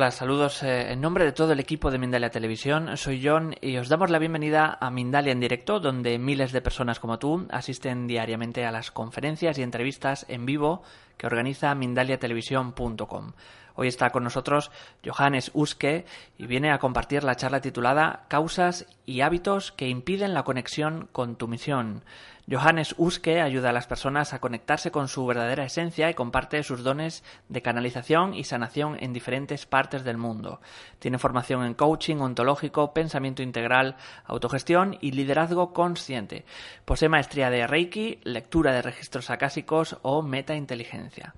Hola, 0.00 0.12
saludos 0.12 0.62
eh, 0.62 0.92
en 0.92 1.02
nombre 1.02 1.26
de 1.26 1.32
todo 1.32 1.52
el 1.52 1.60
equipo 1.60 1.90
de 1.90 1.98
Mindalia 1.98 2.30
Televisión. 2.30 2.96
Soy 2.96 3.20
John 3.22 3.54
y 3.60 3.76
os 3.76 3.90
damos 3.90 4.08
la 4.08 4.18
bienvenida 4.18 4.78
a 4.80 4.90
Mindalia 4.90 5.30
en 5.30 5.40
directo, 5.40 5.78
donde 5.78 6.18
miles 6.18 6.52
de 6.52 6.62
personas 6.62 6.98
como 6.98 7.18
tú 7.18 7.46
asisten 7.50 8.06
diariamente 8.06 8.64
a 8.64 8.72
las 8.72 8.90
conferencias 8.90 9.58
y 9.58 9.62
entrevistas 9.62 10.24
en 10.30 10.46
vivo 10.46 10.80
que 11.18 11.26
organiza 11.26 11.74
mindaliatelevisión.com. 11.74 13.32
Hoy 13.74 13.88
está 13.88 14.08
con 14.08 14.24
nosotros 14.24 14.70
Johannes 15.04 15.50
Uske 15.52 16.06
y 16.38 16.46
viene 16.46 16.72
a 16.72 16.78
compartir 16.78 17.22
la 17.22 17.36
charla 17.36 17.60
titulada 17.60 18.24
Causas 18.28 18.86
y 19.04 19.20
hábitos 19.20 19.70
que 19.70 19.90
impiden 19.90 20.32
la 20.32 20.44
conexión 20.44 21.10
con 21.12 21.36
tu 21.36 21.46
misión. 21.46 22.04
Johannes 22.50 22.96
Uske 22.98 23.40
ayuda 23.40 23.70
a 23.70 23.72
las 23.72 23.86
personas 23.86 24.32
a 24.32 24.40
conectarse 24.40 24.90
con 24.90 25.06
su 25.06 25.24
verdadera 25.24 25.64
esencia 25.64 26.10
y 26.10 26.14
comparte 26.14 26.64
sus 26.64 26.82
dones 26.82 27.22
de 27.48 27.62
canalización 27.62 28.34
y 28.34 28.42
sanación 28.42 28.96
en 28.98 29.12
diferentes 29.12 29.66
partes 29.66 30.02
del 30.02 30.16
mundo. 30.16 30.60
Tiene 30.98 31.18
formación 31.18 31.64
en 31.64 31.74
coaching 31.74 32.16
ontológico, 32.16 32.92
pensamiento 32.92 33.42
integral, 33.42 33.94
autogestión 34.24 34.98
y 35.00 35.12
liderazgo 35.12 35.72
consciente. 35.72 36.44
Posee 36.84 37.08
maestría 37.08 37.50
de 37.50 37.68
Reiki, 37.68 38.18
lectura 38.24 38.72
de 38.72 38.82
registros 38.82 39.30
acásicos 39.30 39.98
o 40.02 40.22
metainteligencia. 40.22 41.34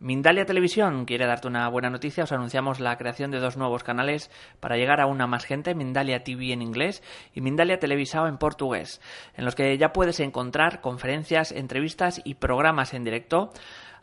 Mindalia 0.00 0.44
Televisión 0.44 1.04
quiere 1.04 1.24
darte 1.24 1.46
una 1.46 1.68
buena 1.68 1.88
noticia. 1.88 2.24
Os 2.24 2.32
anunciamos 2.32 2.80
la 2.80 2.98
creación 2.98 3.30
de 3.30 3.38
dos 3.38 3.56
nuevos 3.56 3.84
canales 3.84 4.30
para 4.58 4.76
llegar 4.76 5.00
a 5.00 5.06
una 5.06 5.26
más 5.26 5.44
gente, 5.44 5.74
Mindalia 5.74 6.24
TV 6.24 6.52
en 6.52 6.62
inglés 6.62 7.02
y 7.32 7.40
Mindalia 7.40 7.78
Televisao 7.78 8.26
en 8.26 8.36
portugués, 8.36 9.00
en 9.36 9.44
los 9.44 9.54
que 9.54 9.78
ya 9.78 9.92
puedes 9.92 10.18
encontrar 10.18 10.80
conferencias, 10.80 11.52
entrevistas 11.52 12.20
y 12.24 12.34
programas 12.34 12.92
en 12.92 13.04
directo. 13.04 13.52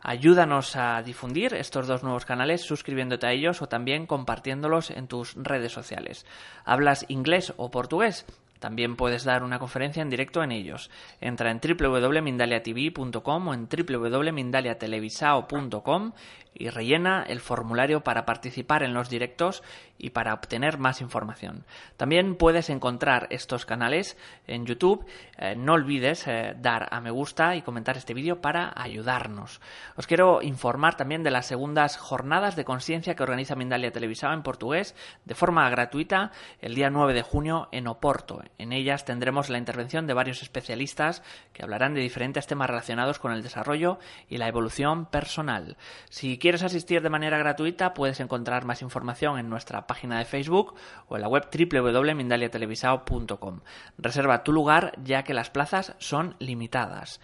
Ayúdanos 0.00 0.74
a 0.76 1.02
difundir 1.02 1.54
estos 1.54 1.86
dos 1.86 2.02
nuevos 2.02 2.24
canales 2.24 2.62
suscribiéndote 2.62 3.26
a 3.26 3.32
ellos 3.32 3.62
o 3.62 3.68
también 3.68 4.06
compartiéndolos 4.06 4.90
en 4.90 5.06
tus 5.06 5.34
redes 5.36 5.72
sociales. 5.72 6.26
¿Hablas 6.64 7.04
inglés 7.08 7.52
o 7.58 7.70
portugués? 7.70 8.26
También 8.62 8.94
puedes 8.94 9.24
dar 9.24 9.42
una 9.42 9.58
conferencia 9.58 10.02
en 10.02 10.08
directo 10.08 10.44
en 10.44 10.52
ellos. 10.52 10.88
Entra 11.20 11.50
en 11.50 11.58
www.mindaliatv.com 11.58 13.48
o 13.48 13.54
en 13.54 13.68
www.mindaliatelevisao.com 13.68 16.12
y 16.54 16.68
rellena 16.68 17.24
el 17.26 17.40
formulario 17.40 18.04
para 18.04 18.24
participar 18.24 18.84
en 18.84 18.94
los 18.94 19.10
directos 19.10 19.64
y 20.02 20.10
para 20.10 20.34
obtener 20.34 20.78
más 20.78 21.00
información. 21.00 21.64
También 21.96 22.34
puedes 22.34 22.68
encontrar 22.70 23.28
estos 23.30 23.64
canales 23.64 24.18
en 24.48 24.66
YouTube. 24.66 25.06
Eh, 25.38 25.54
no 25.56 25.74
olvides 25.74 26.26
eh, 26.26 26.56
dar 26.58 26.88
a 26.90 27.00
me 27.00 27.12
gusta 27.12 27.54
y 27.54 27.62
comentar 27.62 27.96
este 27.96 28.12
vídeo 28.12 28.40
para 28.40 28.72
ayudarnos. 28.76 29.60
Os 29.96 30.08
quiero 30.08 30.42
informar 30.42 30.96
también 30.96 31.22
de 31.22 31.30
las 31.30 31.46
segundas 31.46 31.96
jornadas 31.96 32.56
de 32.56 32.64
conciencia 32.64 33.14
que 33.14 33.22
organiza 33.22 33.54
Mindalia 33.54 33.92
Televisao 33.92 34.32
en 34.32 34.42
portugués 34.42 34.96
de 35.24 35.36
forma 35.36 35.70
gratuita 35.70 36.32
el 36.60 36.74
día 36.74 36.90
9 36.90 37.14
de 37.14 37.22
junio 37.22 37.68
en 37.70 37.86
Oporto. 37.86 38.42
En 38.58 38.72
ellas 38.72 39.04
tendremos 39.04 39.50
la 39.50 39.58
intervención 39.58 40.08
de 40.08 40.14
varios 40.14 40.42
especialistas 40.42 41.22
que 41.52 41.62
hablarán 41.62 41.94
de 41.94 42.00
diferentes 42.00 42.48
temas 42.48 42.68
relacionados 42.68 43.20
con 43.20 43.30
el 43.30 43.44
desarrollo 43.44 44.00
y 44.28 44.38
la 44.38 44.48
evolución 44.48 45.06
personal. 45.06 45.76
Si 46.10 46.38
quieres 46.38 46.64
asistir 46.64 47.02
de 47.02 47.08
manera 47.08 47.38
gratuita, 47.38 47.94
puedes 47.94 48.18
encontrar 48.18 48.64
más 48.64 48.82
información 48.82 49.38
en 49.38 49.48
nuestra 49.48 49.86
página 49.86 49.91
de 50.00 50.24
Facebook 50.24 50.74
o 51.08 51.16
en 51.16 51.22
la 51.22 51.28
web 51.28 51.48
www.mindaliatelevisao.com. 51.52 53.60
Reserva 53.98 54.42
tu 54.42 54.52
lugar 54.52 54.94
ya 55.02 55.22
que 55.22 55.34
las 55.34 55.50
plazas 55.50 55.94
son 55.98 56.34
limitadas. 56.38 57.20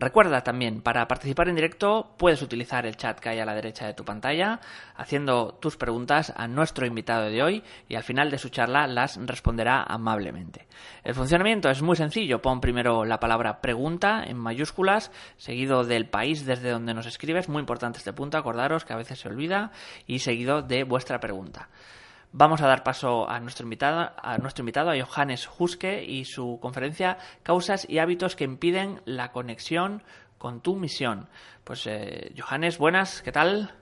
Recuerda 0.00 0.42
también, 0.42 0.80
para 0.80 1.08
participar 1.08 1.48
en 1.48 1.56
directo 1.56 2.14
puedes 2.18 2.40
utilizar 2.40 2.86
el 2.86 2.96
chat 2.96 3.18
que 3.18 3.30
hay 3.30 3.40
a 3.40 3.44
la 3.44 3.56
derecha 3.56 3.84
de 3.84 3.94
tu 3.94 4.04
pantalla, 4.04 4.60
haciendo 4.94 5.58
tus 5.60 5.76
preguntas 5.76 6.32
a 6.36 6.46
nuestro 6.46 6.86
invitado 6.86 7.28
de 7.28 7.42
hoy 7.42 7.64
y 7.88 7.96
al 7.96 8.04
final 8.04 8.30
de 8.30 8.38
su 8.38 8.48
charla 8.48 8.86
las 8.86 9.18
responderá 9.26 9.82
amablemente. 9.82 10.68
El 11.02 11.16
funcionamiento 11.16 11.68
es 11.68 11.82
muy 11.82 11.96
sencillo, 11.96 12.40
pon 12.40 12.60
primero 12.60 13.04
la 13.04 13.18
palabra 13.18 13.60
pregunta 13.60 14.22
en 14.24 14.36
mayúsculas, 14.36 15.10
seguido 15.36 15.82
del 15.82 16.08
país 16.08 16.46
desde 16.46 16.70
donde 16.70 16.94
nos 16.94 17.06
escribes, 17.06 17.48
muy 17.48 17.58
importante 17.58 17.98
este 17.98 18.12
punto, 18.12 18.38
acordaros 18.38 18.84
que 18.84 18.92
a 18.92 18.98
veces 18.98 19.18
se 19.18 19.28
olvida, 19.28 19.72
y 20.06 20.20
seguido 20.20 20.62
de 20.62 20.84
vuestra 20.84 21.18
pregunta. 21.18 21.70
Vamos 22.32 22.60
a 22.60 22.66
dar 22.66 22.82
paso 22.82 23.28
a 23.28 23.40
nuestro 23.40 23.64
invitado, 23.64 24.10
a 24.22 24.36
nuestro 24.38 24.62
invitado, 24.62 24.90
a 24.90 24.94
Johannes 25.02 25.48
Huske 25.58 26.04
y 26.04 26.26
su 26.26 26.58
conferencia 26.60 27.16
Causas 27.42 27.88
y 27.88 27.98
hábitos 27.98 28.36
que 28.36 28.44
impiden 28.44 29.00
la 29.06 29.32
conexión 29.32 30.02
con 30.36 30.60
tu 30.60 30.76
misión. 30.76 31.26
Pues 31.64 31.86
eh, 31.86 32.32
Johannes, 32.38 32.78
buenas, 32.78 33.22
¿qué 33.22 33.32
tal? 33.32 33.72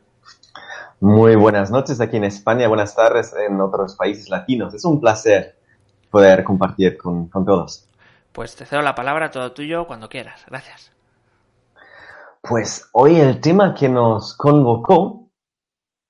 Muy 1.01 1.35
buenas 1.35 1.71
noches 1.71 2.01
aquí 2.01 2.17
en 2.17 2.25
España, 2.25 2.69
buenas 2.69 2.95
tardes 2.95 3.35
en 3.35 3.61
otros 3.61 3.97
países 3.97 4.31
latinos. 4.31 4.73
Es 4.75 4.85
un 4.85 5.01
placer 5.01 5.57
poder 6.11 6.45
compartir 6.45 6.97
con, 6.97 7.29
con 7.29 7.45
todos. 7.45 7.89
Pues 8.33 8.55
te 8.55 8.65
cedo 8.65 8.81
la 8.83 8.95
palabra, 8.95 9.31
todo 9.31 9.53
tuyo, 9.53 9.87
cuando 9.87 10.09
quieras. 10.09 10.45
Gracias. 10.49 10.93
Pues 12.43 12.89
hoy 12.93 13.17
el 13.17 13.41
tema 13.41 13.75
que 13.75 13.89
nos 13.89 14.35
convocó 14.35 15.26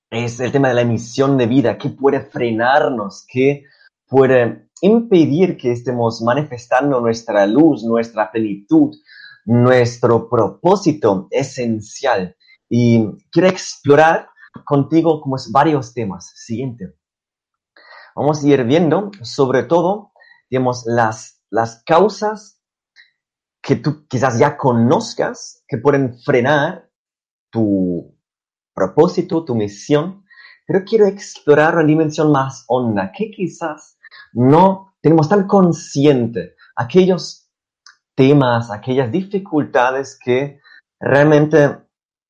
es 0.09 0.39
el 0.39 0.51
tema 0.51 0.69
de 0.69 0.75
la 0.75 0.85
misión 0.85 1.37
de 1.37 1.47
vida, 1.47 1.77
qué 1.77 1.89
puede 1.89 2.21
frenarnos, 2.21 3.25
qué 3.27 3.65
puede 4.07 4.69
impedir 4.81 5.57
que 5.57 5.71
estemos 5.71 6.21
manifestando 6.21 7.01
nuestra 7.01 7.45
luz, 7.45 7.83
nuestra 7.83 8.31
plenitud, 8.31 8.95
nuestro 9.45 10.29
propósito 10.29 11.27
esencial. 11.31 12.35
Y 12.69 13.05
quiero 13.31 13.47
explorar 13.49 14.29
contigo 14.65 15.21
como 15.21 15.35
es 15.35 15.51
varios 15.51 15.93
temas. 15.93 16.31
Siguiente. 16.35 16.95
Vamos 18.15 18.43
a 18.43 18.47
ir 18.47 18.63
viendo 18.63 19.11
sobre 19.21 19.63
todo, 19.63 20.11
digamos, 20.49 20.83
las, 20.85 21.41
las 21.49 21.83
causas 21.85 22.61
que 23.61 23.75
tú 23.75 24.07
quizás 24.07 24.39
ya 24.39 24.57
conozcas 24.57 25.63
que 25.67 25.77
pueden 25.77 26.17
frenar 26.19 26.89
tu 27.51 28.16
propósito, 28.77 29.43
tu 29.43 29.55
misión, 29.55 30.23
pero 30.67 30.85
quiero 30.85 31.07
explorar 31.07 31.73
una 31.75 31.83
dimensión 31.83 32.31
más 32.31 32.63
honda, 32.67 33.11
que 33.11 33.31
quizás 33.31 33.97
no 34.33 34.93
tenemos 35.01 35.27
tan 35.27 35.47
consciente 35.47 36.53
aquellos 36.75 37.49
temas, 38.15 38.69
aquellas 38.69 39.11
dificultades 39.11 40.19
que 40.23 40.59
realmente 40.99 41.77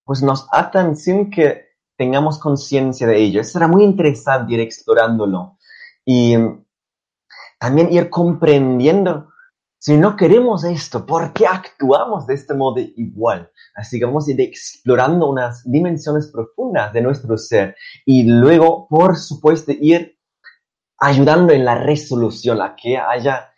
pues 0.06 0.24
nos 0.24 0.48
atan 0.52 0.96
sin 0.96 1.30
que 1.30 1.66
tengamos 1.98 2.40
conciencia 2.40 3.08
de 3.08 3.18
ello. 3.18 3.44
Será 3.44 3.68
muy 3.68 3.84
interesante 3.84 4.54
ir 4.54 4.62
explorándolo 4.62 5.58
y 6.06 6.36
también 7.60 7.92
ir 7.92 8.10
comprendiendo 8.10 9.34
si 9.88 9.96
no 9.96 10.18
queremos 10.18 10.66
esto, 10.66 11.06
¿por 11.06 11.32
qué 11.32 11.48
actuamos 11.48 12.28
de 12.28 12.34
este 12.34 12.54
modo 12.54 12.82
igual? 12.98 13.50
Así 13.74 13.98
que 13.98 14.04
vamos 14.04 14.28
a 14.28 14.32
ir 14.32 14.42
explorando 14.42 15.30
unas 15.30 15.64
dimensiones 15.64 16.28
profundas 16.28 16.92
de 16.92 17.00
nuestro 17.00 17.38
ser 17.38 17.74
y 18.06 18.24
luego, 18.24 18.86
por 18.90 19.16
supuesto, 19.16 19.72
ir 19.72 20.20
ayudando 20.98 21.54
en 21.54 21.64
la 21.64 21.76
resolución, 21.76 22.62
a 22.62 22.76
que 22.76 22.98
haya 22.98 23.50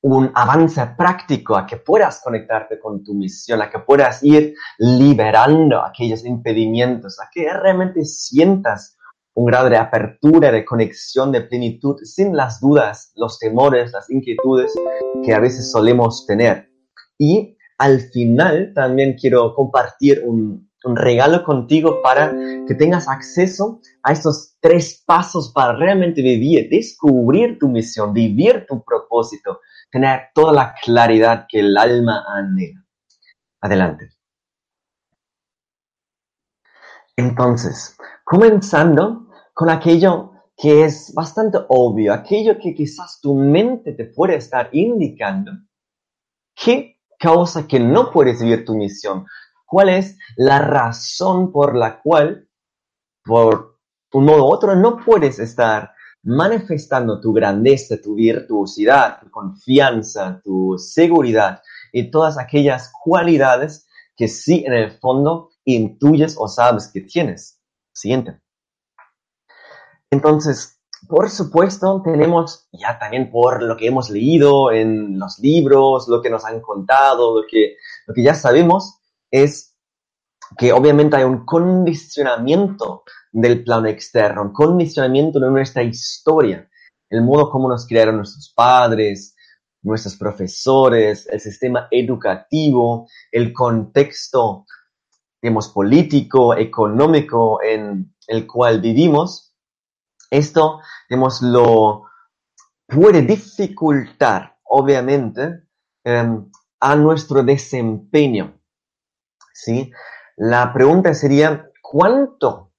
un 0.00 0.32
avance 0.34 0.86
práctico, 0.96 1.54
a 1.54 1.66
que 1.66 1.76
puedas 1.76 2.22
conectarte 2.24 2.80
con 2.80 3.04
tu 3.04 3.12
misión, 3.12 3.60
a 3.60 3.68
que 3.68 3.80
puedas 3.80 4.22
ir 4.22 4.54
liberando 4.78 5.84
aquellos 5.84 6.24
impedimentos, 6.24 7.20
a 7.20 7.28
que 7.30 7.52
realmente 7.52 8.06
sientas 8.06 8.96
un 9.34 9.46
grado 9.46 9.70
de 9.70 9.76
apertura, 9.76 10.52
de 10.52 10.64
conexión, 10.64 11.32
de 11.32 11.42
plenitud, 11.42 11.96
sin 12.02 12.36
las 12.36 12.60
dudas, 12.60 13.12
los 13.16 13.38
temores, 13.38 13.92
las 13.92 14.10
inquietudes 14.10 14.74
que 15.24 15.34
a 15.34 15.40
veces 15.40 15.70
solemos 15.70 16.26
tener. 16.26 16.70
Y 17.18 17.56
al 17.78 18.00
final 18.00 18.72
también 18.74 19.14
quiero 19.14 19.54
compartir 19.54 20.22
un, 20.24 20.70
un 20.84 20.96
regalo 20.96 21.44
contigo 21.44 22.00
para 22.02 22.32
que 22.66 22.74
tengas 22.74 23.08
acceso 23.08 23.80
a 24.02 24.12
estos 24.12 24.56
tres 24.60 25.02
pasos 25.06 25.52
para 25.52 25.74
realmente 25.76 26.22
vivir, 26.22 26.68
descubrir 26.68 27.58
tu 27.58 27.68
misión, 27.68 28.12
vivir 28.12 28.66
tu 28.68 28.82
propósito, 28.82 29.60
tener 29.90 30.28
toda 30.34 30.52
la 30.52 30.74
claridad 30.82 31.46
que 31.48 31.60
el 31.60 31.76
alma 31.76 32.24
anhela. 32.28 32.84
Adelante. 33.60 34.10
Entonces, 37.16 37.96
comenzando 38.24 39.28
con 39.52 39.68
aquello 39.68 40.32
que 40.56 40.84
es 40.84 41.12
bastante 41.14 41.58
obvio, 41.68 42.12
aquello 42.12 42.58
que 42.58 42.74
quizás 42.74 43.20
tu 43.20 43.34
mente 43.34 43.92
te 43.92 44.06
puede 44.06 44.36
estar 44.36 44.68
indicando, 44.72 45.52
¿qué 46.54 47.00
causa 47.18 47.66
que 47.66 47.80
no 47.80 48.10
puedes 48.10 48.40
vivir 48.40 48.64
tu 48.64 48.74
misión? 48.74 49.26
¿Cuál 49.66 49.90
es 49.90 50.18
la 50.36 50.58
razón 50.58 51.52
por 51.52 51.74
la 51.76 52.00
cual, 52.00 52.48
por 53.24 53.78
un 54.12 54.24
modo 54.24 54.46
u 54.46 54.52
otro, 54.52 54.74
no 54.74 54.96
puedes 54.96 55.38
estar 55.38 55.92
manifestando 56.22 57.20
tu 57.20 57.32
grandeza, 57.32 57.96
tu 58.00 58.14
virtuosidad, 58.14 59.20
tu 59.20 59.30
confianza, 59.30 60.40
tu 60.42 60.76
seguridad 60.78 61.62
y 61.92 62.10
todas 62.10 62.38
aquellas 62.38 62.92
cualidades 63.02 63.86
que 64.16 64.28
sí 64.28 64.64
en 64.66 64.74
el 64.74 64.92
fondo 64.98 65.51
intuyes 65.64 66.36
o 66.38 66.48
sabes 66.48 66.90
que 66.92 67.02
tienes. 67.02 67.60
Siguiente. 67.92 68.40
Entonces, 70.10 70.78
por 71.08 71.30
supuesto, 71.30 72.00
tenemos 72.04 72.68
ya 72.72 72.98
también 72.98 73.30
por 73.30 73.62
lo 73.62 73.76
que 73.76 73.88
hemos 73.88 74.10
leído 74.10 74.70
en 74.70 75.18
los 75.18 75.38
libros, 75.38 76.08
lo 76.08 76.22
que 76.22 76.30
nos 76.30 76.44
han 76.44 76.60
contado, 76.60 77.40
lo 77.40 77.46
que, 77.48 77.76
lo 78.06 78.14
que 78.14 78.22
ya 78.22 78.34
sabemos, 78.34 79.00
es 79.30 79.76
que 80.56 80.72
obviamente 80.72 81.16
hay 81.16 81.24
un 81.24 81.44
condicionamiento 81.44 83.04
del 83.32 83.64
plano 83.64 83.88
externo, 83.88 84.42
un 84.42 84.52
condicionamiento 84.52 85.40
de 85.40 85.50
nuestra 85.50 85.82
historia, 85.82 86.68
el 87.08 87.22
modo 87.22 87.50
como 87.50 87.68
nos 87.68 87.86
criaron 87.86 88.16
nuestros 88.16 88.52
padres, 88.54 89.34
nuestros 89.82 90.16
profesores, 90.16 91.26
el 91.30 91.40
sistema 91.40 91.88
educativo, 91.90 93.08
el 93.30 93.52
contexto, 93.52 94.66
digamos, 95.42 95.68
político, 95.68 96.54
económico 96.56 97.60
en 97.62 98.14
el 98.28 98.46
cual 98.46 98.80
vivimos. 98.80 99.54
Esto, 100.30 100.80
digamos, 101.10 101.42
lo 101.42 102.04
puede 102.86 103.22
dificultar, 103.22 104.56
obviamente, 104.62 105.64
em, 106.04 106.48
a 106.80 106.96
nuestro 106.96 107.42
desempeño. 107.42 108.54
¿sí? 109.52 109.90
La 110.36 110.72
pregunta 110.72 111.12
sería, 111.12 111.68
¿cuánto 111.82 112.72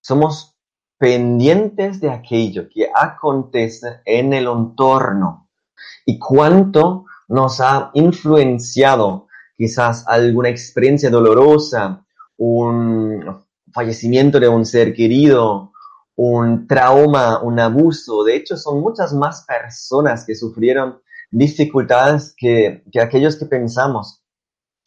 somos 0.00 0.56
pendientes 0.98 2.00
de 2.00 2.10
aquello 2.10 2.68
que 2.68 2.88
acontece 2.94 4.00
en 4.04 4.32
el 4.32 4.46
entorno? 4.46 5.50
¿Y 6.06 6.18
cuánto 6.18 7.06
nos 7.28 7.60
ha 7.60 7.90
influenciado 7.94 9.27
quizás 9.58 10.04
alguna 10.06 10.48
experiencia 10.48 11.10
dolorosa, 11.10 12.06
un 12.36 13.44
fallecimiento 13.72 14.38
de 14.38 14.48
un 14.48 14.64
ser 14.64 14.94
querido, 14.94 15.72
un 16.14 16.68
trauma, 16.68 17.42
un 17.42 17.58
abuso. 17.58 18.22
De 18.22 18.36
hecho, 18.36 18.56
son 18.56 18.80
muchas 18.80 19.12
más 19.12 19.44
personas 19.46 20.24
que 20.24 20.36
sufrieron 20.36 21.00
dificultades 21.32 22.34
que, 22.36 22.84
que 22.92 23.00
aquellos 23.00 23.36
que 23.36 23.46
pensamos. 23.46 24.22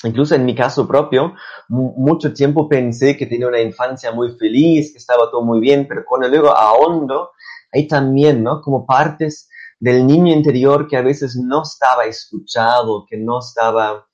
Incluso 0.04 0.36
en 0.36 0.46
mi 0.46 0.56
caso 0.56 0.88
propio, 0.88 1.34
mucho 1.68 2.34
tiempo 2.34 2.68
pensé 2.68 3.16
que 3.16 3.28
tenía 3.28 3.48
una 3.48 3.60
infancia 3.60 4.12
muy 4.14 4.32
feliz, 4.38 4.94
que 4.94 4.98
estaba 4.98 5.30
todo 5.30 5.44
muy 5.44 5.60
bien, 5.60 5.86
pero 5.88 6.04
cuando 6.08 6.30
luego 6.30 6.50
ahondo, 6.50 7.32
hay 7.72 7.88
también, 7.88 8.42
¿no? 8.42 8.62
Como 8.62 8.86
partes 8.86 9.50
del 9.80 10.08
niño 10.08 10.34
interior 10.34 10.88
que 10.88 10.98
a 10.98 11.02
veces 11.02 11.36
no 11.36 11.64
estaba 11.64 12.06
escuchado, 12.06 13.06
que 13.08 13.18
no 13.18 13.40
estaba 13.40 14.08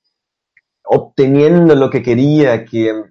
obteniendo 0.88 1.74
lo 1.74 1.90
que 1.90 2.02
quería, 2.02 2.64
que, 2.64 3.04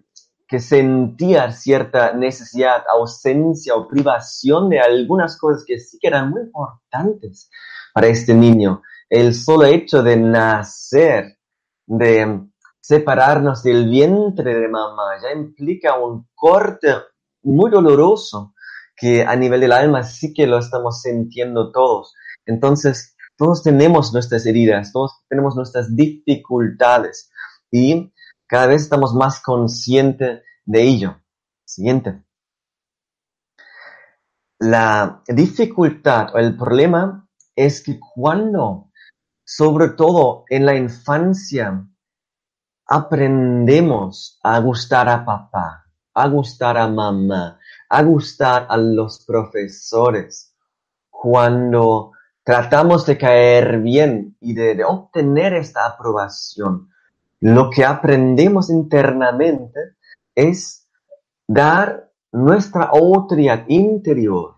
que 0.48 0.60
sentía 0.60 1.52
cierta 1.52 2.14
necesidad, 2.14 2.84
ausencia 2.92 3.76
o 3.76 3.88
privación 3.88 4.70
de 4.70 4.80
algunas 4.80 5.38
cosas 5.38 5.64
que 5.66 5.80
sí 5.80 6.00
que 6.02 6.08
eran 6.08 6.32
muy 6.32 6.42
importantes 6.42 7.50
para 7.94 8.08
este 8.08 8.34
niño. 8.34 8.82
El 9.10 9.36
solo 9.36 9.66
hecho 9.66 10.02
de 10.02 10.18
nacer, 10.18 11.38
de 11.86 12.42
separarnos 12.82 13.64
del 13.64 13.90
vientre 13.90 14.56
de 14.56 14.68
mamá, 14.68 15.20
ya 15.22 15.32
implica 15.32 16.00
un 16.00 16.28
corte 16.34 16.88
muy 17.44 17.70
doloroso 17.70 18.54
que 18.96 19.24
a 19.24 19.36
nivel 19.36 19.62
del 19.62 19.72
alma 19.72 20.04
sí 20.04 20.34
que 20.34 20.48
lo 20.48 20.58
estamos 20.58 21.02
sintiendo 21.02 21.72
todos. 21.72 22.16
Entonces, 22.46 23.16
todos 23.38 23.62
tenemos 23.62 24.14
nuestras 24.14 24.48
heridas, 24.48 24.92
todos 24.92 25.12
tenemos 25.30 25.56
nuestras 25.56 25.96
dificultades 25.96 27.30
y 27.72 28.14
cada 28.48 28.68
vez 28.68 28.84
estamos 28.84 29.14
más 29.14 29.42
conscientes 29.42 30.44
de 30.66 30.84
ello. 30.84 31.22
Siguiente. 31.66 32.24
La 34.60 35.22
dificultad 35.28 36.34
o 36.34 36.40
el 36.40 36.58
problema 36.58 37.28
es 37.56 37.84
que 37.84 38.00
cuando, 38.00 38.92
sobre 39.46 39.90
todo 39.90 40.46
en 40.50 40.66
la 40.66 40.76
infancia, 40.76 41.86
aprendemos 42.88 44.40
a 44.44 44.60
gustar 44.60 45.10
a 45.10 45.26
papá, 45.26 45.86
a 46.14 46.28
gustar 46.28 46.78
a 46.78 46.88
mamá, 46.88 47.60
a 47.90 48.04
gustar 48.04 48.66
a 48.70 48.78
los 48.78 49.26
profesores, 49.26 50.56
cuando 51.10 52.12
tratamos 52.44 53.06
de 53.06 53.18
caer 53.18 53.82
bien 53.82 54.38
y 54.40 54.54
de, 54.54 54.84
obtener 54.86 55.54
esta 55.54 55.86
aprobación, 55.86 56.90
lo 57.40 57.70
que 57.70 57.86
aprendemos 57.86 58.70
internamente 58.70 59.80
es 60.36 60.88
dar 61.48 62.12
nuestra 62.32 62.84
autoridad 62.84 63.66
interior 63.68 64.56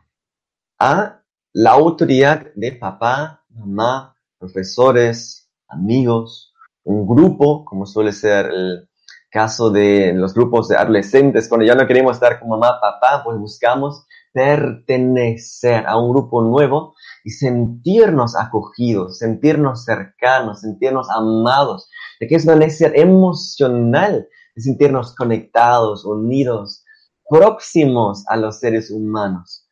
a 0.80 1.22
la 1.54 1.72
autoridad 1.72 2.48
de 2.56 2.72
papá, 2.74 3.44
mamá, 3.50 4.16
profesores, 4.38 5.50
amigos, 5.68 6.54
un 6.84 7.06
grupo, 7.06 7.66
como 7.66 7.86
suele 7.86 8.12
ser 8.12 8.48
el 8.48 8.89
caso 9.30 9.70
de 9.70 10.14
los 10.14 10.34
grupos 10.34 10.68
de 10.68 10.78
adolescentes, 10.78 11.48
cuando 11.48 11.66
ya 11.66 11.76
no 11.76 11.88
queremos 11.88 12.14
estar 12.14 12.40
con 12.40 12.50
mamá, 12.50 12.80
papá, 12.81 13.24
pues 13.24 13.38
buscamos 13.38 14.06
pertenecer 14.34 15.86
a 15.88 15.98
un 15.98 16.12
grupo 16.12 16.42
nuevo 16.42 16.94
y 17.24 17.31
sentirnos 17.31 18.36
acogidos, 18.36 19.18
sentirnos 19.18 19.86
cercanos, 19.86 20.62
sentirnos 20.62 21.10
amados, 21.10 21.90
de 22.20 22.28
que 22.28 22.36
es 22.36 22.46
una 22.46 22.56
necesidad 22.56 22.96
emocional 22.96 24.28
de 24.56 24.62
sentirnos 24.62 25.16
conectados, 25.16 26.06
unidos, 26.06 26.83
próximos 27.30 28.24
a 28.28 28.38
los 28.38 28.59
seres 28.59 28.92
humanos. 28.92 29.68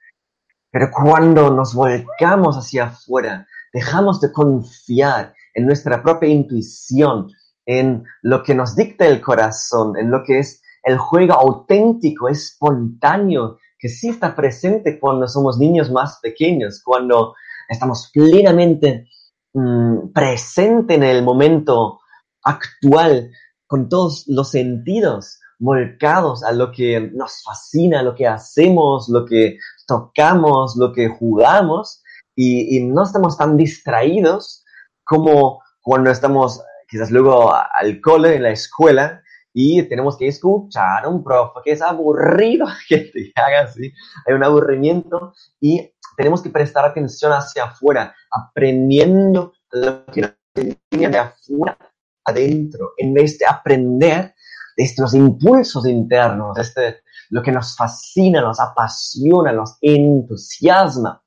Pero 0.71 0.89
cuando 0.91 1.49
nos 1.49 1.73
volcamos 1.73 2.55
hacia 2.55 2.85
afuera, 2.85 3.47
dejamos 3.73 4.21
de 4.21 4.31
confiar 4.31 5.33
en 5.53 5.65
nuestra 5.65 6.03
propia 6.03 6.29
intuición, 6.29 7.29
en 7.67 8.05
lo 8.21 8.41
que 8.43 8.55
nos 8.55 8.75
dicta 8.75 9.05
el 9.05 9.21
corazón, 9.21 9.97
en 9.97 10.09
lo 10.09 10.23
que 10.23 10.39
es 10.39 10.61
el 10.83 10.97
juego 10.97 11.33
auténtico, 11.33 12.29
espontáneo, 12.29 13.57
que 13.77 13.89
sí 13.89 14.07
está 14.07 14.33
presente 14.35 14.99
cuando 14.99 15.27
somos 15.27 15.59
niños 15.59 15.91
más 15.91 16.19
pequeños, 16.21 16.81
cuando 16.83 17.35
estamos 17.67 18.09
plenamente 18.13 19.09
mm, 19.53 20.13
presentes 20.13 20.95
en 20.95 21.03
el 21.03 21.23
momento 21.23 21.99
actual, 22.41 23.29
con 23.67 23.89
todos 23.89 24.23
los 24.27 24.49
sentidos 24.49 25.39
volcados 25.59 26.43
a 26.45 26.53
lo 26.53 26.71
que 26.71 27.01
nos 27.01 27.43
fascina, 27.43 28.01
lo 28.01 28.15
que 28.15 28.27
hacemos, 28.27 29.09
lo 29.09 29.25
que 29.25 29.57
tocamos, 29.85 30.77
lo 30.77 30.93
que 30.93 31.09
jugamos, 31.09 32.01
y 32.39 32.79
no 32.81 33.01
estamos 33.01 33.35
tan 33.35 33.57
distraídos 33.57 34.63
como 35.03 35.59
cuando 35.81 36.11
estamos 36.11 36.61
quizás 36.87 37.11
luego 37.11 37.53
al 37.53 38.01
cole, 38.01 38.35
en 38.35 38.43
la 38.43 38.51
escuela, 38.51 39.21
y 39.53 39.81
tenemos 39.83 40.17
que 40.17 40.27
escuchar 40.27 41.05
a 41.05 41.09
un 41.09 41.23
profe 41.23 41.61
que 41.63 41.71
es 41.71 41.81
aburrido, 41.81 42.67
que 42.89 42.97
te 42.97 43.31
haga 43.35 43.61
así, 43.61 43.91
hay 44.25 44.33
un 44.33 44.43
aburrimiento, 44.43 45.33
y 45.59 45.91
tenemos 46.15 46.41
que 46.41 46.49
prestar 46.49 46.85
atención 46.85 47.31
hacia 47.31 47.65
afuera, 47.65 48.15
aprendiendo 48.31 49.53
lo 49.71 50.05
que 50.05 50.21
nos 50.21 50.33
enseña 50.55 51.09
de 51.09 51.17
afuera 51.17 51.77
adentro, 52.25 52.93
en 52.97 53.13
vez 53.13 53.37
de 53.37 53.45
aprender 53.45 54.35
de 54.75 54.83
estos 54.83 55.13
impulsos 55.13 55.87
internos, 55.87 56.57
este, 56.57 57.01
lo 57.29 57.41
que 57.41 57.51
nos 57.51 57.75
fascina, 57.75 58.41
nos 58.41 58.59
apasiona, 58.59 59.51
nos 59.51 59.77
entusiasma. 59.81 61.23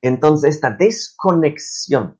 Entonces, 0.00 0.54
esta 0.54 0.70
desconexión 0.70 2.18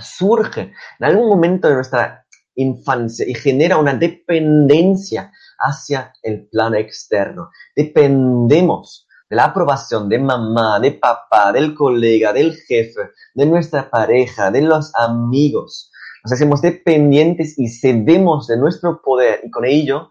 surge 0.00 0.72
en 0.98 1.04
algún 1.04 1.28
momento 1.28 1.68
de 1.68 1.74
nuestra 1.74 2.26
infancia 2.54 3.26
y 3.28 3.34
genera 3.34 3.78
una 3.78 3.94
dependencia 3.94 5.32
hacia 5.58 6.12
el 6.22 6.48
plano 6.48 6.76
externo. 6.76 7.50
Dependemos 7.74 9.06
de 9.28 9.36
la 9.36 9.44
aprobación 9.44 10.08
de 10.08 10.18
mamá, 10.18 10.78
de 10.80 10.92
papá, 10.92 11.52
del 11.52 11.74
colega, 11.74 12.32
del 12.32 12.54
jefe, 12.54 13.10
de 13.34 13.46
nuestra 13.46 13.90
pareja, 13.90 14.50
de 14.50 14.62
los 14.62 14.94
amigos. 14.94 15.90
Nos 16.24 16.32
hacemos 16.32 16.62
dependientes 16.62 17.58
y 17.58 17.68
cedemos 17.68 18.46
de 18.46 18.56
nuestro 18.56 19.00
poder 19.02 19.40
y 19.44 19.50
con 19.50 19.64
ello 19.64 20.10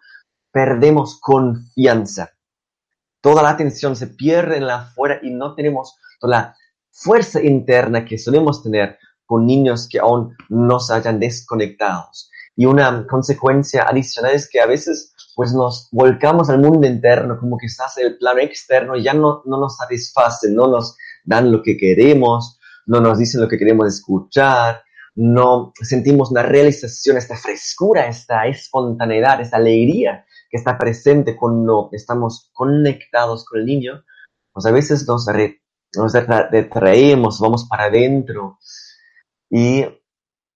perdemos 0.52 1.20
confianza. 1.20 2.32
Toda 3.22 3.44
la 3.44 3.50
atención 3.50 3.96
se 3.96 4.08
pierde 4.08 4.58
en 4.58 4.68
la 4.68 4.82
afuera 4.82 5.20
y 5.22 5.32
no 5.32 5.56
tenemos 5.56 5.96
toda 6.20 6.38
la 6.38 6.56
fuerza 6.92 7.42
interna 7.42 8.06
que 8.06 8.18
solemos 8.18 8.64
tener 8.64 8.98
con 9.26 9.46
niños 9.46 9.88
que 9.90 10.00
aún 10.00 10.36
no 10.50 10.80
se 10.80 10.94
hayan 10.94 11.20
desconectados. 11.20 12.30
Y 12.56 12.66
una 12.66 13.06
consecuencia 13.08 13.84
adicional 13.84 14.34
es 14.34 14.50
que 14.50 14.62
a 14.62 14.66
veces 14.66 15.14
pues 15.36 15.54
nos 15.54 15.90
volcamos 15.92 16.50
al 16.50 16.60
mundo 16.60 16.88
interno, 16.88 17.38
como 17.38 17.58
que 17.58 17.66
estás 17.66 17.98
en 17.98 18.08
el 18.08 18.18
plano 18.18 18.40
externo 18.40 18.96
ya 18.96 19.14
no, 19.14 19.42
no 19.46 19.60
nos 19.60 19.76
satisface, 19.76 20.50
no 20.50 20.68
nos 20.68 20.96
dan 21.26 21.52
lo 21.52 21.62
que 21.62 21.76
queremos, 21.76 22.58
no 22.86 23.02
nos 23.02 23.18
dicen 23.18 23.42
lo 23.42 23.50
que 23.50 23.58
queremos 23.58 23.88
escuchar, 23.88 24.82
no 25.16 25.74
sentimos 25.82 26.32
una 26.32 26.44
realización, 26.44 27.18
esta 27.18 27.36
frescura, 27.36 28.08
esta 28.08 28.48
espontaneidad, 28.48 29.42
esta 29.42 29.58
alegría 29.58 30.26
que 30.50 30.58
está 30.58 30.78
presente 30.78 31.36
cuando 31.36 31.90
estamos 31.92 32.50
conectados 32.54 33.46
con 33.46 33.60
el 33.60 33.66
niño, 33.66 34.04
pues 34.54 34.66
a 34.66 34.72
veces 34.72 35.06
nos, 35.08 35.26
nos 35.96 36.14
retraemos, 36.14 37.40
vamos 37.40 37.66
para 37.68 37.86
adentro 37.86 38.60
y 39.50 39.86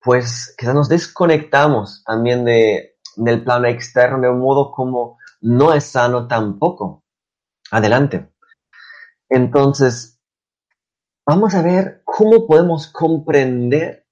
pues 0.02 0.56
quizás 0.58 0.74
nos 0.74 0.90
desconectamos 0.90 2.04
también 2.06 2.46
de, 2.46 2.98
del 3.16 3.44
plano 3.44 3.68
externo 3.68 4.22
de 4.22 4.30
un 4.30 4.40
modo 4.40 4.72
como 4.72 5.18
no 5.42 5.74
es 5.74 5.86
sano 5.86 6.28
tampoco. 6.28 7.04
Adelante. 7.72 8.30
Entonces, 9.30 10.20
vamos 11.26 11.54
a 11.54 11.62
ver 11.62 12.02
cómo 12.04 12.48
podemos 12.48 12.88
comprender 12.88 14.08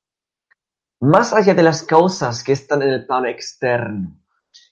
más 0.99 1.33
allá 1.33 1.53
de 1.53 1.63
las 1.63 1.83
causas 1.83 2.43
que 2.43 2.53
están 2.53 2.81
en 2.81 2.89
el 2.89 3.05
plano 3.05 3.27
externo. 3.27 4.19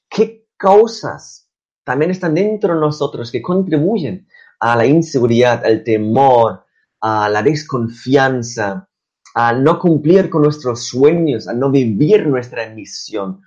¿Qué 0.10 0.48
causas 0.58 1.50
también 1.84 2.12
están 2.12 2.34
dentro 2.34 2.74
de 2.74 2.80
nosotros 2.80 3.32
que 3.32 3.42
contribuyen 3.42 4.28
a 4.60 4.76
la 4.76 4.86
inseguridad, 4.86 5.64
al 5.66 5.84
temor, 5.84 6.66
a 7.02 7.30
la 7.30 7.44
desconfianza, 7.44 8.90
a 9.38 9.52
no 9.52 9.78
cumplir 9.78 10.30
con 10.30 10.44
nuestros 10.44 10.86
sueños, 10.88 11.50
a 11.50 11.54
no 11.54 11.70
vivir 11.70 12.26
nuestra 12.26 12.70
misión. 12.70 13.42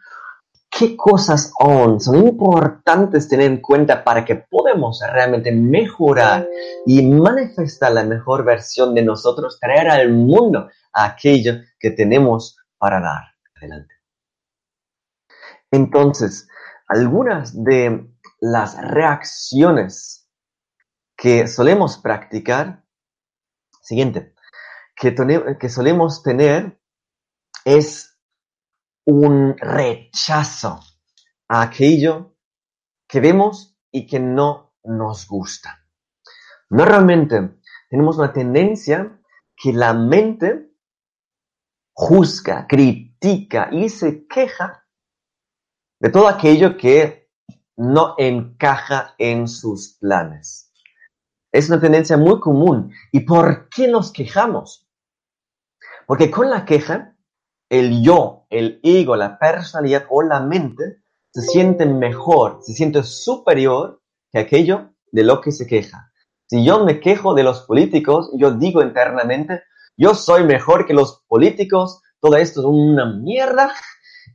¿Qué 0.70 0.94
cosas 0.94 1.50
aún 1.58 1.98
son 1.98 2.16
importantes 2.16 3.26
tener 3.26 3.46
en 3.46 3.62
cuenta 3.62 4.04
para 4.04 4.22
que 4.22 4.36
podamos 4.36 5.00
realmente 5.10 5.50
mejorar 5.50 6.46
y 6.84 7.02
manifestar 7.06 7.92
la 7.92 8.04
mejor 8.04 8.44
versión 8.44 8.94
de 8.94 9.02
nosotros, 9.02 9.58
traer 9.58 9.88
al 9.88 10.12
mundo 10.12 10.68
aquello 10.92 11.54
que 11.80 11.90
tenemos 11.90 12.58
para 12.76 13.00
dar? 13.00 13.22
Adelante. 13.56 13.94
Entonces, 15.70 16.48
algunas 16.86 17.64
de 17.64 18.10
las 18.40 18.78
reacciones 18.78 20.28
que 21.16 21.48
solemos 21.48 21.96
practicar, 21.96 22.84
siguiente, 23.80 24.34
que, 24.98 25.68
solemos 25.68 26.22
tener 26.22 26.80
es 27.64 28.18
un 29.06 29.56
rechazo 29.56 30.80
a 31.48 31.62
aquello 31.62 32.36
que 33.06 33.20
vemos 33.20 33.78
y 33.90 34.06
que 34.06 34.18
no 34.18 34.74
nos 34.84 35.26
gusta. 35.26 35.86
Normalmente 36.70 37.60
tenemos 37.88 38.18
una 38.18 38.32
tendencia 38.32 39.20
que 39.56 39.72
la 39.72 39.94
mente 39.94 40.72
juzga, 41.94 42.66
critica 42.66 43.70
y 43.72 43.88
se 43.88 44.26
queja 44.26 44.84
de 46.00 46.10
todo 46.10 46.28
aquello 46.28 46.76
que 46.76 47.30
no 47.76 48.14
encaja 48.18 49.14
en 49.18 49.48
sus 49.48 49.96
planes. 49.98 50.72
Es 51.52 51.70
una 51.70 51.80
tendencia 51.80 52.16
muy 52.16 52.40
común. 52.40 52.92
¿Y 53.10 53.20
por 53.20 53.68
qué 53.68 53.88
nos 53.88 54.12
quejamos? 54.12 54.87
Porque 56.08 56.30
con 56.30 56.48
la 56.48 56.64
queja, 56.64 57.14
el 57.68 58.02
yo, 58.02 58.46
el 58.48 58.80
ego, 58.82 59.14
la 59.14 59.38
personalidad 59.38 60.06
o 60.08 60.22
la 60.22 60.40
mente 60.40 61.02
se 61.30 61.42
siente 61.42 61.84
mejor, 61.84 62.60
se 62.62 62.72
siente 62.72 63.02
superior 63.02 64.00
que 64.32 64.38
aquello 64.38 64.94
de 65.12 65.22
lo 65.22 65.42
que 65.42 65.52
se 65.52 65.66
queja. 65.66 66.10
Si 66.46 66.64
yo 66.64 66.82
me 66.82 66.98
quejo 66.98 67.34
de 67.34 67.42
los 67.42 67.60
políticos, 67.60 68.30
yo 68.38 68.52
digo 68.52 68.80
internamente, 68.80 69.64
yo 69.98 70.14
soy 70.14 70.44
mejor 70.44 70.86
que 70.86 70.94
los 70.94 71.24
políticos, 71.28 72.00
todo 72.20 72.36
esto 72.38 72.60
es 72.60 72.66
una 72.66 73.04
mierda 73.04 73.74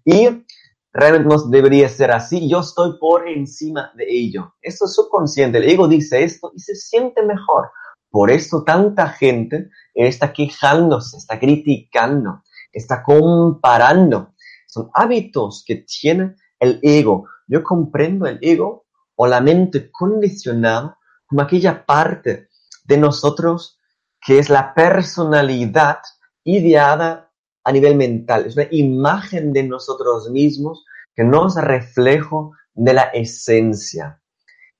y 0.06 0.46
realmente 0.92 1.28
no 1.28 1.42
debería 1.50 1.90
ser 1.90 2.12
así, 2.12 2.48
yo 2.48 2.60
estoy 2.60 3.00
por 3.00 3.28
encima 3.28 3.92
de 3.96 4.06
ello. 4.08 4.54
Esto 4.62 4.86
es 4.86 4.94
subconsciente, 4.94 5.58
el 5.58 5.68
ego 5.68 5.88
dice 5.88 6.24
esto 6.24 6.52
y 6.56 6.60
se 6.60 6.76
siente 6.76 7.24
mejor. 7.24 7.72
Por 8.14 8.30
eso 8.30 8.64
tanta 8.64 9.10
gente 9.10 9.72
está 9.96 10.32
quejándose, 10.32 11.18
está 11.18 11.40
criticando, 11.40 12.44
está 12.72 13.02
comparando. 13.02 14.36
Son 14.68 14.92
hábitos 14.94 15.64
que 15.66 15.78
tiene 15.78 16.36
el 16.60 16.80
ego. 16.84 17.26
Yo 17.48 17.64
comprendo 17.64 18.28
el 18.28 18.38
ego 18.40 18.86
o 19.16 19.26
la 19.26 19.42
mente 19.42 19.90
condicionada 19.90 20.96
como 21.26 21.42
aquella 21.42 21.88
parte 21.88 22.50
de 22.84 22.98
nosotros 22.98 23.80
que 24.22 24.38
es 24.38 24.48
la 24.48 24.76
personalidad 24.76 25.98
ideada 26.44 27.32
a 27.64 27.72
nivel 27.72 27.96
mental. 27.96 28.46
Es 28.46 28.56
una 28.56 28.68
imagen 28.70 29.52
de 29.54 29.64
nosotros 29.64 30.30
mismos 30.30 30.86
que 31.16 31.24
nos 31.24 31.56
reflejo 31.56 32.52
de 32.76 32.94
la 32.94 33.06
esencia. 33.06 34.22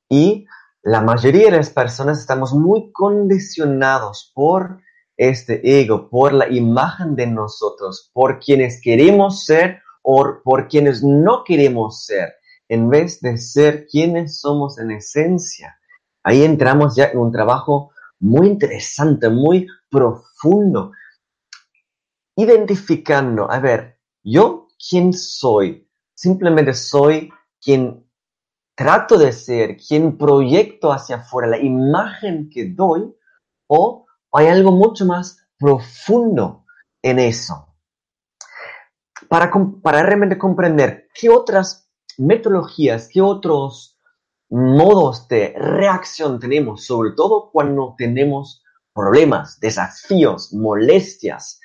Y 0.08 0.46
la 0.84 1.00
mayoría 1.00 1.46
de 1.46 1.58
las 1.58 1.70
personas 1.70 2.20
estamos 2.20 2.54
muy 2.54 2.92
condicionados 2.92 4.32
por 4.36 4.82
este 5.16 5.80
ego, 5.80 6.10
por 6.10 6.34
la 6.34 6.50
imagen 6.50 7.16
de 7.16 7.26
nosotros, 7.26 8.12
por 8.14 8.40
quienes 8.40 8.82
queremos 8.82 9.46
ser 9.46 9.82
o 10.02 10.42
por 10.44 10.68
quienes 10.68 11.02
no 11.02 11.46
queremos 11.46 12.04
ser, 12.04 12.34
en 12.68 12.90
vez 12.90 13.22
de 13.22 13.38
ser 13.38 13.88
quienes 13.88 14.42
somos 14.42 14.78
en 14.78 14.92
esencia. 14.92 15.80
Ahí 16.22 16.44
entramos 16.44 16.96
ya 16.98 17.06
en 17.06 17.20
un 17.20 17.32
trabajo 17.32 17.92
muy 18.20 18.48
interesante, 18.48 19.30
muy 19.30 19.68
profundo, 19.90 20.92
identificando, 22.36 23.50
a 23.50 23.60
ver, 23.60 24.00
yo 24.22 24.68
quién 24.90 25.14
soy, 25.14 25.88
simplemente 26.14 26.74
soy 26.74 27.32
quien 27.62 28.03
trato 28.76 29.18
de 29.18 29.32
ser, 29.32 29.78
quien 29.78 30.18
proyecto 30.18 30.92
hacia 30.92 31.18
afuera, 31.18 31.48
la 31.48 31.60
imagen 31.60 32.50
que 32.50 32.70
doy, 32.70 33.14
o 33.68 34.06
hay 34.32 34.48
algo 34.48 34.72
mucho 34.72 35.06
más 35.06 35.38
profundo 35.58 36.66
en 37.02 37.20
eso. 37.20 37.68
Para, 39.30 39.52
para 39.82 40.04
realmente 40.04 40.38
comprender 40.38 41.08
qué 41.14 41.30
otras 41.30 41.90
metodologías, 42.18 43.10
qué 43.12 43.22
otros 43.22 44.00
modos 44.50 45.28
de 45.28 45.54
reacción 45.58 46.40
tenemos, 46.40 46.86
sobre 46.86 47.12
todo 47.12 47.50
cuando 47.52 47.96
tenemos 47.98 48.64
problemas, 48.94 49.60
desafíos, 49.60 50.54
molestias, 50.54 51.60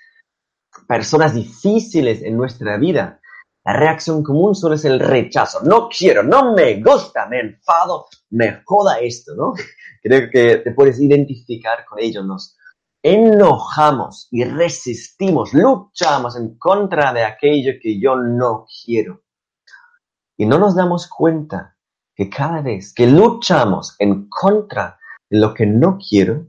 personas 0.86 1.34
difíciles 1.34 2.22
en 2.22 2.36
nuestra 2.36 2.78
vida, 2.78 3.17
la 3.68 3.75
reacción 3.75 4.22
común 4.22 4.54
suele 4.54 4.78
ser 4.78 4.92
el 4.92 5.00
rechazo. 5.00 5.60
No 5.62 5.90
quiero, 5.90 6.22
no 6.22 6.54
me 6.54 6.82
gusta, 6.82 7.26
me 7.28 7.40
enfado, 7.40 8.06
me 8.30 8.62
joda 8.64 8.98
esto, 8.98 9.34
¿no? 9.37 9.52
Creo 10.02 10.30
que 10.30 10.56
te 10.64 10.72
puedes 10.72 10.98
identificar 10.98 11.84
con 11.84 11.98
ello. 11.98 12.25
Nos 12.25 12.56
enojamos 13.02 14.26
y 14.30 14.44
resistimos, 14.44 15.52
luchamos 15.52 16.34
en 16.37 16.56
contra 16.56 17.12
de 17.12 17.25
aquello 17.25 17.75
que 17.82 18.00
yo 18.00 18.16
no 18.16 18.64
quiero. 18.84 19.20
Y 20.38 20.46
no 20.46 20.58
nos 20.58 20.75
damos 20.75 21.06
cuenta 21.06 21.76
que 22.14 22.30
cada 22.30 22.62
vez 22.62 22.94
que 22.94 23.06
luchamos 23.06 23.96
en 23.98 24.30
contra 24.30 24.98
de 25.28 25.40
lo 25.40 25.52
que 25.52 25.66
no 25.66 25.98
quiero, 25.98 26.48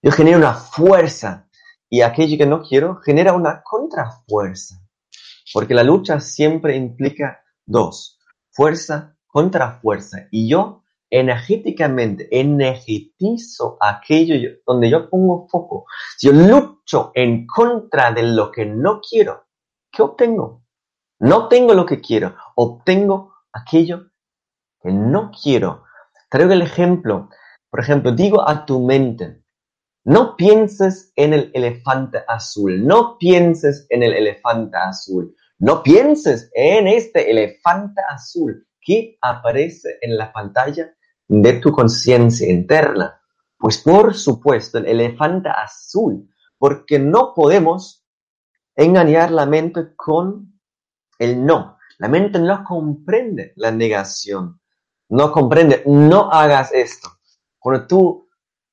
yo 0.00 0.12
genero 0.12 0.38
una 0.38 0.54
fuerza 0.54 1.48
y 1.90 2.02
aquello 2.02 2.38
que 2.38 2.46
no 2.46 2.62
quiero 2.62 3.00
genera 3.00 3.32
una 3.32 3.60
contrafuerza. 3.64 4.83
Porque 5.54 5.72
la 5.72 5.82
lucha 5.82 6.20
siempre 6.20 6.76
implica 6.76 7.40
dos, 7.64 8.18
fuerza 8.50 9.16
contra 9.26 9.80
fuerza. 9.80 10.28
Y 10.30 10.50
yo 10.50 10.82
energéticamente 11.08 12.28
energetizo 12.30 13.78
aquello 13.80 14.34
donde 14.66 14.90
yo 14.90 15.08
pongo 15.08 15.48
foco. 15.48 15.86
Si 16.18 16.26
yo 16.26 16.34
lucho 16.34 17.12
en 17.14 17.46
contra 17.46 18.12
de 18.12 18.24
lo 18.24 18.50
que 18.50 18.66
no 18.66 19.00
quiero, 19.00 19.46
¿qué 19.90 20.02
obtengo? 20.02 20.64
No 21.20 21.48
tengo 21.48 21.72
lo 21.72 21.86
que 21.86 22.02
quiero, 22.02 22.36
obtengo 22.56 23.32
aquello 23.50 24.10
que 24.82 24.92
no 24.92 25.30
quiero. 25.30 25.84
Traigo 26.28 26.52
el 26.52 26.62
ejemplo 26.62 27.30
por 27.74 27.80
ejemplo, 27.80 28.12
digo 28.12 28.48
a 28.48 28.66
tu 28.66 28.78
mente, 28.86 29.42
no 30.04 30.36
pienses 30.36 31.12
en 31.16 31.32
el 31.32 31.50
elefante 31.54 32.22
azul, 32.28 32.86
no 32.86 33.18
pienses 33.18 33.88
en 33.88 34.04
el 34.04 34.12
elefante 34.12 34.76
azul, 34.76 35.34
no 35.58 35.82
pienses 35.82 36.50
en 36.54 36.86
este 36.88 37.30
elefante 37.30 38.00
azul 38.08 38.66
que 38.80 39.16
aparece 39.20 39.98
en 40.02 40.16
la 40.16 40.32
pantalla 40.32 40.94
de 41.26 41.54
tu 41.54 41.72
conciencia 41.72 42.50
interna. 42.50 43.20
Pues 43.58 43.78
por 43.78 44.14
supuesto, 44.14 44.78
el 44.78 44.86
elefante 44.86 45.48
azul, 45.48 46.28
porque 46.58 46.98
no 46.98 47.32
podemos 47.34 48.04
engañar 48.76 49.30
la 49.30 49.46
mente 49.46 49.94
con 49.96 50.60
el 51.18 51.44
no. 51.44 51.78
La 51.98 52.08
mente 52.08 52.38
no 52.38 52.64
comprende 52.64 53.52
la 53.56 53.70
negación, 53.70 54.60
no 55.08 55.32
comprende, 55.32 55.82
no 55.86 56.30
hagas 56.30 56.72
esto. 56.72 57.08
Cuando 57.58 57.86
tú 57.86 58.28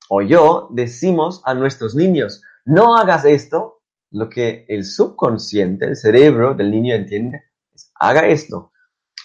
o 0.08 0.20
yo 0.20 0.68
decimos 0.72 1.40
a 1.44 1.54
nuestros 1.54 1.94
niños, 1.94 2.42
no 2.64 2.96
hagas 2.96 3.24
esto, 3.24 3.81
lo 4.12 4.28
que 4.28 4.64
el 4.68 4.84
subconsciente, 4.84 5.86
el 5.86 5.96
cerebro 5.96 6.54
del 6.54 6.70
niño 6.70 6.94
entiende 6.94 7.44
es, 7.74 7.90
haga 7.98 8.26
esto. 8.26 8.72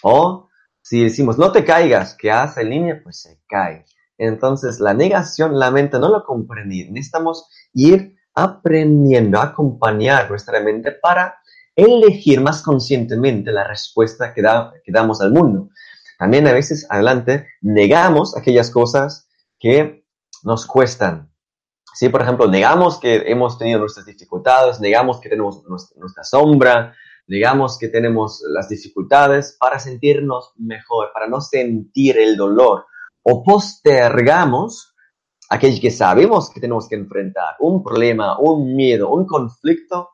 O 0.02 0.48
si 0.82 1.04
decimos, 1.04 1.38
no 1.38 1.52
te 1.52 1.64
caigas, 1.64 2.16
¿qué 2.18 2.30
hace 2.30 2.62
el 2.62 2.70
niño? 2.70 3.00
Pues 3.02 3.20
se 3.20 3.40
cae. 3.46 3.84
Entonces, 4.16 4.80
la 4.80 4.94
negación, 4.94 5.58
la 5.58 5.70
mente 5.70 5.98
no 5.98 6.08
lo 6.08 6.24
comprende. 6.24 6.88
Necesitamos 6.90 7.46
ir 7.72 8.16
aprendiendo 8.34 9.38
a 9.38 9.44
acompañar 9.44 10.30
nuestra 10.30 10.60
mente 10.60 10.92
para 10.92 11.36
elegir 11.76 12.40
más 12.40 12.62
conscientemente 12.62 13.52
la 13.52 13.64
respuesta 13.64 14.32
que, 14.34 14.42
que 14.84 14.92
damos 14.92 15.20
al 15.20 15.32
mundo. 15.32 15.70
También 16.18 16.46
a 16.48 16.52
veces, 16.52 16.86
adelante, 16.90 17.46
negamos 17.60 18.36
aquellas 18.36 18.70
cosas 18.70 19.28
que 19.58 20.04
nos 20.42 20.66
cuestan. 20.66 21.30
Sí, 21.94 22.08
por 22.08 22.22
ejemplo, 22.22 22.46
negamos 22.46 22.98
que 22.98 23.24
hemos 23.26 23.58
tenido 23.58 23.80
nuestras 23.80 24.06
dificultades, 24.06 24.80
negamos 24.80 25.20
que 25.20 25.28
tenemos 25.28 25.62
nuestra 25.64 26.22
sombra, 26.22 26.94
negamos 27.26 27.78
que 27.78 27.88
tenemos 27.88 28.42
las 28.48 28.68
dificultades 28.68 29.56
para 29.58 29.78
sentirnos 29.78 30.52
mejor, 30.56 31.10
para 31.12 31.28
no 31.28 31.40
sentir 31.40 32.18
el 32.18 32.36
dolor, 32.36 32.86
o 33.22 33.42
postergamos 33.42 34.94
aquello 35.50 35.80
que 35.80 35.90
sabemos 35.90 36.50
que 36.50 36.60
tenemos 36.60 36.88
que 36.88 36.96
enfrentar, 36.96 37.56
un 37.60 37.82
problema, 37.82 38.38
un 38.38 38.74
miedo, 38.74 39.10
un 39.10 39.26
conflicto, 39.26 40.10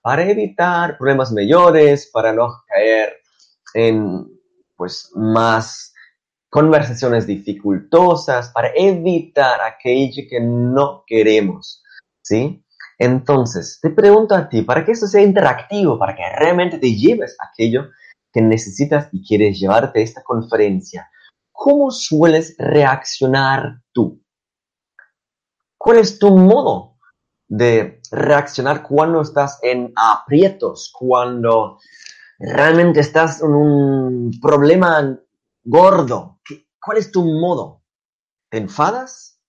para 0.00 0.28
evitar 0.28 0.96
problemas 0.96 1.32
mayores, 1.32 2.10
para 2.12 2.32
no 2.32 2.62
caer 2.66 3.18
en 3.74 4.26
pues 4.76 5.10
más 5.14 5.92
conversaciones 6.50 7.26
dificultosas, 7.26 8.50
para 8.50 8.70
evitar 8.74 9.60
aquello 9.60 10.22
que 10.28 10.40
no 10.40 11.04
queremos, 11.06 11.82
¿sí? 12.22 12.64
Entonces, 12.98 13.78
te 13.80 13.90
pregunto 13.90 14.34
a 14.34 14.48
ti, 14.48 14.62
para 14.62 14.84
que 14.84 14.92
esto 14.92 15.06
sea 15.06 15.22
interactivo, 15.22 15.98
para 15.98 16.16
que 16.16 16.22
realmente 16.36 16.78
te 16.78 16.94
lleves 16.94 17.36
aquello 17.38 17.90
que 18.32 18.40
necesitas 18.42 19.08
y 19.12 19.26
quieres 19.26 19.58
llevarte 19.58 20.00
a 20.00 20.02
esta 20.02 20.22
conferencia, 20.22 21.08
¿cómo 21.52 21.90
sueles 21.90 22.56
reaccionar 22.58 23.80
tú? 23.92 24.22
¿Cuál 25.76 25.98
es 25.98 26.18
tu 26.18 26.36
modo 26.36 26.96
de 27.46 28.00
reaccionar 28.10 28.82
cuando 28.82 29.22
estás 29.22 29.58
en 29.62 29.92
aprietos, 29.96 30.92
cuando 30.92 31.78
realmente 32.38 33.00
estás 33.00 33.42
en 33.42 33.54
un 33.54 34.30
problema 34.40 35.18
gordo? 35.64 36.40
¿Cuál 36.80 36.98
es 36.98 37.10
tu 37.10 37.24
modo? 37.24 37.84
¿Te 38.50 38.58
enfadas? 38.58 39.40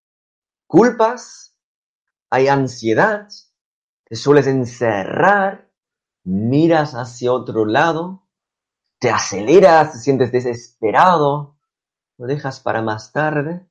¿Culpas? 0.68 1.56
¿Hay 2.30 2.48
ansiedad? 2.48 3.28
¿Te 4.06 4.16
sueles 4.16 4.48
encerrar? 4.48 5.72
¿Miras 6.24 6.94
hacia 6.94 7.32
otro 7.32 7.66
lado? 7.66 8.28
¿Te 9.00 9.10
aceleras? 9.10 9.94
¿Te 9.94 10.00
sientes 10.00 10.32
desesperado? 10.32 11.58
¿Lo 12.18 12.28
dejas 12.28 12.60
para 12.60 12.82
más 12.82 13.12
tarde? 13.12 13.68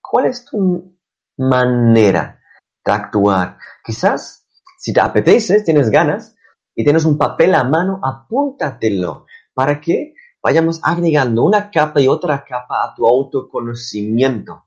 ¿Cuál 0.00 0.26
es 0.26 0.44
tu 0.44 0.96
manera 1.36 2.40
de 2.84 2.92
actuar? 2.92 3.58
Quizás, 3.84 4.46
si 4.78 4.92
te 4.92 5.00
apetece, 5.00 5.62
tienes 5.62 5.90
ganas 5.90 6.36
y 6.74 6.84
tienes 6.84 7.04
un 7.04 7.18
papel 7.18 7.54
a 7.54 7.64
mano, 7.64 8.00
apúntatelo 8.02 9.26
para 9.52 9.80
que 9.80 10.14
vayamos 10.42 10.80
agregando 10.82 11.44
una 11.44 11.70
capa 11.70 12.00
y 12.00 12.08
otra 12.08 12.44
capa 12.44 12.84
a 12.84 12.94
tu 12.94 13.06
autoconocimiento. 13.06 14.64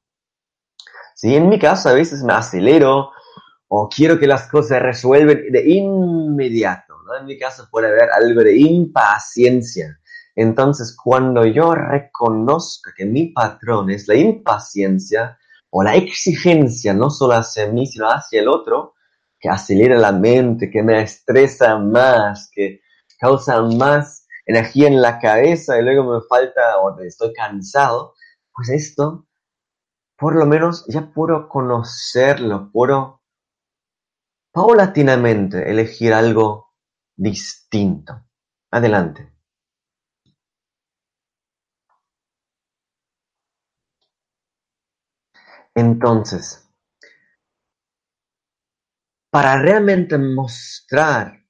Si 1.16 1.36
en 1.36 1.50
mi 1.50 1.60
caso 1.60 1.90
a 1.90 1.94
veces 1.94 2.24
me 2.24 2.34
acelero 2.34 3.12
o 3.74 3.88
quiero 3.88 4.20
que 4.20 4.28
las 4.28 4.50
cosas 4.50 4.82
resuelven 4.82 5.50
de 5.50 5.70
inmediato. 5.70 6.94
¿no? 7.06 7.18
En 7.18 7.26
mi 7.26 7.38
caso 7.40 7.70
puede 7.72 7.88
haber 7.88 8.10
algo 8.12 8.44
de 8.44 8.58
impaciencia. 8.58 9.98
Entonces, 10.36 10.98
cuando 11.02 11.46
yo 11.46 11.74
reconozco 11.74 12.92
que 12.98 13.06
mi 13.06 13.28
patrón 13.28 13.90
es 13.90 14.10
la 14.10 14.16
impaciencia 14.16 15.38
o 15.70 15.84
la 15.84 15.96
exigencia, 15.96 16.94
no 16.94 17.10
solo 17.10 17.36
hacia 17.36 17.68
mí, 17.68 17.88
sino 17.88 18.08
hacia 18.08 18.42
el 18.42 18.50
otro, 18.50 18.96
que 19.40 19.48
acelera 19.48 19.98
la 19.98 20.12
mente, 20.12 20.70
que 20.70 20.84
me 20.84 21.02
estresa 21.02 21.78
más, 21.78 22.50
que 22.54 22.82
causa 23.18 23.62
más 23.62 24.21
energía 24.46 24.88
en 24.88 25.02
la 25.02 25.20
cabeza 25.20 25.78
y 25.78 25.84
luego 25.84 26.14
me 26.14 26.22
falta 26.28 26.80
o 26.80 27.00
estoy 27.02 27.34
cansado, 27.34 28.16
pues 28.54 28.70
esto, 28.70 29.28
por 30.18 30.36
lo 30.36 30.46
menos 30.46 30.86
ya 30.88 31.12
puedo 31.14 31.50
conocerlo, 31.50 32.70
puedo 32.72 33.22
paulatinamente 34.54 35.70
elegir 35.70 36.14
algo 36.14 36.74
distinto. 37.16 38.26
Adelante. 38.72 39.32
Entonces, 45.76 46.70
para 49.32 49.62
realmente 49.62 50.18
mostrar 50.18 51.41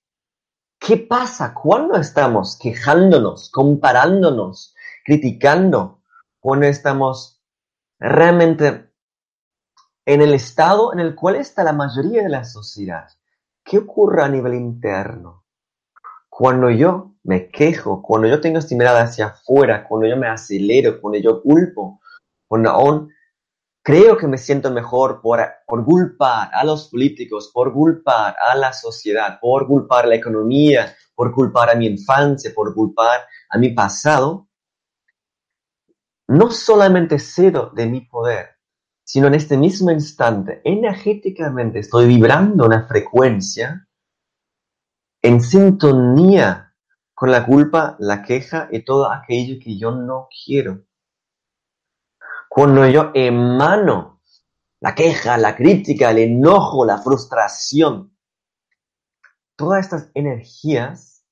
¿Qué 0.84 0.98
pasa 0.98 1.54
cuando 1.54 1.96
estamos 1.96 2.58
quejándonos, 2.58 3.52
comparándonos, 3.52 4.74
criticando? 5.06 6.02
Cuando 6.40 6.66
estamos 6.66 7.40
realmente 8.00 8.90
en 10.08 10.22
el 10.24 10.34
estado 10.34 10.92
en 10.92 11.00
el 11.00 11.14
cual 11.14 11.36
está 11.36 11.64
la 11.64 11.72
mayoría 11.72 12.24
de 12.24 12.30
la 12.30 12.44
sociedad. 12.46 13.08
¿Qué 13.64 13.78
ocurre 13.78 14.24
a 14.24 14.28
nivel 14.28 14.56
interno? 14.56 15.46
Cuando 16.28 16.72
yo 16.72 17.14
me 17.22 17.50
quejo, 17.50 18.02
cuando 18.02 18.28
yo 18.28 18.42
tengo 18.42 18.58
esta 18.58 18.76
mirada 18.76 19.04
hacia 19.04 19.28
afuera, 19.28 19.88
cuando 19.88 20.08
yo 20.08 20.18
me 20.18 20.30
acelero, 20.30 21.00
cuando 21.00 21.20
yo 21.20 21.44
culpo, 21.44 22.02
cuando 22.48 22.72
aún 22.72 23.14
creo 23.84 24.18
que 24.18 24.28
me 24.28 24.38
siento 24.38 24.72
mejor 24.72 25.22
por, 25.22 25.42
por 25.66 25.84
culpar 25.84 26.50
a 26.54 26.64
los 26.64 26.90
políticos, 26.90 27.52
por 27.54 27.74
culpar 27.74 28.36
a 28.40 28.56
la 28.56 28.74
sociedad, 28.74 29.40
por 29.40 29.68
culpar 29.68 30.06
a 30.06 30.10
la 30.10 30.16
economía, 30.16 30.96
por 31.16 31.32
culpar 31.34 31.70
a 31.70 31.76
mi 31.76 31.88
infancia, 31.88 32.52
por 32.56 32.74
culpar 32.74 33.22
a 33.50 33.58
mi 33.58 33.70
pasado, 33.70 34.48
no 36.28 36.52
solamente 36.52 37.20
cedo 37.20 37.72
de 37.76 37.88
mi 37.88 38.02
poder, 38.02 38.52
sino 39.04 39.28
en 39.28 39.36
este 39.36 39.58
mismo 39.58 39.92
instante, 39.92 40.62
energéticamente 40.64 41.80
estoy 41.80 42.08
vibrando 42.08 42.66
una 42.66 42.88
frecuencia 42.88 43.88
en 45.22 45.42
sintonía 45.42 46.74
con 47.14 47.32
la 47.32 47.46
culpa, 47.46 47.98
la 48.00 48.24
queja 48.24 48.70
y 48.72 48.84
todo 48.84 49.12
aquello 49.12 49.60
que 49.62 49.78
yo 49.78 49.92
no 49.92 50.28
quiero. 50.46 50.86
Cuando 52.54 52.86
yo 52.86 53.12
emano 53.14 54.20
la 54.82 54.94
queja, 54.94 55.38
la 55.38 55.56
crítica, 55.56 56.12
el 56.12 56.18
enojo, 56.18 56.84
la 56.84 56.98
frustración, 56.98 58.14
todas 59.56 59.86
estas 59.86 60.12
energías, 60.16 61.24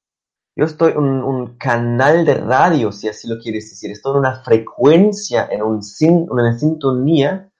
yo 0.56 0.64
estoy 0.64 0.94
en 0.94 1.00
un, 1.00 1.58
canal 1.58 2.24
de 2.24 2.36
radio, 2.36 2.94
si 2.94 3.10
así 3.10 3.28
lo 3.28 3.38
quieres 3.38 3.70
decir, 3.70 3.92
estoy 3.92 4.14
en 4.14 4.20
una 4.20 4.42
frecuencia, 4.46 5.46
en 5.52 5.62
un, 5.64 5.82
una 6.30 6.58
sintonía 6.58 7.52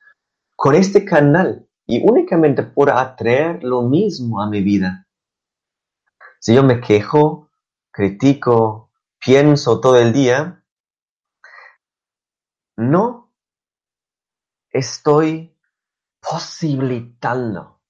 con 0.56 0.74
este 0.76 1.04
canal 1.04 1.68
y 1.86 2.02
únicamente 2.10 2.64
por 2.64 2.90
atraer 2.90 3.62
lo 3.62 3.82
mismo 3.82 4.42
a 4.42 4.50
mi 4.50 4.62
vida. 4.62 5.06
Si 6.40 6.56
yo 6.56 6.64
me 6.64 6.80
quejo, 6.80 7.50
critico, 7.92 8.90
pienso 9.20 9.82
todo 9.82 9.98
el 9.98 10.14
día, 10.14 10.64
no 12.78 13.19
estoy 14.72 15.56
posibilitando 16.20 17.82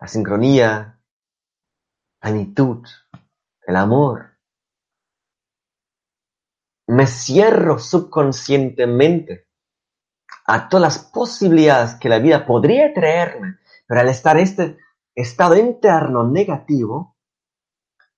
la 0.00 0.08
sincronía, 0.08 1.00
la 2.20 2.30
plenitud, 2.30 2.86
el 3.66 3.76
amor. 3.76 4.38
Me 6.86 7.06
cierro 7.06 7.78
subconscientemente 7.78 9.48
a 10.46 10.68
todas 10.68 10.82
las 10.82 10.98
posibilidades 11.10 11.94
que 11.94 12.08
la 12.08 12.18
vida 12.18 12.44
podría 12.44 12.92
traerme, 12.92 13.58
pero 13.86 14.00
al 14.00 14.08
estar 14.08 14.36
este 14.38 14.78
estado 15.14 15.56
interno 15.56 16.28
negativo, 16.28 17.16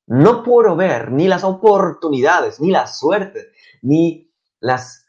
no 0.07 0.43
puedo 0.43 0.77
ver 0.77 1.11
ni 1.13 1.29
las 1.29 1.45
oportunidades, 1.45 2.61
ni 2.61 2.71
la 2.71 2.87
suerte, 2.87 3.53
ni 3.83 4.33
las 4.61 5.06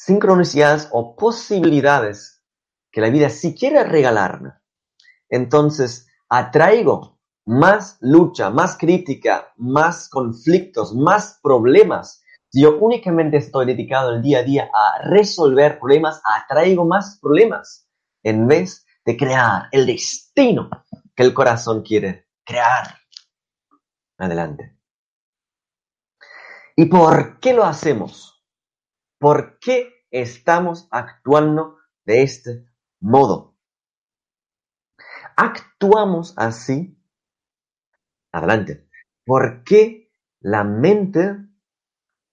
sincronicidades 0.00 0.88
o 0.92 1.14
posibilidades 1.14 2.42
que 2.90 3.02
la 3.02 3.10
vida 3.10 3.28
sí 3.28 3.54
quiere 3.54 3.84
regalarme. 3.84 4.54
Entonces, 5.28 6.08
atraigo 6.26 7.18
más 7.44 7.98
lucha, 8.00 8.48
más 8.48 8.78
crítica, 8.78 9.52
más 9.56 10.08
conflictos, 10.08 10.94
más 10.94 11.38
problemas. 11.42 12.22
Si 12.48 12.62
yo 12.62 12.78
únicamente 12.78 13.36
estoy 13.36 13.66
dedicado 13.66 14.14
el 14.14 14.22
día 14.22 14.38
a 14.38 14.42
día 14.42 14.70
a 14.72 15.06
resolver 15.06 15.78
problemas, 15.78 16.22
atraigo 16.24 16.86
más 16.86 17.18
problemas 17.20 17.86
en 18.22 18.48
vez 18.48 18.86
de 19.04 19.18
crear 19.18 19.68
el 19.70 19.84
destino 19.84 20.70
que 21.14 21.24
el 21.24 21.34
corazón 21.34 21.82
quiere 21.82 22.26
crear. 22.42 22.96
Adelante. 24.16 24.78
¿Y 26.74 26.86
por 26.86 27.38
qué 27.38 27.52
lo 27.52 27.64
hacemos? 27.64 28.29
¿Por 29.20 29.58
qué 29.58 30.06
estamos 30.10 30.88
actuando 30.90 31.76
de 32.06 32.22
este 32.22 32.64
modo? 33.00 33.54
Actuamos 35.36 36.32
así. 36.38 36.98
Adelante. 38.32 38.88
¿Por 39.26 39.62
qué 39.62 40.10
la 40.40 40.64
mente 40.64 41.36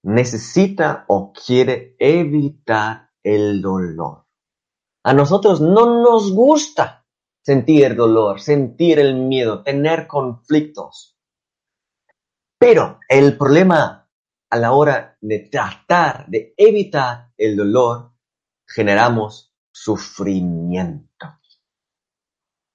necesita 0.03 1.03
o 1.09 1.33
quiere 1.33 1.97
evitar 1.99 3.11
el 3.21 3.61
dolor? 3.61 4.25
A 5.03 5.13
nosotros 5.13 5.59
no 5.59 6.01
nos 6.01 6.31
gusta 6.31 7.05
sentir 7.41 7.97
dolor, 7.97 8.39
sentir 8.39 8.99
el 8.99 9.15
miedo, 9.15 9.61
tener 9.61 10.07
conflictos. 10.07 11.17
Pero 12.57 13.01
el 13.09 13.37
problema 13.37 14.06
a 14.49 14.57
la 14.57 14.71
hora 14.71 15.17
de 15.21 15.39
tratar 15.51 16.25
de 16.27 16.53
evitar 16.57 17.31
el 17.37 17.55
dolor, 17.55 18.11
generamos 18.65 19.53
sufrimiento. 19.71 21.27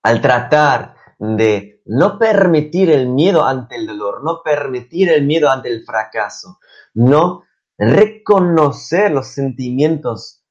Al 0.03 0.21
tratar 0.21 0.97
de 1.19 1.83
no 1.87 2.19
permitir 2.19 2.91
el 2.91 3.09
miedo 3.09 3.45
ante 3.45 3.77
el 3.77 3.87
dolor, 3.87 4.25
no 4.25 4.43
permitir 4.43 5.09
el 5.09 5.25
miedo 5.25 5.51
ante 5.51 5.69
el 5.69 5.85
fracaso, 5.85 6.59
no 6.95 7.45
reconocer 7.79 9.11
los 9.11 9.29
sentimientos 9.29 10.45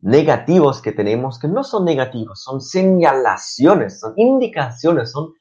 negativos 0.00 0.80
que 0.80 0.92
tenemos, 0.92 1.38
que 1.38 1.48
no 1.48 1.62
son 1.64 1.84
negativos, 1.84 2.42
son 2.42 2.60
señalaciones, 2.60 4.00
son 4.00 4.14
indicaciones, 4.16 5.12
son 5.12 5.34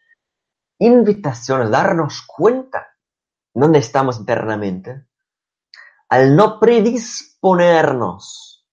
invitaciones, 0.80 1.70
darnos 1.70 2.24
cuenta 2.26 2.88
dónde 3.54 3.80
estamos 3.80 4.20
internamente, 4.20 5.06
al 6.10 6.36
no 6.36 6.60
predisponernos 6.60 8.66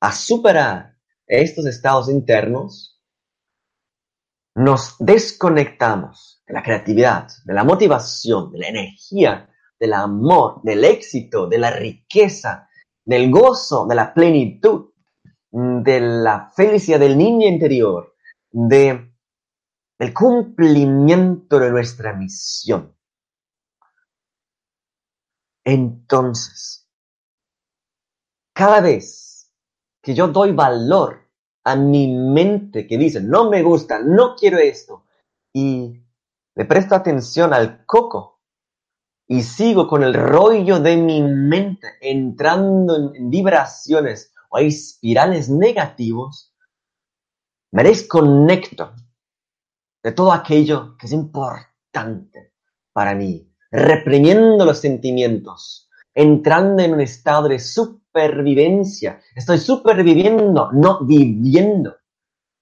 a 0.00 0.12
superar 0.12 0.96
estos 1.26 1.66
estados 1.66 2.08
internos, 2.08 3.00
nos 4.54 4.96
desconectamos 4.98 6.42
de 6.46 6.54
la 6.54 6.62
creatividad, 6.62 7.28
de 7.44 7.54
la 7.54 7.64
motivación, 7.64 8.52
de 8.52 8.58
la 8.58 8.68
energía, 8.68 9.48
del 9.78 9.94
amor, 9.94 10.60
del 10.62 10.84
éxito, 10.84 11.46
de 11.46 11.58
la 11.58 11.70
riqueza, 11.70 12.68
del 13.04 13.30
gozo, 13.30 13.86
de 13.86 13.94
la 13.94 14.12
plenitud 14.12 14.92
de 15.52 16.00
la 16.00 16.50
felicidad 16.56 16.98
del 16.98 17.18
niño 17.18 17.46
interior, 17.46 18.14
de 18.50 19.12
el 19.98 20.14
cumplimiento 20.14 21.58
de 21.58 21.70
nuestra 21.70 22.14
misión. 22.14 22.96
Entonces, 25.64 26.88
cada 28.54 28.80
vez 28.80 29.50
que 30.02 30.14
yo 30.14 30.28
doy 30.28 30.52
valor 30.52 31.28
a 31.64 31.76
mi 31.76 32.08
mente 32.08 32.86
que 32.86 32.98
dice, 32.98 33.20
no 33.20 33.48
me 33.48 33.62
gusta, 33.62 34.00
no 34.00 34.34
quiero 34.34 34.58
esto, 34.58 35.04
y 35.52 36.02
le 36.54 36.64
presto 36.64 36.94
atención 36.94 37.54
al 37.54 37.86
coco 37.86 38.40
y 39.28 39.42
sigo 39.42 39.86
con 39.86 40.02
el 40.02 40.14
rollo 40.14 40.80
de 40.80 40.96
mi 40.96 41.22
mente 41.22 41.88
entrando 42.00 43.14
en 43.14 43.30
vibraciones 43.30 44.34
o 44.50 44.56
hay 44.56 44.66
espirales 44.68 45.48
negativos, 45.48 46.54
me 47.70 47.84
desconecto 47.84 48.94
de 50.02 50.12
todo 50.12 50.32
aquello 50.32 50.96
que 50.98 51.06
es 51.06 51.12
importante 51.12 52.52
para 52.92 53.14
mí, 53.14 53.51
reprimiendo 53.72 54.66
los 54.66 54.78
sentimientos, 54.78 55.88
entrando 56.14 56.82
en 56.82 56.92
un 56.92 57.00
estado 57.00 57.48
de 57.48 57.58
supervivencia. 57.58 59.20
Estoy 59.34 59.58
superviviendo, 59.58 60.70
no 60.72 61.00
viviendo. 61.04 61.96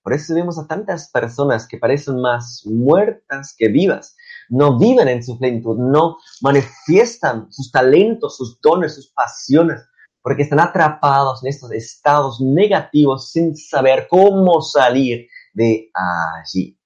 Por 0.02 0.14
eso 0.14 0.34
vemos 0.34 0.58
a 0.58 0.66
tantas 0.66 1.10
personas 1.10 1.66
que 1.68 1.78
parecen 1.78 2.20
más 2.20 2.62
muertas 2.64 3.54
que 3.58 3.68
vivas. 3.68 4.16
No 4.48 4.78
viven 4.78 5.08
en 5.08 5.22
su 5.22 5.38
plenitud, 5.38 5.76
no 5.78 6.16
manifiestan 6.40 7.52
sus 7.52 7.70
talentos, 7.70 8.36
sus 8.36 8.60
dones, 8.60 8.94
sus 8.94 9.12
pasiones, 9.12 9.82
porque 10.22 10.44
están 10.44 10.60
atrapados 10.60 11.42
en 11.42 11.50
estos 11.50 11.72
estados 11.72 12.40
negativos 12.40 13.30
sin 13.30 13.56
saber 13.56 14.06
cómo 14.08 14.62
salir 14.62 15.26
de 15.52 15.90
allí. 15.94 16.78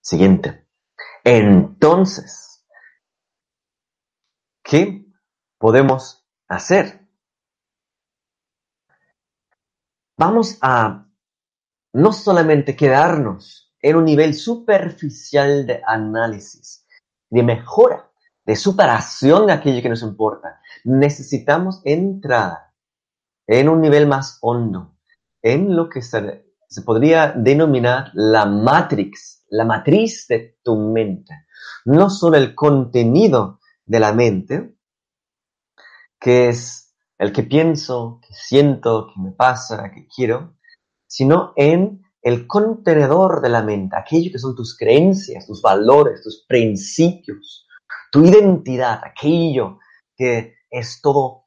Siguiente. 0.00 0.61
Entonces, 1.24 2.64
¿qué 4.62 5.06
podemos 5.58 6.26
hacer? 6.48 7.08
Vamos 10.18 10.58
a 10.60 11.06
no 11.92 12.12
solamente 12.12 12.74
quedarnos 12.74 13.74
en 13.80 13.96
un 13.96 14.04
nivel 14.04 14.34
superficial 14.34 15.66
de 15.66 15.82
análisis, 15.86 16.86
de 17.30 17.42
mejora, 17.42 18.10
de 18.44 18.56
superación 18.56 19.46
de 19.46 19.52
aquello 19.52 19.82
que 19.82 19.88
nos 19.88 20.02
importa, 20.02 20.60
necesitamos 20.84 21.80
entrar 21.84 22.72
en 23.46 23.68
un 23.68 23.80
nivel 23.80 24.06
más 24.06 24.38
hondo, 24.40 24.96
en 25.42 25.76
lo 25.76 25.88
que 25.88 26.02
se, 26.02 26.51
podría 26.80 27.32
denominar 27.32 28.10
la 28.14 28.46
matrix, 28.46 29.44
la 29.50 29.66
matriz 29.66 30.26
de 30.28 30.56
tu 30.62 30.76
mente. 30.76 31.34
No 31.84 32.08
solo 32.08 32.38
el 32.38 32.54
contenido 32.54 33.60
de 33.84 34.00
la 34.00 34.14
mente, 34.14 34.74
que 36.18 36.48
es 36.48 36.94
el 37.18 37.32
que 37.32 37.42
pienso, 37.42 38.20
que 38.26 38.32
siento, 38.32 39.08
que 39.08 39.20
me 39.20 39.32
pasa, 39.32 39.90
que 39.92 40.06
quiero, 40.06 40.56
sino 41.06 41.52
en 41.56 42.00
el 42.22 42.46
contenedor 42.46 43.42
de 43.42 43.48
la 43.48 43.62
mente, 43.62 43.96
aquello 43.96 44.30
que 44.32 44.38
son 44.38 44.54
tus 44.54 44.76
creencias, 44.76 45.46
tus 45.46 45.60
valores, 45.60 46.22
tus 46.22 46.46
principios, 46.48 47.66
tu 48.10 48.24
identidad, 48.24 49.00
aquello 49.04 49.78
que 50.16 50.54
es 50.70 51.00
todo 51.02 51.42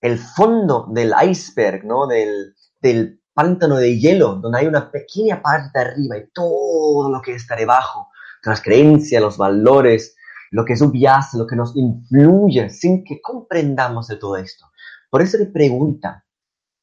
el 0.00 0.18
fondo 0.18 0.86
del 0.90 1.12
iceberg, 1.28 1.84
¿no? 1.84 2.06
Del, 2.06 2.54
del 2.80 3.19
pántano 3.40 3.76
de 3.76 3.98
hielo, 3.98 4.34
donde 4.34 4.58
hay 4.58 4.66
una 4.66 4.90
pequeña 4.90 5.40
parte 5.40 5.78
arriba 5.78 6.18
y 6.18 6.30
todo 6.32 7.10
lo 7.10 7.22
que 7.22 7.34
está 7.34 7.56
debajo, 7.56 8.08
las 8.44 8.60
creencias, 8.60 9.22
los 9.22 9.36
valores, 9.36 10.16
lo 10.50 10.64
que 10.64 10.76
subyace, 10.76 11.38
lo 11.38 11.46
que 11.46 11.56
nos 11.56 11.74
influye, 11.76 12.68
sin 12.68 13.04
que 13.04 13.20
comprendamos 13.22 14.08
de 14.08 14.16
todo 14.16 14.36
esto. 14.36 14.66
Por 15.08 15.22
eso 15.22 15.38
te 15.38 15.46
pregunta, 15.46 16.24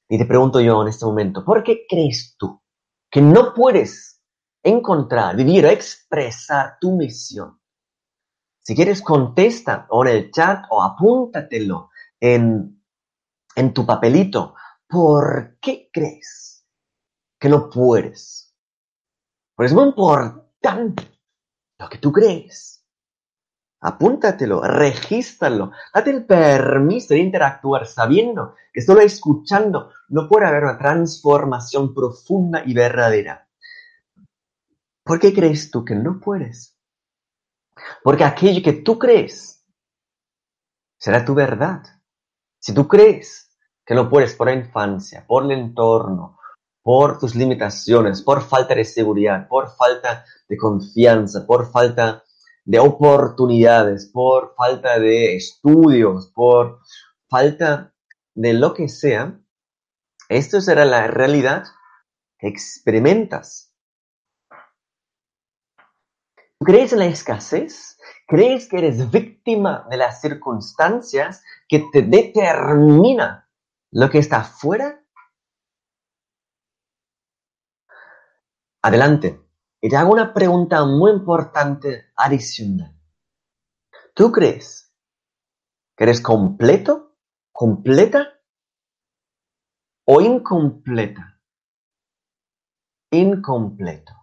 y 0.09 0.17
te 0.17 0.25
pregunto 0.25 0.59
yo 0.59 0.81
en 0.81 0.87
este 0.87 1.05
momento, 1.05 1.43
¿por 1.45 1.63
qué 1.63 1.85
crees 1.87 2.35
tú 2.37 2.61
que 3.11 3.21
no 3.21 3.53
puedes 3.53 4.21
encontrar, 4.63 5.35
vivir 5.35 5.65
o 5.65 5.69
expresar 5.69 6.77
tu 6.81 6.95
misión 6.95 7.57
si 8.67 8.75
quieres, 8.75 9.01
contesta 9.01 9.85
o 9.91 10.05
en 10.05 10.13
el 10.13 10.29
chat 10.29 10.65
o 10.69 10.83
apúntatelo 10.83 11.89
en, 12.19 12.83
en 13.55 13.73
tu 13.73 13.85
papelito. 13.85 14.55
¿Por 14.89 15.57
qué 15.59 15.89
crees 15.91 16.65
que 17.39 17.49
no 17.49 17.69
puedes? 17.69 18.55
Pues 19.55 19.71
es 19.71 19.75
muy 19.75 19.85
importante 19.85 21.03
lo 21.79 21.89
que 21.89 21.97
tú 21.97 22.11
crees. 22.11 22.85
Apúntatelo, 23.81 24.61
regístralo, 24.61 25.71
date 25.93 26.09
el 26.09 26.25
permiso 26.25 27.13
de 27.13 27.19
interactuar 27.19 27.85
sabiendo 27.85 28.55
que 28.73 28.81
solo 28.81 29.01
escuchando 29.01 29.91
no 30.09 30.27
puede 30.27 30.47
haber 30.47 30.63
una 30.63 30.77
transformación 30.77 31.93
profunda 31.93 32.63
y 32.65 32.73
verdadera. 32.73 33.47
¿Por 35.03 35.19
qué 35.19 35.33
crees 35.33 35.69
tú 35.69 35.85
que 35.85 35.95
no 35.95 36.19
puedes? 36.19 36.75
Porque 38.03 38.23
aquello 38.23 38.63
que 38.63 38.73
tú 38.73 38.97
crees 38.97 39.63
será 40.97 41.23
tu 41.23 41.35
verdad. 41.35 41.83
Si 42.59 42.73
tú 42.73 42.87
crees 42.87 43.46
que 43.87 43.95
no 43.95 44.09
puedes 44.09 44.35
por 44.35 44.47
la 44.47 44.53
infancia, 44.53 45.25
por 45.25 45.45
el 45.45 45.51
entorno, 45.51 46.37
por 46.83 47.19
tus 47.19 47.35
limitaciones, 47.35 48.21
por 48.21 48.41
falta 48.41 48.75
de 48.75 48.83
seguridad, 48.83 49.47
por 49.47 49.73
falta 49.77 50.25
de 50.49 50.57
confianza, 50.57 51.47
por 51.47 51.71
falta 51.71 52.23
de 52.65 52.79
oportunidades, 52.79 54.11
por 54.13 54.53
falta 54.55 54.99
de 54.99 55.37
estudios, 55.37 56.29
por 56.35 56.81
falta 57.29 57.93
de 58.35 58.53
lo 58.53 58.73
que 58.73 58.89
sea, 58.89 59.39
esto 60.27 60.59
será 60.59 60.83
la 60.83 61.07
realidad 61.07 61.63
que 62.37 62.49
experimentas. 62.49 63.73
¿Crees 66.59 66.91
en 66.91 66.99
la 66.99 67.05
escasez? 67.05 67.97
¿Crees 68.27 68.67
que 68.67 68.79
eres 68.79 69.09
víctima 69.09 69.87
de 69.89 69.95
las 69.95 70.19
circunstancias 70.19 71.41
que 71.69 71.87
te 71.91 72.01
determina 72.01 73.46
lo 73.91 74.09
que 74.09 74.19
está 74.19 74.37
afuera? 74.41 75.03
Adelante. 78.81 79.41
Y 79.81 79.89
te 79.89 79.95
hago 79.95 80.11
una 80.11 80.33
pregunta 80.33 80.85
muy 80.85 81.11
importante 81.11 82.11
adicional. 82.15 82.99
¿Tú 84.13 84.31
crees 84.31 84.93
que 85.95 86.03
eres 86.03 86.21
completo, 86.21 87.15
completa 87.51 88.39
o 90.05 90.21
incompleta? 90.21 91.39
Incompleto. 93.11 94.13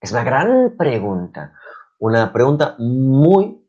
Es 0.00 0.12
una 0.12 0.24
gran 0.24 0.76
pregunta, 0.76 1.54
una 1.98 2.32
pregunta 2.32 2.76
muy, 2.78 3.66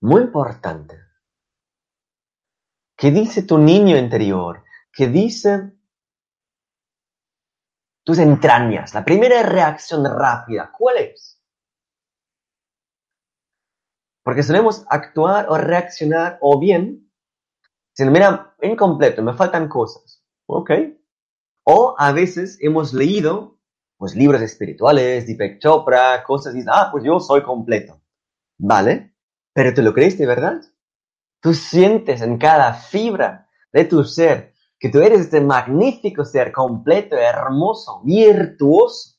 muy 0.00 0.22
importante. 0.22 0.99
¿Qué 3.00 3.10
dice 3.10 3.44
tu 3.44 3.56
niño 3.56 3.96
interior? 3.96 4.62
¿Qué 4.92 5.08
dice 5.08 5.72
tus 8.04 8.18
entrañas? 8.18 8.92
La 8.92 9.06
primera 9.06 9.42
reacción 9.42 10.04
rápida, 10.04 10.70
¿cuál 10.76 10.98
es? 10.98 11.42
Porque 14.22 14.42
solemos 14.42 14.84
actuar 14.90 15.46
o 15.48 15.56
reaccionar 15.56 16.36
o 16.42 16.60
bien, 16.60 17.10
si 17.94 18.04
mira, 18.04 18.54
incompleto, 18.60 19.22
me 19.22 19.32
faltan 19.32 19.70
cosas, 19.70 20.22
¿ok? 20.44 20.70
O 21.64 21.94
a 21.96 22.12
veces 22.12 22.58
hemos 22.60 22.92
leído 22.92 23.58
pues 23.96 24.14
libros 24.14 24.42
espirituales, 24.42 25.26
Deepak 25.26 25.58
cosas 26.26 26.54
y 26.54 26.64
ah, 26.68 26.90
pues 26.92 27.02
yo 27.02 27.18
soy 27.18 27.42
completo. 27.42 28.02
¿Vale? 28.58 29.14
Pero 29.54 29.72
¿te 29.72 29.80
lo 29.80 29.94
crees 29.94 30.18
verdad? 30.26 30.60
Tú 31.40 31.54
sientes 31.54 32.20
en 32.20 32.38
cada 32.38 32.74
fibra 32.74 33.48
de 33.72 33.84
tu 33.84 34.04
ser 34.04 34.54
que 34.78 34.88
tú 34.88 35.00
eres 35.00 35.20
este 35.20 35.40
magnífico 35.40 36.24
ser 36.24 36.52
completo, 36.52 37.16
hermoso, 37.16 38.02
virtuoso. 38.04 39.18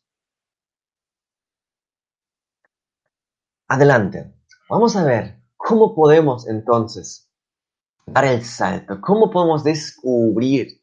Adelante. 3.68 4.34
Vamos 4.70 4.96
a 4.96 5.04
ver 5.04 5.42
cómo 5.56 5.94
podemos 5.94 6.48
entonces 6.48 7.30
dar 8.06 8.26
el 8.26 8.44
salto, 8.44 9.00
cómo 9.02 9.30
podemos 9.30 9.64
descubrir 9.64 10.82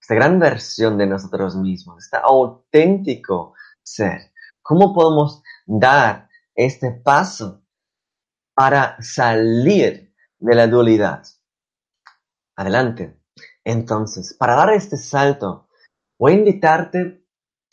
esta 0.00 0.14
gran 0.14 0.38
versión 0.38 0.96
de 0.96 1.06
nosotros 1.06 1.56
mismos, 1.56 2.04
este 2.04 2.16
auténtico 2.22 3.54
ser. 3.82 4.32
¿Cómo 4.62 4.94
podemos 4.94 5.42
dar 5.66 6.28
este 6.54 6.92
paso 6.92 7.62
para 8.54 8.96
salir 9.02 10.05
de 10.38 10.54
la 10.54 10.66
dualidad? 10.66 11.24
Adelante. 12.56 13.20
Entonces, 13.64 14.34
para 14.34 14.54
dar 14.54 14.72
este 14.72 14.96
salto, 14.96 15.68
voy 16.18 16.32
a 16.32 16.36
invitarte 16.36 17.24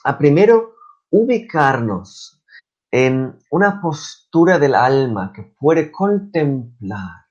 a 0.04 0.18
primero 0.18 0.74
ubicarnos 1.10 2.44
en 2.92 3.40
una 3.50 3.82
postura 3.82 4.60
del 4.60 4.76
alma 4.76 5.32
que 5.34 5.44
puede 5.44 5.92
contemplar 5.92 7.24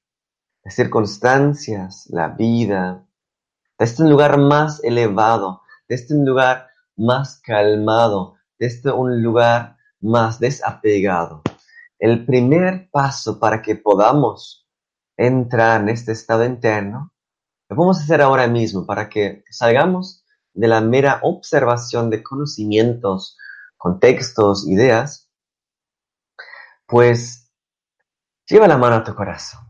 las 0.64 0.74
circunstancias, 0.74 2.06
la 2.10 2.28
vida, 2.28 3.04
desde 3.78 4.04
un 4.04 4.10
lugar 4.10 4.38
más 4.38 4.82
elevado, 4.84 5.62
desde 5.88 6.16
un 6.16 6.24
lugar 6.24 6.68
más 6.96 7.40
calmado, 7.40 8.36
desde 8.58 8.92
un 8.92 9.22
lugar 9.22 9.76
más 10.00 10.38
desapegado. 10.38 11.42
El 11.98 12.24
primer 12.24 12.88
paso 12.90 13.38
para 13.38 13.62
que 13.62 13.76
podamos 13.76 14.61
entrar 15.26 15.80
en 15.80 15.88
este 15.88 16.12
estado 16.12 16.44
interno, 16.44 17.12
lo 17.68 17.76
vamos 17.76 17.98
a 17.98 18.02
hacer 18.02 18.20
ahora 18.22 18.46
mismo 18.46 18.86
para 18.86 19.08
que 19.08 19.44
salgamos 19.50 20.24
de 20.54 20.68
la 20.68 20.80
mera 20.80 21.20
observación 21.22 22.10
de 22.10 22.22
conocimientos, 22.22 23.38
contextos, 23.76 24.68
ideas, 24.68 25.30
pues 26.86 27.50
lleva 28.46 28.68
la 28.68 28.78
mano 28.78 28.96
a 28.96 29.04
tu 29.04 29.14
corazón, 29.14 29.66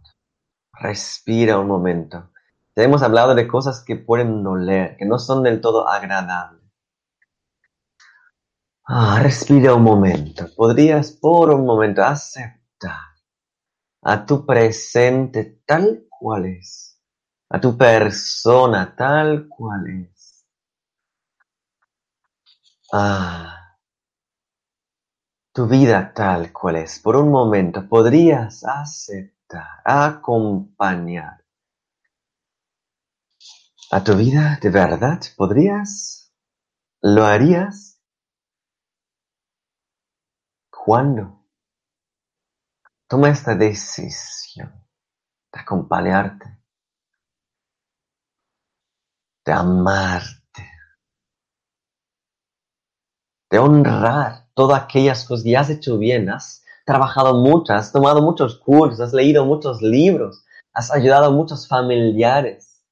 respira 0.72 1.58
un 1.58 1.68
momento 1.68 2.32
ya 2.74 2.84
hemos 2.84 3.02
hablado 3.02 3.34
de 3.34 3.46
cosas 3.46 3.84
que 3.84 3.96
pueden 3.96 4.42
doler, 4.42 4.96
que 4.96 5.04
no 5.04 5.18
son 5.18 5.42
del 5.42 5.60
todo 5.60 5.88
agradables. 5.88 6.62
Ah, 8.86 9.20
respira 9.22 9.74
un 9.74 9.82
momento. 9.82 10.46
Podrías 10.56 11.12
por 11.12 11.50
un 11.50 11.66
momento 11.66 12.02
aceptar 12.02 13.11
a 14.02 14.26
tu 14.26 14.44
presente 14.44 15.62
tal 15.64 16.06
cual 16.08 16.46
es, 16.46 17.00
a 17.50 17.60
tu 17.60 17.76
persona 17.76 18.94
tal 18.96 19.48
cual 19.48 20.08
es. 20.10 20.44
Ah, 22.92 23.76
tu 25.52 25.66
vida 25.66 26.12
tal 26.14 26.52
cual 26.52 26.76
es. 26.76 26.98
Por 26.98 27.16
un 27.16 27.30
momento 27.30 27.88
podrías 27.88 28.64
aceptar, 28.64 29.80
acompañar 29.84 31.42
a 33.92 34.02
tu 34.02 34.16
vida 34.16 34.58
de 34.60 34.70
verdad? 34.70 35.20
¿Podrías? 35.36 36.32
¿Lo 37.02 37.26
harías? 37.26 38.00
¿Cuándo? 40.70 41.41
Toma 43.12 43.28
esta 43.28 43.54
decisión 43.54 44.72
de 45.52 45.60
acompañarte, 45.60 46.46
de 49.44 49.52
amarte, 49.52 50.66
de 53.50 53.58
honrar 53.58 54.48
todas 54.54 54.82
aquellas 54.82 55.26
cosas 55.26 55.44
que 55.44 55.54
has 55.58 55.68
hecho 55.68 55.98
bien, 55.98 56.30
has 56.30 56.64
trabajado 56.86 57.34
mucho, 57.34 57.74
has 57.74 57.92
tomado 57.92 58.22
muchos 58.22 58.58
cursos, 58.58 58.98
has 59.00 59.12
leído 59.12 59.44
muchos 59.44 59.82
libros, 59.82 60.46
has 60.72 60.90
ayudado 60.90 61.26
a 61.26 61.30
muchos 61.30 61.68
familiares 61.68 62.82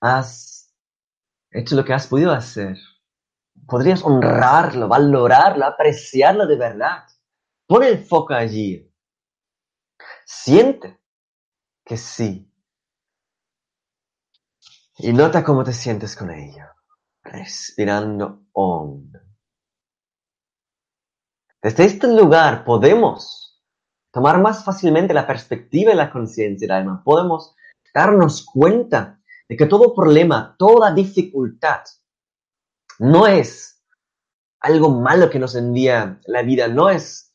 has 0.00 0.72
hecho 1.50 1.74
lo 1.74 1.84
que 1.84 1.94
has 1.94 2.06
podido 2.06 2.30
hacer. 2.30 2.78
Podrías 3.66 4.04
honrarlo, 4.04 4.86
valorarlo, 4.86 5.64
apreciarlo 5.64 6.46
de 6.46 6.56
verdad. 6.56 7.02
Pon 7.74 7.82
el 7.82 8.04
foco 8.04 8.34
allí. 8.34 8.88
Siente 10.24 11.00
que 11.84 11.96
sí. 11.96 12.48
Y 14.98 15.12
nota 15.12 15.42
cómo 15.42 15.64
te 15.64 15.72
sientes 15.72 16.14
con 16.14 16.30
ello. 16.30 16.66
Respirando 17.24 18.44
hondo. 18.52 19.18
Desde 21.60 21.86
este 21.86 22.06
lugar 22.06 22.64
podemos 22.64 23.60
tomar 24.12 24.40
más 24.40 24.64
fácilmente 24.64 25.12
la 25.12 25.26
perspectiva 25.26 25.92
y 25.92 25.96
la 25.96 26.12
conciencia 26.12 26.68
del 26.68 26.76
alma. 26.76 27.02
Podemos 27.02 27.56
darnos 27.92 28.44
cuenta 28.44 29.20
de 29.48 29.56
que 29.56 29.66
todo 29.66 29.96
problema, 29.96 30.54
toda 30.56 30.94
dificultad 30.94 31.80
no 33.00 33.26
es 33.26 33.82
algo 34.60 34.90
malo 34.90 35.28
que 35.28 35.40
nos 35.40 35.56
envía 35.56 36.20
la 36.26 36.42
vida, 36.42 36.68
no 36.68 36.88
es 36.88 37.33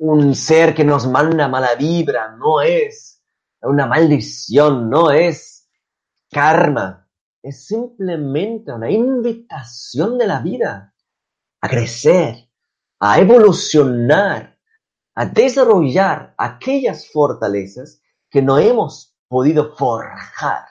un 0.00 0.34
ser 0.34 0.74
que 0.74 0.82
nos 0.82 1.06
manda 1.06 1.46
mala 1.46 1.74
vibra, 1.74 2.34
no 2.36 2.62
es 2.62 3.22
una 3.60 3.86
maldición, 3.86 4.88
no 4.88 5.10
es 5.10 5.68
karma, 6.30 7.06
es 7.42 7.66
simplemente 7.66 8.72
una 8.72 8.90
invitación 8.90 10.16
de 10.16 10.26
la 10.26 10.40
vida 10.40 10.94
a 11.60 11.68
crecer, 11.68 12.48
a 12.98 13.20
evolucionar, 13.20 14.58
a 15.14 15.26
desarrollar 15.26 16.34
aquellas 16.38 17.10
fortalezas 17.10 18.00
que 18.30 18.40
no 18.40 18.58
hemos 18.58 19.14
podido 19.28 19.76
forjar. 19.76 20.64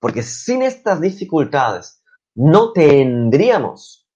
Porque 0.00 0.22
sin 0.22 0.62
estas 0.62 1.02
dificultades 1.02 2.02
no 2.34 2.72
tendríamos 2.72 4.08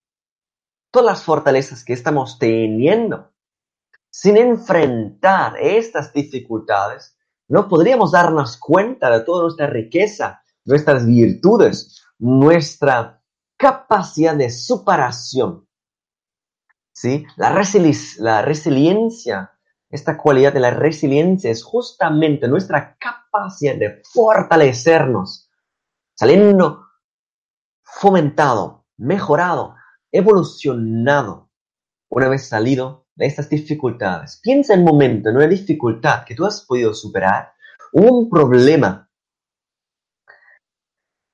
todas 0.90 1.07
las 1.07 1.23
fortalezas 1.23 1.85
que 1.85 1.92
estamos 1.92 2.38
teniendo. 2.38 3.32
Sin 4.14 4.37
enfrentar 4.37 5.57
estas 5.59 6.12
dificultades, 6.12 7.16
no 7.48 7.66
podríamos 7.66 8.12
darnos 8.12 8.59
cuenta 8.59 9.11
de 9.11 9.25
toda 9.25 9.44
nuestra 9.44 9.66
riqueza, 9.66 10.42
nuestras 10.66 11.07
virtudes, 11.07 12.05
nuestra 12.18 13.22
capacidad 13.57 14.37
de 14.37 14.51
superación. 14.51 15.66
¿Sí? 16.92 17.25
La, 17.37 17.59
la 18.18 18.42
resiliencia, 18.42 19.51
esta 19.88 20.18
cualidad 20.18 20.53
de 20.53 20.61
la 20.61 20.72
resiliencia 20.72 21.51
es 21.51 21.64
justamente 21.64 22.48
nuestra 22.48 22.98
capacidad 22.98 23.77
de 23.77 24.03
fortalecernos, 24.05 25.51
saliendo 26.14 26.87
fomentado, 27.83 28.85
mejorado, 28.98 29.75
evolucionado 30.11 31.48
una 32.11 32.29
vez 32.29 32.46
salido 32.46 33.02
de 33.14 33.27
estas 33.27 33.48
dificultades. 33.48 34.40
Piensa 34.42 34.75
en 34.75 34.81
un 34.81 34.87
momento, 34.87 35.31
en 35.31 35.37
una 35.37 35.46
dificultad 35.46 36.25
que 36.25 36.35
tú 36.35 36.44
has 36.46 36.62
podido 36.62 36.94
superar, 36.94 37.53
un 37.92 38.29
problema 38.31 39.09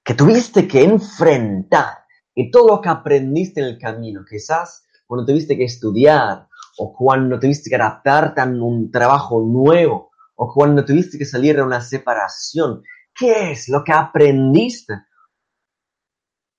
que 0.04 0.14
tuviste 0.14 0.66
que 0.66 0.82
enfrentar 0.82 2.04
y 2.34 2.50
todo 2.50 2.68
lo 2.68 2.80
que 2.80 2.88
aprendiste 2.88 3.60
en 3.60 3.66
el 3.66 3.78
camino, 3.78 4.24
quizás 4.28 4.86
cuando 5.06 5.26
tuviste 5.26 5.56
que 5.56 5.64
estudiar 5.64 6.48
o 6.78 6.92
cuando 6.92 7.38
tuviste 7.38 7.70
que 7.70 7.76
adaptarte 7.76 8.40
a 8.40 8.44
un 8.44 8.90
trabajo 8.90 9.40
nuevo 9.40 10.10
o 10.36 10.52
cuando 10.52 10.84
tuviste 10.84 11.18
que 11.18 11.24
salir 11.24 11.56
de 11.56 11.62
una 11.62 11.80
separación. 11.80 12.82
¿Qué 13.14 13.50
es 13.50 13.68
lo 13.68 13.82
que 13.82 13.92
aprendiste? 13.92 14.94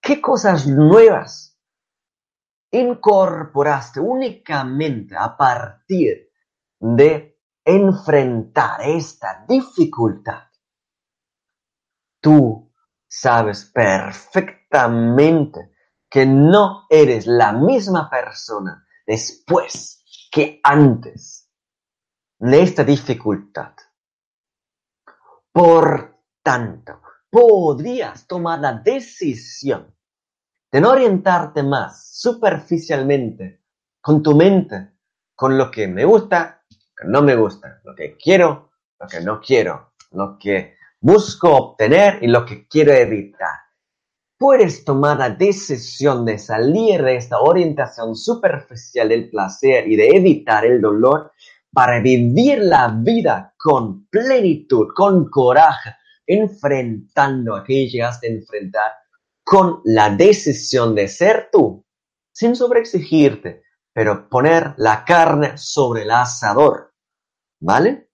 ¿Qué 0.02 0.20
cosas 0.20 0.68
nuevas 0.68 1.49
incorporaste 2.72 4.00
únicamente 4.00 5.16
a 5.18 5.36
partir 5.36 6.30
de 6.80 7.40
enfrentar 7.64 8.82
esta 8.82 9.44
dificultad? 9.48 10.44
Tú 12.22 12.74
sabes 13.08 13.66
perfectamente 13.66 15.72
que 16.10 16.26
no 16.26 16.86
eres 16.90 17.28
la 17.28 17.54
misma 17.54 18.10
persona 18.10 18.86
después 19.06 20.04
que 20.32 20.60
antes 20.64 21.50
de 22.40 22.62
esta 22.62 22.84
dificultad. 22.84 23.74
Por 25.52 26.20
tanto, 26.42 27.02
podrías 27.30 28.28
tomar 28.28 28.60
la 28.60 28.74
decisión 28.74 29.96
de 30.72 30.82
no 30.82 30.92
orientarte 30.92 31.64
más 31.64 32.10
superficialmente 32.14 33.62
con 34.02 34.22
tu 34.22 34.36
mente, 34.36 34.92
con 35.36 35.58
lo 35.58 35.72
que 35.72 35.88
me 35.88 36.06
gusta, 36.06 36.64
lo 36.70 36.78
que 36.96 37.08
no 37.08 37.22
me 37.22 37.36
gusta, 37.36 37.82
lo 37.84 37.96
que 37.96 38.16
quiero, 38.18 38.72
lo 39.00 39.08
que 39.08 39.22
no 39.22 39.40
quiero, 39.42 39.94
lo 40.12 40.38
que 40.38 40.76
busco 41.02 41.56
obtener 41.56 42.20
y 42.22 42.28
lo 42.28 42.46
que 42.46 42.68
quiero 42.68 42.94
evitar. 42.94 43.50
Puedes 44.38 44.86
tomar 44.86 45.18
la 45.18 45.32
decisión 45.32 46.24
de 46.26 46.38
salir 46.38 47.04
de 47.04 47.16
esta 47.18 47.40
orientación 47.40 48.16
superficial 48.16 49.10
del 49.10 49.30
placer 49.30 49.88
y 49.88 49.96
de 49.96 50.16
evitar 50.16 50.66
el 50.66 50.80
dolor 50.80 51.32
para 51.72 52.00
vivir 52.00 52.60
la 52.60 52.88
vida 52.88 53.54
con 53.58 54.08
plenitud, 54.08 54.88
con 54.96 55.30
coraje, 55.30 55.96
enfrentando 56.26 57.56
a 57.56 57.64
que 57.64 57.88
llegaste 57.88 58.28
a 58.28 58.32
enfrentar 58.32 58.92
con 59.50 59.82
la 59.84 60.12
decisión 60.12 60.94
de 60.94 61.08
ser 61.08 61.50
tú, 61.52 61.84
sin 62.32 62.56
sobreexigirte, 62.56 63.64
pero 63.92 64.30
poner 64.30 64.76
la 64.78 65.04
carne 65.04 65.58
sobre 65.58 66.04
el 66.04 66.12
asador. 66.12 66.94
¿Vale? 67.60 68.12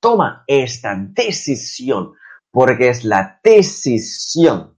Toma 0.00 0.42
esta 0.48 0.96
decisión, 0.96 2.14
porque 2.50 2.88
es 2.88 3.04
la 3.04 3.38
decisión 3.44 4.76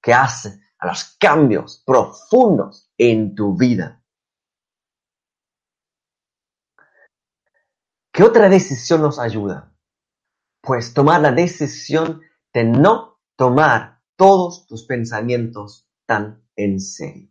que 0.00 0.14
hace 0.14 0.60
a 0.78 0.86
los 0.86 1.14
cambios 1.20 1.82
profundos 1.84 2.90
en 2.96 3.34
tu 3.34 3.54
vida. 3.54 4.02
¿Qué 8.10 8.22
otra 8.22 8.48
decisión 8.48 9.02
nos 9.02 9.18
ayuda? 9.18 9.76
Pues 10.62 10.94
tomar 10.94 11.20
la 11.20 11.32
decisión 11.32 12.22
de 12.54 12.64
no 12.64 13.20
tomar 13.36 13.95
todos 14.16 14.66
tus 14.66 14.84
pensamientos 14.86 15.88
tan 16.06 16.44
en 16.56 16.80
serio. 16.80 17.30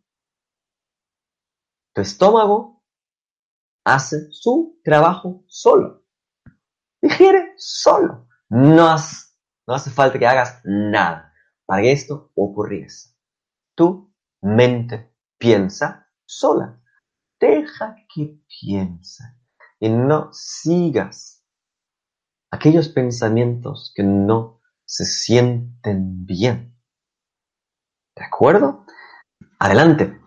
Tu 1.93 2.01
estómago 2.01 2.83
hace 3.83 4.31
su 4.31 4.79
trabajo 4.83 5.43
solo. 5.47 6.05
Digiere 7.01 7.53
solo. 7.57 8.27
No, 8.49 8.95
hace 9.67 9.89
falta 9.89 10.19
que 10.19 10.27
hagas 10.27 10.61
nada 10.63 11.33
para 11.65 11.81
que 11.81 11.91
esto 11.91 12.31
ocurriese. 12.35 13.15
Tu 13.75 14.13
mente 14.41 15.13
piensa 15.37 16.11
sola. 16.25 16.81
Deja 17.39 17.95
que 18.13 18.39
piense 18.47 19.23
y 19.79 19.89
no 19.89 20.29
sigas 20.31 21.43
aquellos 22.51 22.89
pensamientos 22.89 23.91
que 23.95 24.03
no 24.03 24.61
se 24.85 25.05
sienten 25.05 26.25
bien. 26.25 26.74
¿De 28.15 28.23
acuerdo? 28.23 28.85
Adelante. 29.59 30.19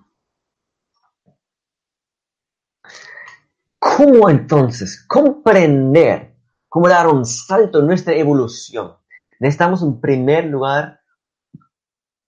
¿Cómo 3.78 4.28
entonces 4.28 5.04
comprender, 5.06 6.36
cómo 6.68 6.88
dar 6.88 7.06
un 7.06 7.24
salto 7.24 7.80
en 7.80 7.86
nuestra 7.86 8.14
evolución? 8.14 8.96
Necesitamos 9.40 9.82
en 9.82 10.00
primer 10.00 10.44
lugar 10.46 11.00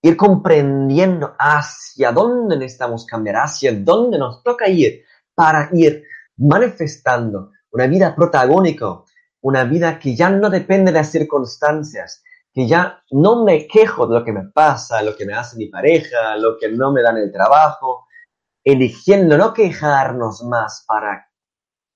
ir 0.02 0.16
comprendiendo 0.16 1.34
hacia 1.38 2.12
dónde 2.12 2.56
necesitamos 2.56 3.04
cambiar, 3.04 3.36
hacia 3.36 3.72
dónde 3.72 4.18
nos 4.18 4.42
toca 4.42 4.68
ir 4.68 5.04
para 5.34 5.68
ir 5.72 6.04
manifestando 6.36 7.50
una 7.72 7.86
vida 7.86 8.14
protagónica, 8.14 9.02
una 9.42 9.64
vida 9.64 9.98
que 9.98 10.16
ya 10.16 10.30
no 10.30 10.48
depende 10.48 10.90
de 10.90 10.98
las 10.98 11.10
circunstancias, 11.10 12.22
que 12.52 12.66
ya 12.66 13.02
no 13.10 13.44
me 13.44 13.66
quejo 13.66 14.06
de 14.06 14.18
lo 14.18 14.24
que 14.24 14.32
me 14.32 14.44
pasa, 14.44 15.02
lo 15.02 15.16
que 15.16 15.24
me 15.24 15.34
hace 15.34 15.56
mi 15.56 15.66
pareja, 15.66 16.36
lo 16.36 16.58
que 16.58 16.68
no 16.68 16.92
me 16.92 17.02
dan 17.02 17.16
el 17.16 17.30
trabajo, 17.30 18.06
eligiendo 18.64 19.38
no 19.38 19.54
quejarnos 19.54 20.42
más 20.42 20.84
para 20.86 21.30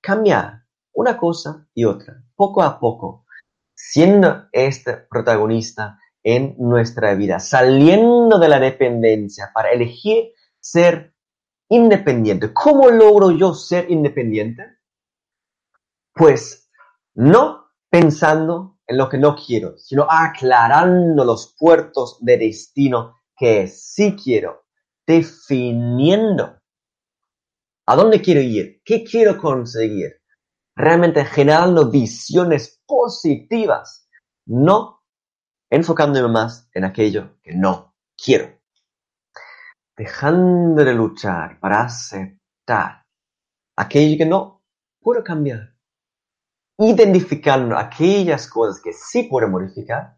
cambiar 0.00 0.62
una 0.92 1.16
cosa 1.16 1.66
y 1.74 1.84
otra, 1.84 2.22
poco 2.36 2.62
a 2.62 2.78
poco, 2.78 3.26
siendo 3.74 4.46
este 4.52 4.96
protagonista 4.96 5.98
en 6.22 6.54
nuestra 6.58 7.14
vida, 7.14 7.40
saliendo 7.40 8.38
de 8.38 8.48
la 8.48 8.60
dependencia 8.60 9.50
para 9.52 9.70
elegir 9.70 10.32
ser 10.60 11.14
independiente. 11.68 12.52
¿Cómo 12.52 12.90
logro 12.90 13.30
yo 13.32 13.54
ser 13.54 13.90
independiente? 13.90 14.78
Pues 16.14 16.70
no 17.14 17.66
pensando 17.90 18.73
en 18.86 18.98
lo 18.98 19.08
que 19.08 19.18
no 19.18 19.34
quiero, 19.34 19.76
sino 19.78 20.06
aclarando 20.08 21.24
los 21.24 21.54
puertos 21.58 22.18
de 22.20 22.36
destino 22.38 23.16
que 23.36 23.66
sí 23.66 24.16
quiero, 24.16 24.64
definiendo 25.06 26.58
a 27.86 27.96
dónde 27.96 28.20
quiero 28.20 28.40
ir, 28.40 28.80
qué 28.84 29.04
quiero 29.04 29.38
conseguir, 29.38 30.20
realmente 30.76 31.24
generando 31.24 31.90
visiones 31.90 32.82
positivas, 32.86 34.08
no 34.46 35.02
enfocándome 35.70 36.28
más 36.28 36.68
en 36.72 36.84
aquello 36.84 37.38
que 37.42 37.54
no 37.54 37.94
quiero. 38.16 38.60
Dejando 39.96 40.84
de 40.84 40.94
luchar 40.94 41.58
para 41.60 41.82
aceptar 41.82 43.04
aquello 43.76 44.18
que 44.18 44.26
no 44.26 44.62
puedo 45.00 45.22
cambiar. 45.22 45.73
Identificando 46.78 47.78
aquellas 47.78 48.48
cosas 48.48 48.82
que 48.82 48.92
sí 48.92 49.24
puedo 49.24 49.48
modificar 49.48 50.16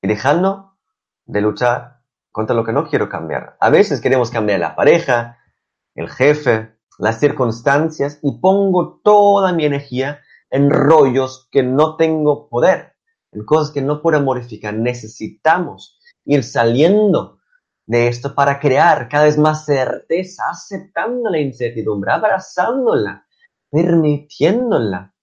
y 0.00 0.08
dejando 0.08 0.78
de 1.26 1.40
luchar 1.42 2.00
contra 2.32 2.56
lo 2.56 2.64
que 2.64 2.72
no 2.72 2.88
quiero 2.88 3.08
cambiar. 3.08 3.56
A 3.60 3.68
veces 3.68 4.00
queremos 4.00 4.30
cambiar 4.30 4.60
la 4.60 4.74
pareja, 4.74 5.38
el 5.94 6.08
jefe, 6.08 6.78
las 6.98 7.20
circunstancias 7.20 8.18
y 8.22 8.38
pongo 8.40 9.00
toda 9.02 9.52
mi 9.52 9.64
energía 9.64 10.20
en 10.50 10.70
rollos 10.70 11.48
que 11.50 11.62
no 11.62 11.96
tengo 11.96 12.48
poder, 12.48 12.94
en 13.32 13.44
cosas 13.44 13.70
que 13.72 13.82
no 13.82 14.00
puedo 14.00 14.20
modificar. 14.20 14.74
Necesitamos 14.74 15.98
ir 16.24 16.42
saliendo 16.42 17.38
de 17.86 18.08
esto 18.08 18.34
para 18.34 18.60
crear 18.60 19.08
cada 19.08 19.24
vez 19.24 19.38
más 19.38 19.64
certeza, 19.64 20.44
aceptando 20.50 21.30
la 21.30 21.38
incertidumbre, 21.38 22.12
abrazándola, 22.12 23.26
permitiéndola. 23.70 25.14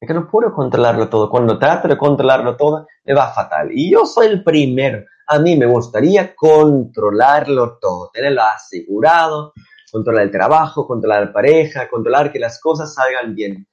Es 0.00 0.06
que 0.06 0.14
no 0.14 0.28
puedo 0.28 0.52
controlarlo 0.52 1.08
todo. 1.08 1.30
Cuando 1.30 1.58
trato 1.58 1.88
de 1.88 1.96
controlarlo 1.96 2.56
todo, 2.56 2.86
me 3.04 3.14
va 3.14 3.32
fatal. 3.32 3.70
Y 3.72 3.90
yo 3.90 4.04
soy 4.04 4.26
el 4.26 4.44
primero. 4.44 5.04
A 5.26 5.38
mí 5.38 5.56
me 5.56 5.66
gustaría 5.66 6.34
controlarlo 6.34 7.78
todo, 7.80 8.10
tenerlo 8.12 8.42
asegurado, 8.42 9.52
controlar 9.90 10.24
el 10.24 10.30
trabajo, 10.30 10.86
controlar 10.86 11.26
la 11.26 11.32
pareja, 11.32 11.88
controlar 11.88 12.30
que 12.30 12.38
las 12.38 12.60
cosas 12.60 12.94
salgan 12.94 13.34
bien. 13.34 13.66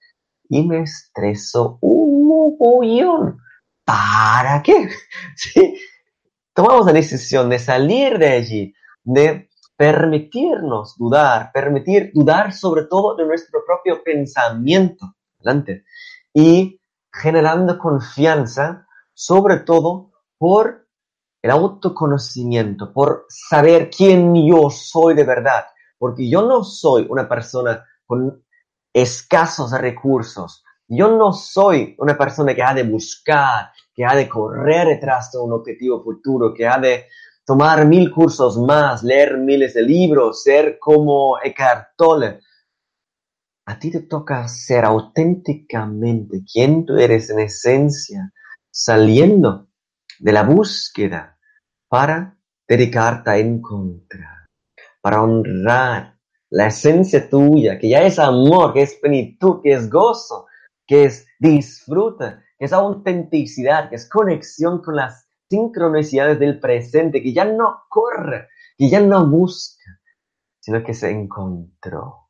y 0.50 0.66
me 0.68 0.82
estreso 0.82 1.78
un 1.82 2.28
mogollón. 2.28 3.38
¿Para 3.86 4.62
qué? 4.64 4.90
Sí, 5.36 5.78
tomamos 6.54 6.86
la 6.86 6.94
decisión 6.94 7.50
de 7.50 7.60
salir 7.60 8.18
de 8.18 8.28
allí, 8.30 8.74
de 9.04 9.50
permitirnos 9.76 10.96
dudar, 10.98 11.52
permitir 11.52 12.12
dudar 12.14 12.54
sobre 12.54 12.84
todo 12.84 13.16
de 13.16 13.26
nuestro 13.26 13.64
propio 13.66 14.04
pensamiento, 14.04 15.16
adelante, 15.40 15.84
y 16.34 16.80
generando 17.12 17.78
confianza, 17.78 18.88
sobre 19.14 19.60
todo 19.60 20.12
por 20.38 20.88
el 21.42 21.52
autoconocimiento, 21.52 22.92
por 22.92 23.26
saber 23.30 23.90
quién 23.90 24.34
yo 24.48 24.70
soy 24.70 25.14
de 25.14 25.24
verdad, 25.24 25.66
porque 25.98 26.30
yo 26.30 26.42
no 26.42 26.64
soy 26.64 27.06
una 27.10 27.28
persona 27.28 27.86
con 28.06 28.44
escasos 28.94 29.72
recursos, 29.72 30.64
yo 30.88 31.10
no 31.16 31.34
soy 31.34 31.96
una 32.00 32.18
persona 32.18 32.54
que 32.54 32.64
ha 32.64 32.74
de 32.74 32.84
buscar, 32.84 33.72
que 33.94 34.06
ha 34.06 34.16
de 34.16 34.28
correr 34.28 34.88
detrás 34.88 35.32
de 35.32 35.40
un 35.40 35.54
objetivo 35.54 36.04
futuro, 36.04 36.54
que 36.54 36.68
ha 36.68 36.78
de 36.78 37.08
tomar 37.46 37.86
mil 37.86 38.12
cursos 38.12 38.58
más, 38.58 39.04
leer 39.04 39.38
miles 39.38 39.74
de 39.74 39.82
libros, 39.84 40.44
ser 40.44 40.78
como 40.80 41.38
Eckhart 41.44 41.90
Tolle. 41.98 42.40
A 43.66 43.80
ti 43.80 43.92
te 43.92 44.02
toca 44.02 44.48
ser 44.48 44.84
auténticamente 44.84 46.44
quien 46.44 46.86
tú 46.86 46.98
eres 46.98 47.30
en 47.30 47.40
esencia, 47.40 48.34
saliendo 48.70 49.70
de 50.20 50.32
la 50.32 50.44
búsqueda 50.44 51.38
para 51.88 52.38
dedicarte 52.68 53.30
a 53.30 53.38
encontrar, 53.38 54.48
para 55.02 55.22
honrar 55.22 56.18
la 56.50 56.68
esencia 56.68 57.30
tuya, 57.30 57.80
que 57.80 57.90
ya 57.90 58.04
es 58.04 58.20
amor, 58.20 58.74
que 58.74 58.82
es 58.82 58.96
plenitud, 58.96 59.62
que 59.62 59.74
es 59.74 59.90
gozo, 59.90 60.48
que 60.86 61.06
es 61.06 61.26
disfruta, 61.40 62.44
que 62.58 62.66
es 62.66 62.74
autenticidad, 62.74 63.90
que 63.90 63.96
es 63.96 64.10
conexión 64.10 64.82
con 64.82 64.98
las 64.98 65.28
sincronicidades 65.50 66.40
del 66.40 66.60
presente, 66.60 67.22
que 67.22 67.34
ya 67.34 67.46
no 67.46 67.84
corre, 67.90 68.50
que 68.78 68.90
ya 68.90 69.00
no 69.00 69.26
busca, 69.28 70.00
sino 70.60 70.84
que 70.84 70.94
se 70.94 71.10
encontró, 71.10 72.23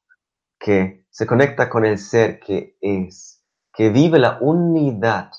que 0.63 1.05
se 1.09 1.27
conecta 1.27 1.69
con 1.69 1.85
el 1.85 1.97
ser 1.97 2.39
que 2.39 2.77
es, 2.79 3.43
que 3.73 3.89
vive 3.89 4.17
la 4.17 4.37
unidad 4.39 5.29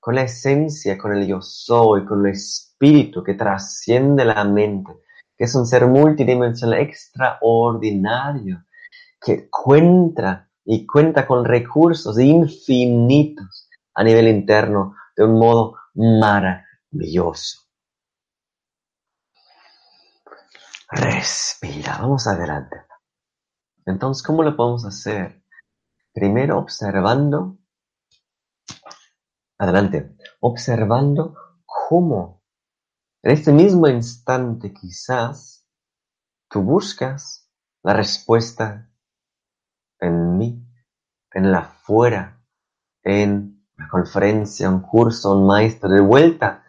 con 0.00 0.14
la 0.14 0.22
esencia, 0.22 0.96
con 0.96 1.12
el 1.14 1.26
yo 1.26 1.42
soy, 1.42 2.06
con 2.06 2.26
el 2.26 2.32
espíritu 2.32 3.22
que 3.22 3.34
trasciende 3.34 4.24
la 4.24 4.42
mente, 4.44 4.92
que 5.36 5.44
es 5.44 5.54
un 5.54 5.66
ser 5.66 5.86
multidimensional 5.86 6.80
extraordinario, 6.80 8.64
que 9.20 9.50
cuenta 9.50 10.48
y 10.64 10.86
cuenta 10.86 11.26
con 11.26 11.44
recursos 11.44 12.18
infinitos 12.18 13.68
a 13.94 14.02
nivel 14.02 14.26
interno 14.26 14.96
de 15.14 15.24
un 15.24 15.38
modo 15.38 15.76
maravilloso. 15.94 17.60
Respira, 20.90 21.98
vamos 22.00 22.26
adelante. 22.26 22.91
Entonces, 23.86 24.22
¿cómo 24.22 24.42
lo 24.42 24.56
podemos 24.56 24.84
hacer? 24.84 25.42
Primero 26.12 26.58
observando, 26.58 27.58
adelante, 29.58 30.16
observando 30.40 31.34
cómo 31.64 32.42
en 33.22 33.30
este 33.32 33.52
mismo 33.52 33.88
instante 33.88 34.72
quizás 34.72 35.66
tú 36.48 36.62
buscas 36.62 37.48
la 37.82 37.94
respuesta 37.94 38.90
en 39.98 40.36
mí, 40.38 40.64
en 41.32 41.50
la 41.50 41.64
fuera, 41.64 42.40
en 43.02 43.66
una 43.78 43.88
conferencia, 43.88 44.68
un 44.68 44.80
curso, 44.80 45.32
un 45.32 45.46
maestro, 45.46 45.88
de 45.88 46.00
vuelta, 46.00 46.64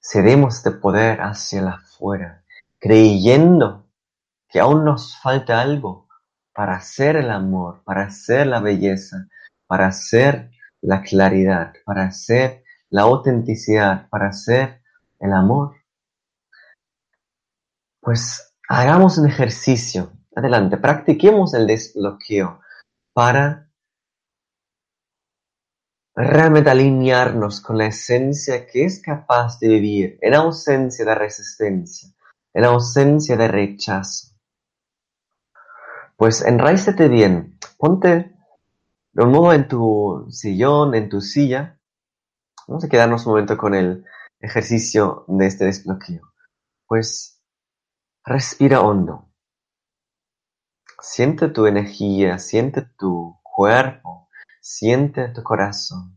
cedemos 0.00 0.56
este 0.56 0.72
poder 0.72 1.20
hacia 1.20 1.62
la 1.62 1.78
fuera, 1.78 2.44
creyendo 2.78 3.88
que 4.48 4.60
aún 4.60 4.84
nos 4.84 5.16
falta 5.20 5.60
algo 5.60 6.08
para 6.54 6.76
hacer 6.76 7.16
el 7.16 7.30
amor, 7.30 7.82
para 7.84 8.04
hacer 8.04 8.46
la 8.46 8.60
belleza, 8.60 9.28
para 9.66 9.86
hacer 9.86 10.50
la 10.80 11.02
claridad, 11.02 11.72
para 11.84 12.04
hacer 12.04 12.64
la 12.90 13.02
autenticidad, 13.02 14.08
para 14.10 14.28
hacer 14.28 14.82
el 15.20 15.32
amor. 15.32 15.76
Pues 18.00 18.54
hagamos 18.68 19.18
un 19.18 19.28
ejercicio 19.28 20.12
Adelante, 20.34 20.78
practiquemos 20.78 21.52
el 21.52 21.66
desbloqueo 21.66 22.60
para 23.12 23.70
realmente 26.14 26.70
alinearnos 26.70 27.60
con 27.60 27.76
la 27.76 27.86
esencia 27.86 28.66
que 28.66 28.86
es 28.86 29.02
capaz 29.02 29.58
de 29.58 29.68
vivir 29.68 30.18
en 30.22 30.34
ausencia 30.34 31.04
de 31.04 31.14
resistencia, 31.14 32.08
en 32.54 32.64
ausencia 32.64 33.36
de 33.36 33.48
rechazo. 33.48 34.31
Pues 36.16 36.42
enraízate 36.42 37.08
bien, 37.08 37.58
ponte 37.78 38.32
de 39.12 39.24
un 39.24 39.52
en 39.52 39.68
tu 39.68 40.26
sillón, 40.30 40.94
en 40.94 41.08
tu 41.08 41.20
silla. 41.20 41.78
Vamos 42.66 42.84
a 42.84 42.88
quedarnos 42.88 43.26
un 43.26 43.32
momento 43.32 43.56
con 43.56 43.74
el 43.74 44.04
ejercicio 44.40 45.24
de 45.28 45.46
este 45.46 45.64
desbloqueo. 45.66 46.32
Pues 46.86 47.42
respira 48.24 48.80
hondo. 48.80 49.28
Siente 51.00 51.48
tu 51.48 51.66
energía, 51.66 52.38
siente 52.38 52.82
tu 52.96 53.38
cuerpo, 53.42 54.28
siente 54.60 55.28
tu 55.28 55.42
corazón. 55.42 56.16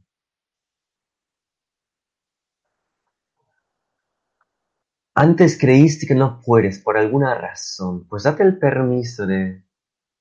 Antes 5.16 5.58
creíste 5.58 6.06
que 6.06 6.14
no 6.14 6.42
puedes 6.42 6.80
por 6.80 6.98
alguna 6.98 7.36
razón, 7.36 8.06
pues 8.08 8.24
date 8.24 8.44
el 8.44 8.60
permiso 8.60 9.26
de 9.26 9.65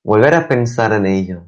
volver 0.05 0.35
a 0.35 0.47
pensar 0.47 0.93
en 0.93 1.07
ello. 1.07 1.47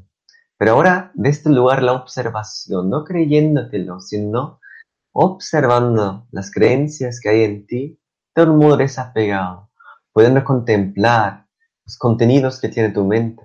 Pero 0.58 0.72
ahora 0.72 1.12
de 1.14 1.30
este 1.30 1.52
lugar 1.52 1.84
la 1.84 1.94
observación, 1.94 2.90
no 2.90 3.04
creyéndotelo, 3.04 4.02
sino 4.02 4.60
observando 5.14 6.28
las 6.32 6.52
creencias 6.52 7.20
que 7.22 7.30
hay 7.30 7.44
en 7.44 7.68
ti 7.68 8.00
de 8.36 8.44
un 8.44 8.58
modo 8.58 8.78
desapegado, 8.78 9.70
pudiendo 10.12 10.44
contemplar 10.44 11.46
los 11.86 11.98
contenidos 12.00 12.60
que 12.60 12.70
tiene 12.70 12.90
tu 12.90 13.06
mente. 13.06 13.44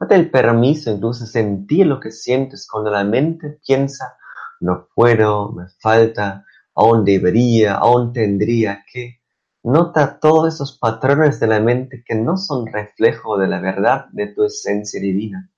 Date 0.00 0.14
el 0.14 0.30
permiso 0.30 0.90
incluso 0.90 1.26
sentir 1.26 1.86
lo 1.86 2.00
que 2.00 2.10
sientes 2.10 2.66
cuando 2.66 2.90
la 2.90 3.04
mente 3.04 3.58
piensa, 3.66 4.16
no 4.60 4.88
puedo, 4.94 5.52
me 5.52 5.66
falta, 5.78 6.46
aún 6.74 7.04
debería, 7.04 7.74
aún 7.74 8.14
tendría 8.14 8.82
que. 8.90 9.20
Nota 9.64 10.18
todos 10.18 10.54
esos 10.54 10.78
patrones 10.78 11.40
de 11.40 11.46
la 11.46 11.60
mente 11.60 12.04
que 12.06 12.14
no 12.14 12.36
son 12.36 12.66
reflejo 12.66 13.36
de 13.38 13.48
la 13.48 13.60
verdad 13.60 14.06
de 14.12 14.28
tu 14.28 14.44
esencia 14.44 15.00
divina. 15.00 15.50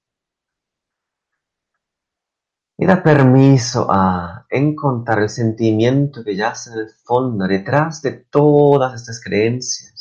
Y 2.78 2.86
da 2.86 3.02
permiso 3.02 3.86
a 3.90 4.46
encontrar 4.50 5.20
el 5.20 5.28
sentimiento 5.28 6.22
que 6.22 6.36
yace 6.36 6.70
en 6.70 6.78
el 6.78 6.90
fondo, 6.90 7.46
detrás 7.46 8.02
de 8.02 8.12
todas 8.12 8.94
estas 8.94 9.22
creencias 9.22 9.96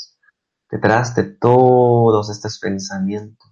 detrás 0.70 1.16
de 1.16 1.24
todos 1.24 2.30
estos 2.30 2.60
pensamientos? 2.60 3.50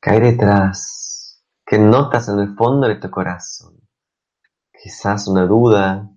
¿Qué 0.00 0.10
hay 0.10 0.20
detrás? 0.20 1.42
¿Qué 1.66 1.78
notas 1.78 2.28
en 2.28 2.38
el 2.38 2.54
fondo 2.54 2.86
de 2.86 2.96
tu 2.96 3.10
corazón? 3.10 3.80
Quizás 4.72 5.26
una 5.26 5.44
duda, 5.44 6.08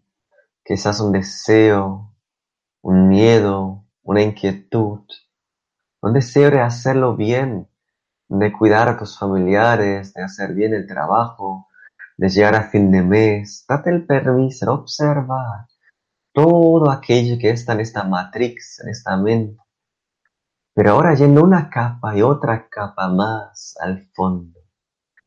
quizás 0.63 0.99
un 0.99 1.11
deseo, 1.11 2.10
un 2.81 3.07
miedo, 3.07 3.85
una 4.03 4.21
inquietud, 4.21 5.01
un 6.01 6.13
deseo 6.13 6.49
de 6.51 6.61
hacerlo 6.61 7.15
bien, 7.15 7.67
de 8.27 8.51
cuidar 8.51 8.89
a 8.89 8.97
tus 8.97 9.17
familiares, 9.19 10.13
de 10.13 10.23
hacer 10.23 10.53
bien 10.53 10.73
el 10.73 10.87
trabajo, 10.87 11.67
de 12.17 12.29
llegar 12.29 12.55
a 12.55 12.69
fin 12.69 12.91
de 12.91 13.01
mes. 13.01 13.65
Date 13.67 13.89
el 13.89 14.05
permiso 14.05 14.65
de 14.65 14.71
observar 14.71 15.67
todo 16.33 16.89
aquello 16.89 17.37
que 17.39 17.49
está 17.49 17.73
en 17.73 17.81
esta 17.81 18.03
matrix, 18.03 18.79
en 18.79 18.89
esta 18.89 19.17
mente. 19.17 19.61
Pero 20.73 20.91
ahora 20.91 21.13
yendo 21.13 21.43
una 21.43 21.69
capa 21.69 22.15
y 22.15 22.21
otra 22.21 22.67
capa 22.69 23.09
más 23.09 23.75
al 23.79 24.07
fondo. 24.13 24.59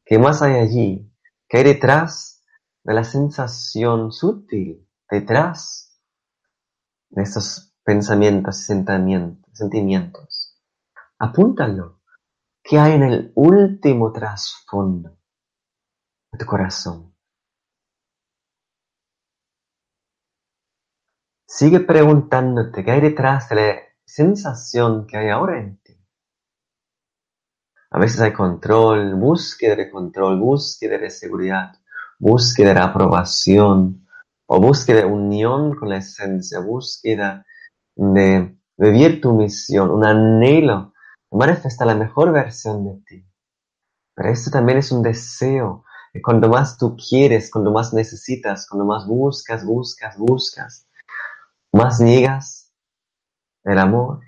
¿Qué 0.05 0.19
más 0.19 0.43
hay 0.43 0.55
allí? 0.55 1.13
¿Qué 1.49 1.59
hay 1.59 1.65
detrás 1.65 2.43
de 2.83 2.95
la 2.95 3.05
sensación 3.05 4.11
sutil? 4.11 4.89
Detrás 5.11 5.94
de 5.94 5.94
estos 7.23 7.75
pensamientos 7.85 8.61
y 8.61 8.65
sentimientos. 9.53 10.61
Apúntalo. 11.19 12.01
¿Qué 12.63 12.79
hay 12.79 12.93
en 12.93 13.03
el 13.03 13.33
último 13.35 14.11
trasfondo 14.11 15.19
de 16.33 16.39
tu 16.39 16.47
corazón? 16.47 17.15
Sigue 21.47 21.81
preguntándote 21.81 22.83
qué 22.83 22.91
hay 22.91 23.01
detrás 23.01 23.49
de 23.51 23.55
la 23.55 23.77
sensación 24.05 25.07
que 25.07 25.19
hay 25.19 25.29
ahora 25.29 25.61
en 25.61 25.77
ti. 25.79 25.95
A 27.91 27.99
veces 27.99 28.21
hay 28.23 28.33
control, 28.33 29.15
búsqueda 29.15 29.77
de 29.77 29.89
control, 29.89 30.41
búsqueda 30.41 30.99
de 30.99 31.11
seguridad, 31.11 31.73
búsqueda 32.19 32.75
de 32.75 32.81
aprobación 32.81 34.04
o 34.47 34.61
búsqueda 34.61 35.01
de 35.01 35.07
unión 35.07 35.75
con 35.77 35.89
la 35.89 35.99
esencia, 35.99 36.61
búsqueda 36.61 37.45
de 37.97 38.57
vivir 38.77 39.21
tu 39.21 39.33
misión, 39.33 39.91
un 39.91 40.05
anhelo 40.05 40.95
manifestar 41.35 41.87
la 41.87 41.95
mejor 41.95 42.33
versión 42.33 42.85
de 42.85 43.03
ti. 43.07 43.27
Pero 44.15 44.29
esto 44.31 44.51
también 44.51 44.79
es 44.79 44.93
un 44.93 45.03
deseo. 45.03 45.85
Y 46.13 46.23
cuando 46.23 46.49
más 46.49 46.79
tú 46.79 46.97
quieres, 46.97 47.51
cuando 47.51 47.73
más 47.73 47.93
necesitas, 47.93 48.69
cuando 48.69 48.85
más 48.85 49.07
buscas, 49.07 49.65
buscas, 49.65 50.17
buscas, 50.17 50.87
más 51.73 52.01
niegas 52.01 52.73
el 53.65 53.79
amor 53.79 54.21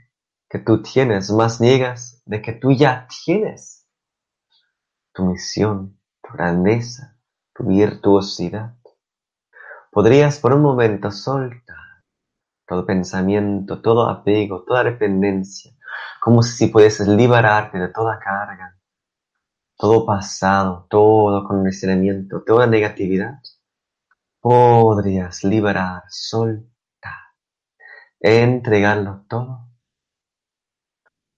que 0.48 0.58
tú 0.58 0.82
tienes, 0.82 1.30
más 1.30 1.60
niegas 1.60 2.22
de 2.24 2.42
que 2.42 2.52
tú 2.52 2.72
ya 2.72 3.06
tienes 3.24 3.86
tu 5.12 5.24
misión, 5.26 6.00
tu 6.22 6.32
grandeza, 6.34 7.16
tu 7.54 7.64
virtuosidad. 7.64 8.74
Podrías 9.96 10.40
por 10.40 10.52
un 10.52 10.60
momento 10.60 11.10
soltar 11.10 12.04
todo 12.66 12.84
pensamiento, 12.84 13.80
todo 13.80 14.06
apego, 14.10 14.62
toda 14.62 14.84
dependencia, 14.84 15.72
como 16.20 16.42
si 16.42 16.66
pudieses 16.66 17.08
liberarte 17.08 17.78
de 17.78 17.88
toda 17.88 18.18
carga, 18.18 18.78
todo 19.74 20.04
pasado, 20.04 20.86
todo 20.90 21.48
condicionamiento, 21.48 22.44
toda 22.44 22.66
negatividad. 22.66 23.38
Podrías 24.38 25.42
liberar, 25.44 26.02
soltar, 26.10 27.32
entregarlo 28.20 29.24
todo. 29.26 29.66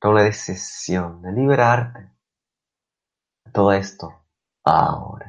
Toma 0.01 0.15
la 0.15 0.23
decisión 0.25 1.23
de 1.23 1.31
liberarte 1.31 2.11
de 3.45 3.53
todo 3.53 3.73
esto 3.73 4.13
ahora. 4.65 5.28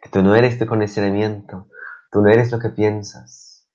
Que 0.00 0.08
tú 0.08 0.22
no 0.22 0.34
eres 0.34 0.58
tu 0.58 0.66
condicionamiento, 0.66 1.68
tú 2.10 2.22
no 2.22 2.28
eres 2.30 2.50
lo 2.50 2.58
que 2.58 2.70
piensas, 2.70 3.68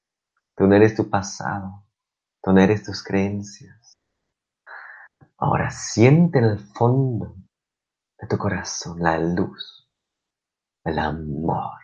tú 0.56 0.66
no 0.68 0.76
eres 0.76 0.96
tu 0.96 1.10
pasado, 1.10 1.86
tú 2.42 2.52
no 2.52 2.62
eres 2.62 2.84
tus 2.84 3.04
creencias. 3.04 3.94
Ahora 5.38 5.70
siente 5.70 6.40
en 6.40 6.46
el 6.46 6.60
fondo 6.60 7.36
de 8.20 8.28
tu 8.28 8.38
corazón 8.38 9.02
la 9.02 9.20
luz, 9.20 9.90
el 10.84 10.98
amor, 10.98 11.80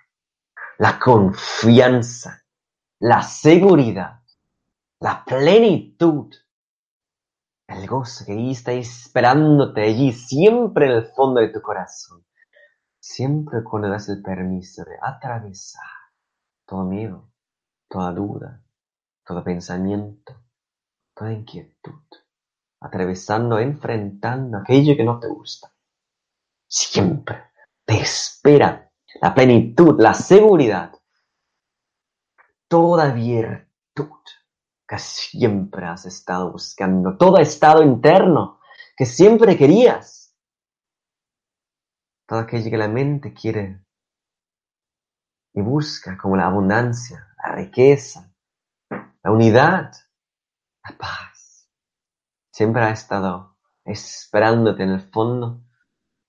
la 0.77 0.97
confianza, 0.97 2.41
la 2.99 3.21
seguridad, 3.21 4.21
la 4.99 5.23
plenitud, 5.25 6.33
el 7.67 7.87
gozo 7.87 8.25
que 8.25 8.51
está 8.51 8.71
esperándote 8.71 9.81
allí, 9.81 10.11
siempre 10.11 10.85
en 10.85 10.91
el 10.91 11.05
fondo 11.05 11.41
de 11.41 11.49
tu 11.49 11.61
corazón. 11.61 12.25
Siempre 13.03 13.63
cuando 13.63 13.89
das 13.89 14.09
el 14.09 14.21
permiso 14.21 14.83
de 14.85 14.95
atravesar 15.01 15.89
todo 16.67 16.83
miedo, 16.83 17.31
toda 17.89 18.11
duda, 18.11 18.63
todo 19.25 19.43
pensamiento, 19.43 20.35
toda 21.15 21.33
inquietud, 21.33 22.03
atravesando, 22.79 23.57
enfrentando 23.57 24.59
aquello 24.59 24.95
que 24.95 25.03
no 25.03 25.19
te 25.19 25.27
gusta. 25.29 25.73
Siempre 26.67 27.51
te 27.85 28.01
espera 28.01 28.91
la 29.19 29.33
plenitud, 29.33 29.99
la 29.99 30.13
seguridad, 30.13 30.93
toda 32.67 33.11
virtud 33.11 34.21
que 34.87 34.99
siempre 34.99 35.87
has 35.87 36.05
estado 36.05 36.51
buscando, 36.51 37.17
todo 37.17 37.39
estado 37.39 37.81
interno 37.81 38.59
que 38.95 39.07
siempre 39.07 39.57
querías, 39.57 40.20
todo 42.31 42.39
aquello 42.39 42.71
que 42.71 42.77
la 42.77 42.87
mente 42.87 43.33
quiere 43.33 43.83
y 45.53 45.59
busca 45.59 46.17
como 46.17 46.37
la 46.37 46.45
abundancia, 46.45 47.27
la 47.43 47.55
riqueza, 47.55 48.33
la 48.89 49.31
unidad, 49.31 49.91
la 50.81 50.97
paz. 50.97 51.67
Siempre 52.49 52.83
ha 52.83 52.91
estado 52.91 53.57
esperándote 53.83 54.83
en 54.83 54.91
el 54.91 55.01
fondo 55.11 55.65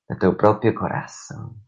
de 0.09 0.17
tu 0.17 0.37
propio 0.37 0.75
corazón. 0.75 1.63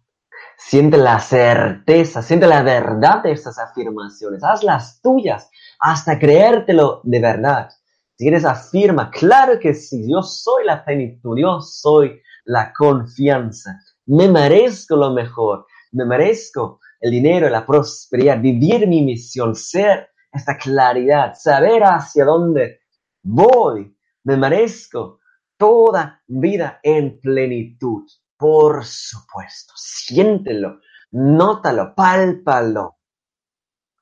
Siente 0.59 0.97
la 0.97 1.21
certeza, 1.21 2.21
siente 2.21 2.49
la 2.49 2.65
verdad 2.65 3.23
de 3.23 3.31
estas 3.31 3.57
afirmaciones, 3.61 4.43
hazlas 4.43 5.01
tuyas 5.01 5.49
hasta 5.79 6.19
creértelo 6.19 7.03
de 7.05 7.21
verdad. 7.21 7.71
Si 8.17 8.25
quieres 8.25 8.45
afirma, 8.45 9.13
claro 9.13 9.61
que 9.61 9.75
sí, 9.75 10.11
yo 10.11 10.23
soy 10.23 10.65
la 10.65 10.85
plenitud, 10.85 11.39
yo 11.39 11.61
soy 11.61 12.21
la 12.45 12.73
confianza, 12.73 13.81
me 14.07 14.29
merezco 14.29 14.97
lo 14.97 15.13
mejor, 15.13 15.67
me 15.93 16.05
merezco 16.05 16.81
el 17.01 17.11
dinero, 17.11 17.49
la 17.49 17.67
prosperidad, 17.67 18.41
vivir 18.41 18.87
mi 18.87 19.03
misión, 19.03 19.55
ser 19.55 20.11
esta 20.33 20.57
claridad, 20.57 21.35
saber 21.35 21.83
hacia 21.85 22.25
dónde 22.25 22.81
voy, 23.23 23.97
me 24.25 24.37
merezco 24.37 25.21
toda 25.57 26.23
vida 26.27 26.81
en 26.83 27.21
plenitud. 27.21 28.05
Por 28.37 28.85
supuesto, 28.85 29.73
siéntelo, 29.77 30.81
nótalo, 31.13 31.95
pálpalo, 31.95 32.99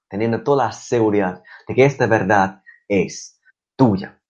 teniendo 0.09 0.43
toda 0.43 0.67
la 0.67 0.73
seguridad 0.73 1.43
de 1.69 1.75
que 1.75 1.85
esta 1.85 2.07
verdad 2.07 2.63
es 2.89 3.39
tuya. 3.77 4.21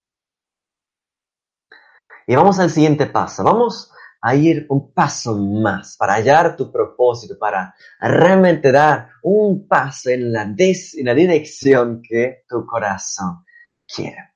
Y 2.26 2.34
vamos 2.34 2.58
al 2.58 2.70
siguiente 2.70 3.06
paso. 3.06 3.44
Vamos 3.44 3.92
a 4.22 4.36
ir 4.36 4.66
un 4.68 4.92
paso 4.92 5.36
más 5.36 5.96
para 5.96 6.14
hallar 6.14 6.56
tu 6.56 6.70
propósito, 6.70 7.36
para 7.38 7.74
realmente 8.00 8.70
dar 8.70 9.10
un 9.22 9.66
paso 9.66 10.10
en 10.10 10.32
la, 10.32 10.44
dirección 10.44 12.00
que 12.00 12.44
tu 12.48 12.64
corazón 12.64 13.44
quiere. 13.84 14.30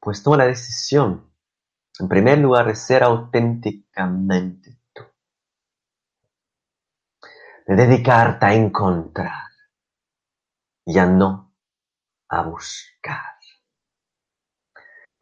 Pues 0.00 0.22
toma 0.22 0.38
la 0.38 0.46
decisión, 0.46 1.30
en 1.98 2.08
primer 2.08 2.38
lugar, 2.38 2.66
de 2.66 2.74
ser 2.74 3.02
auténticamente 3.04 4.80
tú. 4.94 5.02
De 7.66 7.76
dedicarte 7.76 8.46
a 8.46 8.54
encontrar, 8.54 9.42
ya 10.86 11.04
no 11.04 11.54
a 12.30 12.42
buscar. 12.42 13.31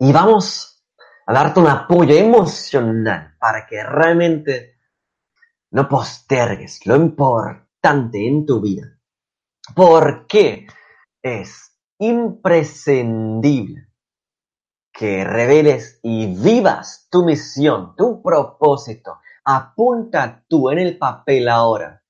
Y 0.03 0.13
vamos 0.13 0.83
a 1.27 1.33
darte 1.35 1.61
un 1.61 1.67
apoyo 1.67 2.15
emocional 2.15 3.37
para 3.39 3.67
que 3.67 3.85
realmente 3.85 4.79
no 5.73 5.87
postergues 5.91 6.87
lo 6.87 6.97
importante 6.97 8.27
en 8.27 8.47
tu 8.47 8.63
vida. 8.63 8.99
Porque 9.75 10.67
es 11.21 11.77
imprescindible 11.99 13.89
que 14.91 15.23
reveles 15.23 16.01
y 16.03 16.35
vivas 16.35 17.07
tu 17.11 17.27
misión, 17.27 17.95
tu 17.95 18.23
propósito. 18.23 19.19
Apunta 19.45 20.47
tú 20.49 20.71
en 20.71 20.79
el 20.79 20.97
papel 20.97 21.47
ahora. 21.47 22.03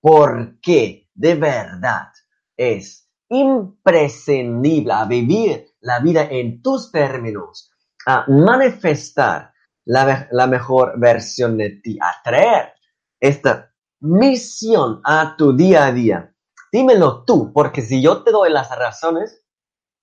Porque 0.00 1.10
de 1.14 1.36
verdad 1.36 2.08
es 2.56 3.08
imprescindible 3.28 4.94
vivir 5.06 5.75
la 5.86 6.00
vida 6.00 6.26
en 6.28 6.60
tus 6.62 6.90
términos, 6.90 7.70
a 8.06 8.24
manifestar 8.28 9.52
la, 9.84 10.26
la 10.32 10.46
mejor 10.48 10.98
versión 10.98 11.56
de 11.56 11.80
ti, 11.82 11.96
a 12.02 12.12
traer 12.24 12.72
esta 13.20 13.72
misión 14.00 15.00
a 15.04 15.36
tu 15.36 15.56
día 15.56 15.86
a 15.86 15.92
día. 15.92 16.34
Dímelo 16.72 17.24
tú, 17.24 17.52
porque 17.52 17.82
si 17.82 18.02
yo 18.02 18.24
te 18.24 18.32
doy 18.32 18.50
las 18.50 18.68
razones, 18.76 19.44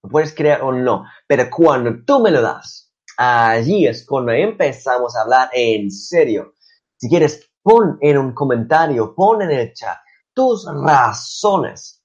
lo 0.02 0.10
puedes 0.10 0.34
creer 0.34 0.62
o 0.62 0.72
no, 0.72 1.06
pero 1.28 1.50
cuando 1.50 1.92
tú 2.06 2.22
me 2.22 2.32
lo 2.32 2.42
das, 2.42 2.94
allí 3.18 3.86
es 3.86 4.06
cuando 4.06 4.32
empezamos 4.32 5.18
a 5.18 5.24
hablar 5.24 5.50
en 5.52 5.92
serio. 5.92 6.54
Si 6.96 7.10
quieres, 7.10 7.52
pon 7.62 7.98
en 8.00 8.18
un 8.18 8.34
comentario, 8.34 9.14
pon 9.14 9.42
en 9.42 9.52
el 9.52 9.74
chat 9.74 9.98
tus 10.34 10.66
razones 10.66 12.03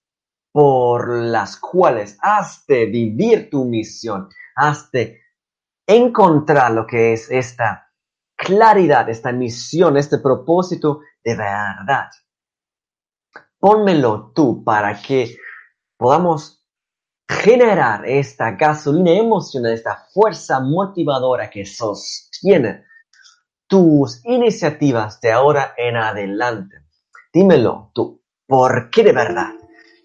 por 0.53 1.09
las 1.22 1.57
cuales 1.57 2.18
has 2.20 2.66
de 2.66 2.86
vivir 2.86 3.51
tu 3.51 3.64
misión, 3.64 4.28
has 4.57 4.90
de 4.90 5.20
encontrar 5.86 6.72
lo 6.72 6.86
que 6.86 7.12
es 7.12 7.30
esta 7.30 7.92
claridad, 8.36 9.09
esta 9.09 9.32
misión, 9.32 9.96
este 9.96 10.18
propósito 10.18 11.01
de 11.24 11.36
verdad. 11.36 12.09
Pónmelo 13.59 14.32
tú 14.34 14.62
para 14.62 15.01
que 15.01 15.36
podamos 15.96 16.64
generar 17.28 18.07
esta 18.07 18.53
gasolina 18.53 19.12
emocional, 19.12 19.72
esta 19.72 20.07
fuerza 20.12 20.61
motivadora 20.61 21.51
que 21.51 21.66
sostiene 21.66 22.84
tus 23.66 24.24
iniciativas 24.24 25.20
de 25.20 25.32
ahora 25.32 25.74
en 25.76 25.96
adelante. 25.96 26.76
Dímelo 27.32 27.90
tú, 27.94 28.22
¿por 28.46 28.88
qué 28.90 29.05
de 29.05 29.12
verdad? 29.12 29.57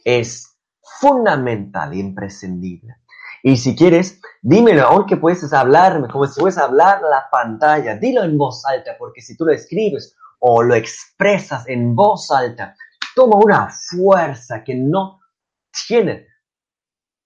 Es 0.03 0.57
fundamental 0.99 1.93
e 1.93 1.97
imprescindible. 1.97 2.95
Y 3.41 3.57
si 3.57 3.75
quieres, 3.75 4.21
dímelo, 4.41 4.83
aunque 4.83 5.17
puedes 5.17 5.51
hablarme, 5.51 6.07
como 6.07 6.25
si 6.27 6.39
puedes 6.39 6.57
hablar 6.57 7.01
la 7.01 7.27
pantalla, 7.29 7.97
dilo 7.97 8.23
en 8.23 8.37
voz 8.37 8.65
alta, 8.65 8.95
porque 8.97 9.21
si 9.21 9.35
tú 9.35 9.45
lo 9.45 9.51
escribes 9.51 10.15
o 10.39 10.63
lo 10.63 10.75
expresas 10.75 11.67
en 11.67 11.93
voz 11.93 12.31
alta, 12.31 12.75
toma 13.15 13.37
una 13.37 13.69
fuerza 13.69 14.63
que 14.63 14.75
no 14.75 15.19
tiene 15.87 16.27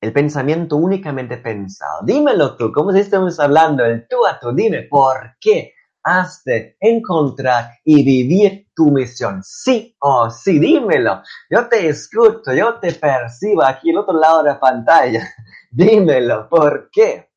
el 0.01 0.13
pensamiento 0.13 0.75
únicamente 0.75 1.37
pensado. 1.37 2.01
Dímelo 2.03 2.55
tú, 2.55 2.71
como 2.71 2.91
si 2.91 2.99
estamos 2.99 3.39
hablando 3.39 3.85
el 3.85 4.07
tú 4.07 4.25
a 4.25 4.39
tú, 4.39 4.53
dime 4.53 4.83
por 4.83 5.35
qué 5.39 5.73
has 6.07 6.43
de 6.45 6.77
encontrar 6.79 7.71
y 7.83 8.03
vivir 8.03 8.67
tu 8.73 8.91
misión. 8.91 9.41
Sí 9.43 9.95
o 9.99 10.29
sí, 10.29 10.57
dímelo. 10.59 11.21
Yo 11.49 11.67
te 11.67 11.89
escucho, 11.89 12.53
yo 12.53 12.75
te 12.79 12.93
percibo 12.93 13.63
aquí 13.63 13.91
al 13.91 13.97
otro 13.97 14.17
lado 14.17 14.43
de 14.43 14.49
la 14.51 14.59
pantalla. 14.59 15.27
Dímelo, 15.71 16.47
¿por 16.47 16.89
qué? 16.91 17.29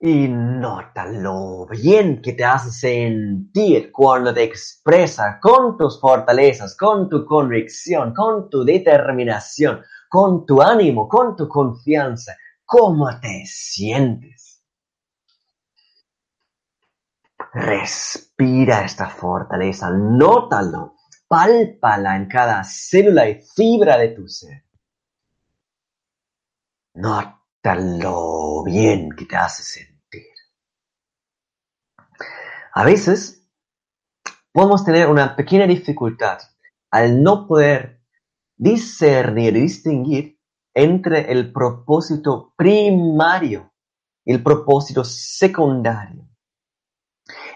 Y 0.00 0.26
nota 0.28 1.06
lo 1.06 1.64
bien 1.66 2.20
que 2.20 2.32
te 2.32 2.44
hace 2.44 2.72
sentir 2.72 3.92
cuando 3.92 4.34
te 4.34 4.42
expresas 4.42 5.36
con 5.40 5.78
tus 5.78 6.00
fortalezas, 6.00 6.76
con 6.76 7.08
tu 7.08 7.24
convicción, 7.24 8.12
con 8.12 8.50
tu 8.50 8.64
determinación, 8.64 9.80
con 10.08 10.44
tu 10.44 10.60
ánimo, 10.60 11.08
con 11.08 11.36
tu 11.36 11.48
confianza. 11.48 12.36
¿Cómo 12.64 13.08
te 13.20 13.44
sientes? 13.46 14.51
Respira 17.52 18.82
esta 18.82 19.10
fortaleza, 19.10 19.90
nótalo, 19.90 20.96
pálpala 21.28 22.16
en 22.16 22.26
cada 22.26 22.64
célula 22.64 23.28
y 23.28 23.42
fibra 23.42 23.98
de 23.98 24.08
tu 24.08 24.26
ser. 24.26 24.64
Nota 26.94 27.74
lo 27.74 28.64
bien 28.64 29.10
que 29.10 29.26
te 29.26 29.36
hace 29.36 29.62
sentir. 29.62 30.32
A 32.74 32.84
veces 32.84 33.46
podemos 34.50 34.82
tener 34.84 35.08
una 35.08 35.36
pequeña 35.36 35.66
dificultad 35.66 36.38
al 36.90 37.22
no 37.22 37.46
poder 37.46 38.02
discernir 38.56 39.56
y 39.56 39.62
distinguir 39.62 40.38
entre 40.72 41.30
el 41.30 41.52
propósito 41.52 42.54
primario 42.56 43.72
y 44.24 44.32
el 44.32 44.42
propósito 44.42 45.04
secundario. 45.04 46.31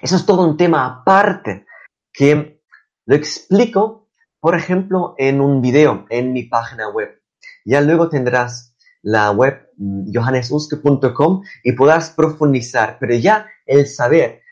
Eso 0.03 0.17
es 0.17 0.27
todo 0.27 0.45
un 0.45 0.57
tema 0.57 0.87
aparte 0.87 1.67
que 2.13 2.63
lo 3.07 3.15
explico, 3.15 4.09
por 4.41 4.55
ejemplo, 4.55 5.15
en 5.19 5.41
un 5.41 5.63
video 5.63 6.07
en 6.11 6.33
mi 6.33 6.45
página 6.45 6.89
web. 6.89 7.23
Ya 7.65 7.81
luego 7.81 8.09
tendrás 8.09 8.77
la 9.03 9.31
web 9.31 9.71
mm, 9.77 10.13
johannesuske.com 10.13 11.43
y 11.63 11.73
puedas 11.73 12.11
profundizar, 12.11 12.99
pero 12.99 13.15
ya 13.15 13.47
el 13.65 13.87
saber 13.87 14.43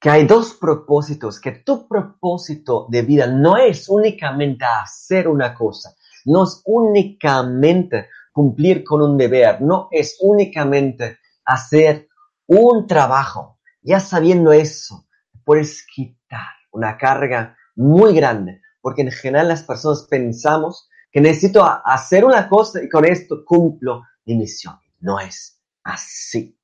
que 0.00 0.10
hay 0.10 0.26
dos 0.26 0.54
propósitos, 0.54 1.40
que 1.40 1.52
tu 1.52 1.88
propósito 1.88 2.86
de 2.90 3.02
vida 3.02 3.26
no 3.26 3.56
es 3.56 3.88
únicamente 3.88 4.64
hacer 4.64 5.28
una 5.28 5.54
cosa, 5.54 5.94
no 6.26 6.44
es 6.44 6.60
únicamente 6.66 8.08
cumplir 8.32 8.84
con 8.84 9.00
un 9.00 9.16
deber, 9.16 9.62
no 9.62 9.88
es 9.90 10.18
únicamente 10.20 11.18
hacer 11.44 12.08
un 12.46 12.86
trabajo. 12.86 13.53
Ya 13.84 14.00
sabiendo 14.00 14.50
eso, 14.52 15.06
puedes 15.44 15.86
quitar 15.86 16.54
una 16.72 16.96
carga 16.96 17.56
muy 17.76 18.14
grande, 18.14 18.62
porque 18.80 19.02
en 19.02 19.12
general 19.12 19.48
las 19.48 19.62
personas 19.62 20.06
pensamos 20.08 20.88
que 21.12 21.20
necesito 21.20 21.62
hacer 21.62 22.24
una 22.24 22.48
cosa 22.48 22.82
y 22.82 22.88
con 22.88 23.04
esto 23.04 23.44
cumplo 23.44 24.02
mi 24.24 24.36
misión. 24.36 24.78
No 25.00 25.20
es 25.20 25.60
así. 25.82 26.58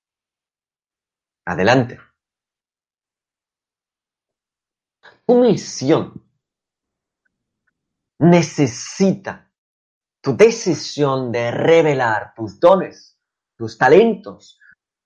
Adelante. 1.45 2.01
Tu 5.27 5.35
misión 5.35 6.25
necesita 8.19 9.53
tu 10.23 10.37
decisión 10.37 11.31
de 11.31 11.51
revelar 11.51 12.33
tus 12.35 12.59
dones, 12.59 13.19
tus 13.57 13.77
talentos, 13.77 14.60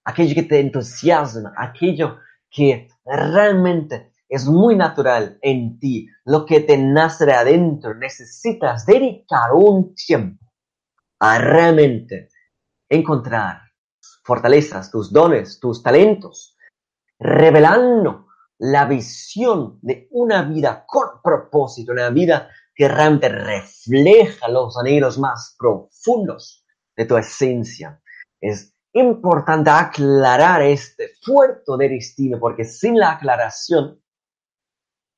aquello 0.05 0.35
que 0.35 0.43
te 0.43 0.61
entusiasma, 0.61 1.53
aquello 1.57 2.19
que 2.51 2.89
realmente 3.05 4.13
es 4.29 4.47
muy 4.47 4.77
natural 4.77 5.39
en 5.43 5.79
ti, 5.79 6.09
lo 6.25 6.45
que 6.45 6.61
te 6.61 6.79
nace 6.79 7.27
de 7.27 7.35
adentro, 7.35 7.95
necesitas 7.95 8.87
dedicar 8.87 9.53
un 9.53 9.95
tiempo 9.95 10.45
a 11.21 11.39
realmente 11.39 12.29
encontrar 12.89 13.61
fortalezas, 14.25 14.91
tus 14.91 15.13
dones, 15.13 15.61
tus 15.61 15.83
talentos, 15.83 16.57
revelando 17.19 18.27
la 18.59 18.87
visión 18.87 19.79
de 19.83 20.09
una 20.11 20.43
vida 20.43 20.85
con 20.87 21.21
propósito, 21.23 21.93
una 21.93 22.11
vida 22.11 22.49
que 22.75 22.89
realmente 22.89 23.29
refleja 23.29 24.49
los 24.49 24.77
anhelos 24.79 25.19
más 25.19 25.55
profundos 25.59 26.65
de 26.97 27.05
tu 27.05 27.17
esencia. 27.17 28.01
Es 28.41 28.74
importante 28.95 29.71
aclarar 29.71 30.63
este 30.63 31.11
puerto 31.25 31.77
de 31.77 31.89
destino, 31.89 32.39
porque 32.39 32.65
sin 32.65 32.99
la 32.99 33.13
aclaración 33.13 34.01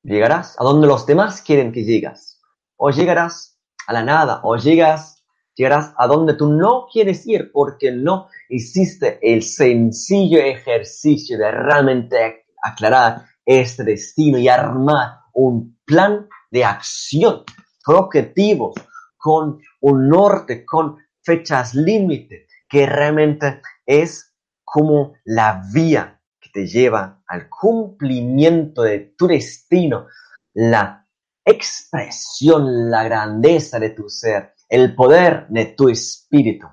Llegarás 0.07 0.55
a 0.57 0.63
donde 0.63 0.87
los 0.87 1.05
demás 1.05 1.41
quieren 1.41 1.73
que 1.73 1.83
llegas. 1.83 2.39
O 2.77 2.91
llegarás 2.91 3.59
a 3.87 3.91
la 3.91 4.03
nada, 4.03 4.39
o 4.41 4.55
llegas, 4.55 5.21
llegarás 5.53 5.93
a 5.97 6.07
donde 6.07 6.35
tú 6.35 6.49
no 6.49 6.87
quieres 6.89 7.27
ir 7.27 7.51
porque 7.51 7.91
no 7.91 8.29
hiciste 8.47 9.19
el 9.21 9.43
sencillo 9.43 10.39
ejercicio 10.39 11.37
de 11.37 11.51
realmente 11.51 12.45
aclarar 12.63 13.25
este 13.45 13.83
destino 13.83 14.37
y 14.37 14.47
armar 14.47 15.19
un 15.33 15.77
plan 15.83 16.29
de 16.51 16.63
acción, 16.63 17.43
con 17.83 17.97
objetivos, 17.97 18.75
con 19.17 19.59
un 19.81 20.07
norte, 20.07 20.65
con 20.65 20.99
fechas 21.21 21.75
límite, 21.75 22.46
que 22.67 22.85
realmente 22.85 23.61
es 23.85 24.33
como 24.63 25.13
la 25.23 25.63
vía 25.73 26.17
te 26.57 26.65
lleva 26.65 27.21
al 27.27 27.49
cumplimiento 27.49 28.81
de 28.81 29.13
tu 29.15 29.27
destino, 29.27 30.07
la 30.55 31.07
expresión, 31.45 32.89
la 32.89 33.03
grandeza 33.03 33.77
de 33.77 33.91
tu 33.91 34.09
ser, 34.09 34.55
el 34.67 34.95
poder 34.95 35.45
de 35.49 35.67
tu 35.67 35.87
espíritu. 35.87 36.67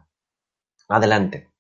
Adelante. 0.89 1.51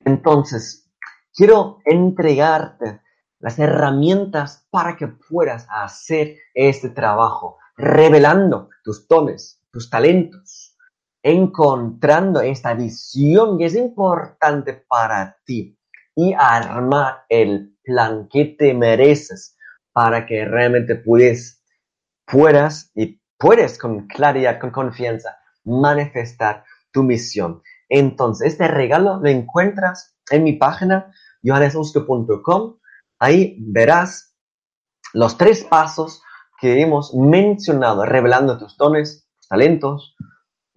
Entonces, 0.00 0.90
quiero 1.32 1.78
entregarte 1.86 3.00
las 3.38 3.58
herramientas 3.58 4.66
para 4.68 4.94
que 4.94 5.08
puedas 5.08 5.66
hacer 5.70 6.36
este 6.52 6.90
trabajo, 6.90 7.56
revelando 7.74 8.68
tus 8.84 9.08
dones, 9.08 9.62
tus 9.70 9.88
talentos, 9.88 10.67
encontrando 11.22 12.40
esta 12.40 12.74
visión 12.74 13.58
que 13.58 13.66
es 13.66 13.74
importante 13.74 14.74
para 14.74 15.36
ti 15.44 15.76
y 16.14 16.32
armar 16.32 17.24
el 17.28 17.76
plan 17.82 18.28
que 18.28 18.44
te 18.44 18.74
mereces 18.74 19.56
para 19.92 20.26
que 20.26 20.44
realmente 20.44 20.96
puedas, 20.96 21.62
puedas 22.24 22.90
y 22.94 23.20
puedes 23.38 23.78
con 23.78 24.06
claridad, 24.06 24.60
con 24.60 24.70
confianza, 24.70 25.38
manifestar 25.64 26.64
tu 26.92 27.02
misión. 27.02 27.62
Entonces, 27.88 28.52
este 28.52 28.68
regalo 28.68 29.18
lo 29.20 29.28
encuentras 29.28 30.16
en 30.30 30.44
mi 30.44 30.54
página 30.54 31.12
johannesusto.com. 31.42 32.78
Ahí 33.18 33.56
verás 33.60 34.34
los 35.14 35.38
tres 35.38 35.64
pasos 35.64 36.22
que 36.60 36.80
hemos 36.80 37.14
mencionado, 37.14 38.04
revelando 38.04 38.58
tus 38.58 38.76
dones, 38.76 39.28
talentos, 39.48 40.16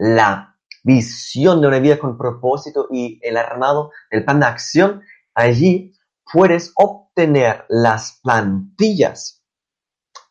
la 0.02 0.58
visión 0.84 1.62
de 1.62 1.68
una 1.68 1.80
vida 1.80 2.00
con 2.00 2.18
propósito 2.18 2.88
y 2.92 3.20
el 3.22 3.38
armado 3.38 3.92
del 4.10 4.26
plan 4.26 4.40
de 4.40 4.46
acción 4.48 5.02
Allí 5.34 5.94
puedes 6.32 6.72
obtener 6.76 7.66
las 7.70 8.20
plantillas 8.22 9.42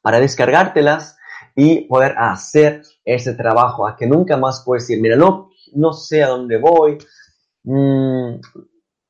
para 0.03 0.21
descargártelas 0.21 1.17
y 1.55 1.83
poder 1.83 2.15
hacer 2.19 2.83
ese 3.05 3.35
trabajo 3.35 3.87
a 3.87 3.97
que 3.97 4.07
nunca 4.07 4.37
más 4.37 4.63
puedes 4.65 4.87
decir, 4.87 5.03
mira, 5.03 5.17
no, 5.17 5.51
no 5.75 5.93
sé 5.93 6.23
a 6.23 6.29
dónde 6.29 6.59
voy, 6.59 6.99
mm, 7.65 8.41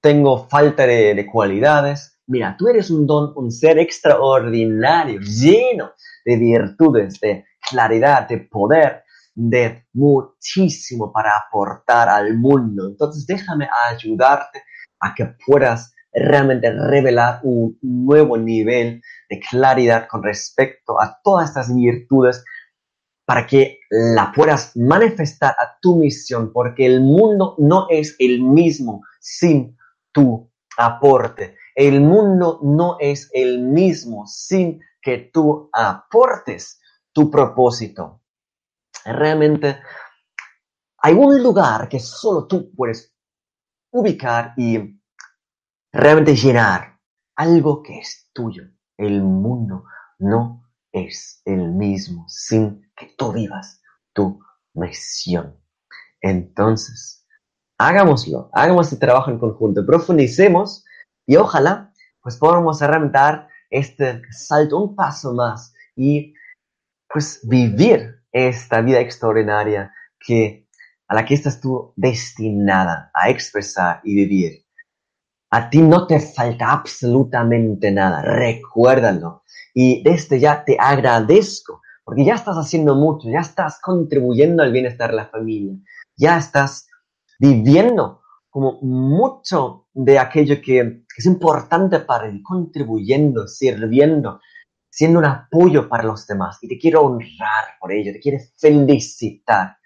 tengo 0.00 0.48
falta 0.48 0.86
de, 0.86 1.14
de, 1.14 1.26
cualidades. 1.26 2.18
Mira, 2.26 2.56
tú 2.58 2.68
eres 2.68 2.90
un 2.90 3.06
don, 3.06 3.32
un 3.36 3.50
ser 3.50 3.78
extraordinario, 3.78 5.20
lleno 5.20 5.92
de 6.24 6.36
virtudes, 6.36 7.20
de 7.20 7.44
claridad, 7.68 8.28
de 8.28 8.38
poder, 8.38 9.04
de 9.34 9.86
muchísimo 9.92 11.12
para 11.12 11.32
aportar 11.36 12.08
al 12.08 12.36
mundo. 12.36 12.88
Entonces 12.88 13.26
déjame 13.26 13.68
ayudarte 13.88 14.62
a 15.00 15.14
que 15.14 15.34
puedas 15.46 15.92
realmente 16.12 16.70
revelar 16.72 17.40
un 17.42 17.78
nuevo 17.82 18.36
nivel 18.36 19.00
de 19.28 19.40
claridad 19.40 20.08
con 20.08 20.22
respecto 20.22 21.00
a 21.00 21.20
todas 21.22 21.50
estas 21.50 21.74
virtudes 21.74 22.44
para 23.24 23.46
que 23.46 23.78
la 23.90 24.32
puedas 24.34 24.76
manifestar 24.76 25.52
a 25.52 25.78
tu 25.80 25.96
misión, 25.96 26.52
porque 26.52 26.84
el 26.84 27.00
mundo 27.00 27.54
no 27.58 27.86
es 27.88 28.16
el 28.18 28.42
mismo 28.42 29.02
sin 29.20 29.76
tu 30.10 30.50
aporte. 30.76 31.56
El 31.76 32.00
mundo 32.00 32.58
no 32.62 32.96
es 32.98 33.30
el 33.32 33.60
mismo 33.60 34.26
sin 34.26 34.80
que 35.00 35.30
tú 35.32 35.70
aportes 35.72 36.80
tu 37.12 37.30
propósito. 37.30 38.19
Realmente 39.04 39.80
hay 40.98 41.14
un 41.14 41.42
lugar 41.42 41.88
que 41.88 41.98
solo 41.98 42.46
tú 42.46 42.70
puedes 42.74 43.14
ubicar 43.92 44.54
y 44.56 45.00
realmente 45.92 46.36
llenar 46.36 46.98
algo 47.36 47.82
que 47.82 47.98
es 47.98 48.30
tuyo. 48.32 48.64
El 48.96 49.22
mundo 49.22 49.84
no 50.18 50.70
es 50.92 51.40
el 51.44 51.70
mismo 51.70 52.26
sin 52.28 52.90
que 52.96 53.14
tú 53.16 53.32
vivas 53.32 53.80
tu 54.12 54.38
misión. 54.74 55.56
Entonces, 56.20 57.26
hagámoslo, 57.78 58.50
hagamos 58.52 58.86
este 58.86 59.06
trabajo 59.06 59.30
en 59.30 59.38
conjunto, 59.38 59.86
profundicemos 59.86 60.84
y 61.26 61.36
ojalá 61.36 61.92
pues 62.22 62.36
podamos 62.36 62.80
dar 62.80 63.48
este 63.70 64.20
salto 64.30 64.78
un 64.78 64.94
paso 64.94 65.32
más 65.32 65.72
y 65.96 66.34
pues 67.08 67.40
vivir 67.48 68.19
esta 68.32 68.80
vida 68.80 69.00
extraordinaria 69.00 69.92
que 70.18 70.66
a 71.08 71.14
la 71.14 71.24
que 71.24 71.34
estás 71.34 71.60
tú 71.60 71.92
destinada 71.96 73.10
a 73.12 73.30
expresar 73.30 74.00
y 74.04 74.14
vivir. 74.14 74.64
A 75.50 75.68
ti 75.68 75.82
no 75.82 76.06
te 76.06 76.20
falta 76.20 76.70
absolutamente 76.70 77.90
nada, 77.90 78.22
recuérdalo. 78.22 79.42
Y 79.74 80.02
desde 80.04 80.38
ya 80.38 80.64
te 80.64 80.76
agradezco, 80.78 81.82
porque 82.04 82.24
ya 82.24 82.34
estás 82.34 82.56
haciendo 82.56 82.94
mucho, 82.94 83.28
ya 83.28 83.40
estás 83.40 83.80
contribuyendo 83.80 84.62
al 84.62 84.70
bienestar 84.70 85.10
de 85.10 85.16
la 85.16 85.26
familia, 85.26 85.74
ya 86.16 86.38
estás 86.38 86.86
viviendo 87.40 88.20
como 88.48 88.80
mucho 88.82 89.86
de 89.92 90.18
aquello 90.18 90.60
que 90.62 91.02
es 91.16 91.26
importante 91.26 92.00
para 92.00 92.30
ti, 92.30 92.42
contribuyendo, 92.42 93.48
sirviendo, 93.48 94.40
siendo 94.90 95.20
un 95.20 95.24
apoyo 95.24 95.88
para 95.88 96.02
los 96.02 96.26
demás. 96.26 96.58
Y 96.60 96.68
te 96.68 96.78
quiero 96.78 97.02
honrar 97.02 97.78
por 97.80 97.92
ello, 97.92 98.12
te 98.12 98.20
quiero 98.20 98.38
felicitar 98.58 99.76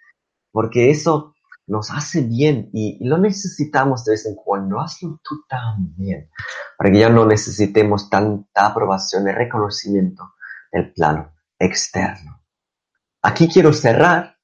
porque 0.54 0.88
eso 0.88 1.34
nos 1.66 1.90
hace 1.90 2.22
bien 2.22 2.70
y, 2.72 3.04
lo 3.04 3.18
necesitamos 3.18 4.04
de 4.04 4.12
vez 4.12 4.26
en 4.26 4.36
cuando. 4.36 4.80
Hazlo 4.80 5.20
tú 5.22 5.42
también, 5.48 6.30
para 6.78 6.92
que 6.92 7.00
ya 7.00 7.08
no 7.08 7.26
necesitemos 7.26 8.08
tanta 8.08 8.66
aprobación 8.66 9.28
y 9.28 9.32
reconocimiento 9.32 10.34
del 10.70 10.92
plano 10.92 11.32
externo. 11.58 12.40
Aquí 13.22 13.48
quiero 13.48 13.72
cerrar, 13.72 14.36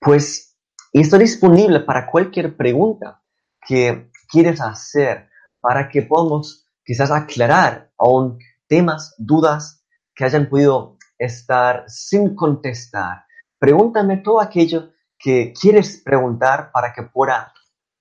pues, 0.00 0.56
estoy 0.92 1.20
disponible 1.20 1.80
para 1.80 2.06
cualquier 2.06 2.56
pregunta 2.56 3.22
que 3.60 4.10
quieres 4.26 4.62
hacer, 4.62 5.28
para 5.60 5.88
que 5.88 6.00
podamos 6.00 6.66
quizás 6.82 7.10
aclarar 7.10 7.90
aún 7.98 8.38
temas, 8.68 9.14
dudas 9.18 9.84
que 10.14 10.24
hayan 10.24 10.48
podido 10.48 10.96
estar 11.18 11.84
sin 11.88 12.34
contestar. 12.34 13.24
Pregúntame 13.58 14.18
todo 14.18 14.40
aquello 14.40 14.90
que 15.18 15.52
quieres 15.58 16.02
preguntar 16.04 16.70
para 16.72 16.92
que 16.92 17.02
pueda, 17.02 17.52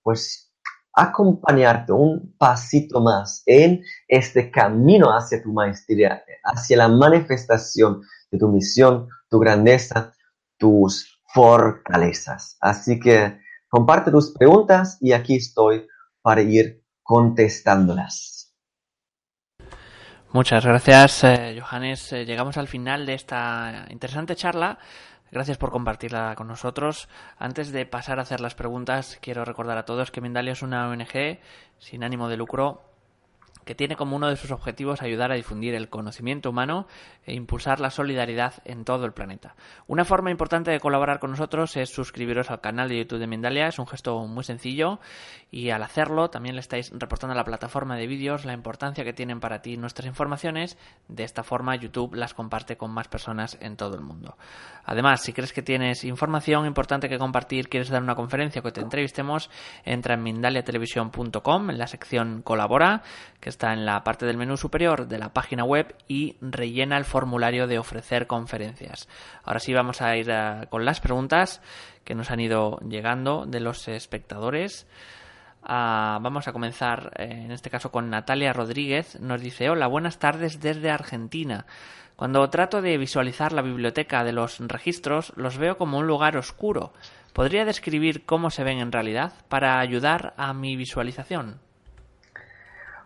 pues, 0.04 0.52
acompañarte 0.94 1.92
un 1.92 2.36
pasito 2.38 3.02
más 3.02 3.44
en 3.46 3.82
este 4.08 4.50
camino 4.50 5.10
hacia 5.10 5.44
tu 5.44 5.52
maestría, 5.52 6.24
hacia 6.44 6.78
la 6.78 6.88
manifestación 6.88 8.02
de 8.32 8.38
tu 8.38 8.48
misión, 8.48 9.08
tu 9.30 9.40
grandeza, 9.40 10.14
tus 10.58 11.22
fortalezas. 11.34 12.58
Así 12.62 13.00
que 13.00 13.40
comparte 13.68 14.10
tus 14.12 14.32
preguntas 14.32 14.98
y 15.02 15.12
aquí 15.12 15.36
estoy 15.36 15.86
para 16.22 16.42
ir 16.42 16.82
contestándolas. 17.04 18.35
Muchas 20.36 20.66
gracias, 20.66 21.24
eh, 21.24 21.58
Johannes. 21.58 22.12
Eh, 22.12 22.26
llegamos 22.26 22.58
al 22.58 22.68
final 22.68 23.06
de 23.06 23.14
esta 23.14 23.86
interesante 23.90 24.36
charla. 24.36 24.80
Gracias 25.32 25.58
por 25.58 25.72
compartirla 25.72 26.36
con 26.36 26.50
nosotros. 26.50 27.08
Antes 27.38 27.72
de 27.72 27.86
pasar 27.86 28.20
a 28.20 28.24
hacer 28.24 28.42
las 28.42 28.54
preguntas, 28.54 29.18
quiero 29.22 29.46
recordar 29.46 29.78
a 29.78 29.86
todos 29.86 30.12
que 30.12 30.20
Mindalia 30.20 30.52
es 30.52 30.62
una 30.62 30.90
ONG 30.90 31.40
sin 31.80 32.04
ánimo 32.04 32.28
de 32.28 32.36
lucro 32.36 32.82
que 33.66 33.76
tiene 33.76 33.96
como 33.96 34.16
uno 34.16 34.30
de 34.30 34.38
sus 34.38 34.52
objetivos 34.52 35.02
ayudar 35.02 35.32
a 35.32 35.36
difundir 35.36 35.76
el 35.76 35.90
conocimiento 35.90 36.52
humano 36.52 36.88
e 37.26 37.34
impulsar 37.34 37.80
la 37.80 37.90
solidaridad 37.90 38.54
en 38.64 38.86
todo 38.86 39.06
el 39.06 39.12
planeta. 39.12 39.56
Una 39.88 40.06
forma 40.06 40.32
importante 40.32 40.72
de 40.72 40.80
colaborar 40.80 41.20
con 41.20 41.32
nosotros 41.32 41.76
es 41.76 41.90
suscribiros 41.90 42.52
al 42.52 42.62
canal 42.62 42.88
de 42.90 43.00
YouTube 43.00 43.20
de 43.20 43.28
Mindalia, 43.28 43.68
es 43.68 43.80
un 43.80 43.88
gesto 43.88 44.26
muy 44.28 44.44
sencillo 44.44 45.00
y 45.52 45.72
al 45.72 45.84
hacerlo 45.84 46.30
también 46.30 46.56
le 46.56 46.62
estáis 46.62 46.92
reportando 46.94 47.34
a 47.34 47.38
la 47.38 47.44
plataforma 47.44 47.98
de 47.98 48.08
vídeos 48.08 48.46
la 48.46 48.54
importancia 48.54 49.04
que 49.04 49.14
tienen 49.14 49.40
para 49.40 49.62
ti 49.62 49.78
nuestras 49.78 50.08
informaciones, 50.08 50.78
de 51.08 51.24
esta 51.24 51.44
forma 51.44 51.76
YouTube 51.76 52.16
las 52.16 52.34
comparte 52.34 52.78
con 52.78 52.92
más 52.92 53.08
personas 53.08 53.58
en 53.62 53.76
todo 53.76 53.96
el 53.96 54.02
mundo. 54.02 54.38
Además, 54.84 55.22
si 55.22 55.34
crees 55.34 55.52
que 55.52 55.64
tienes 55.64 56.04
información 56.04 56.66
importante 56.66 57.10
que 57.10 57.18
compartir, 57.18 57.70
quieres 57.70 57.90
dar 57.90 58.04
una 58.04 58.16
conferencia 58.16 58.60
o 58.60 58.64
que 58.64 58.72
te 58.72 58.82
entrevistemos, 58.82 59.50
entra 59.84 60.14
en 60.14 60.24
mindaliatelevisión.com 60.24 61.70
en 61.70 61.78
la 61.78 61.88
sección 61.88 62.42
colabora, 62.44 63.02
que 63.40 63.50
está 63.56 63.72
en 63.72 63.86
la 63.86 64.04
parte 64.04 64.26
del 64.26 64.36
menú 64.36 64.58
superior 64.58 65.08
de 65.08 65.18
la 65.18 65.30
página 65.30 65.64
web 65.64 65.96
y 66.10 66.36
rellena 66.42 66.98
el 66.98 67.06
formulario 67.06 67.68
de 67.68 67.80
ofrecer 67.80 68.28
conferencias. 68.28 69.08
Ahora 69.44 69.62
sí 69.62 69.74
vamos 69.74 70.02
a 70.02 70.16
ir 70.18 70.30
con 70.70 70.84
las 70.84 71.00
preguntas 71.00 71.62
que 72.04 72.16
nos 72.16 72.32
han 72.32 72.42
ido 72.42 72.78
llegando 72.80 73.46
de 73.46 73.62
los 73.62 73.88
espectadores. 73.88 74.88
Ah, 75.64 76.20
vamos 76.22 76.50
a 76.50 76.52
comenzar 76.54 77.14
eh, 77.18 77.44
en 77.46 77.52
este 77.52 77.70
caso 77.70 77.92
con 77.92 78.10
Natalia 78.10 78.52
Rodríguez. 78.52 79.20
Nos 79.22 79.42
dice, 79.42 79.70
hola, 79.70 79.88
buenas 79.88 80.20
tardes 80.20 80.60
desde 80.60 80.92
Argentina. 80.92 81.66
Cuando 82.18 82.50
trato 82.50 82.82
de 82.82 82.98
visualizar 82.98 83.54
la 83.54 83.62
biblioteca 83.62 84.26
de 84.26 84.34
los 84.34 84.60
registros, 84.60 85.32
los 85.38 85.58
veo 85.58 85.78
como 85.78 85.98
un 85.98 86.08
lugar 86.08 86.36
oscuro. 86.36 86.92
¿Podría 87.32 87.64
describir 87.64 88.26
cómo 88.26 88.50
se 88.50 88.66
ven 88.66 88.80
en 88.80 88.92
realidad 88.92 89.34
para 89.48 89.80
ayudar 89.80 90.34
a 90.36 90.54
mi 90.54 90.76
visualización? 90.76 91.60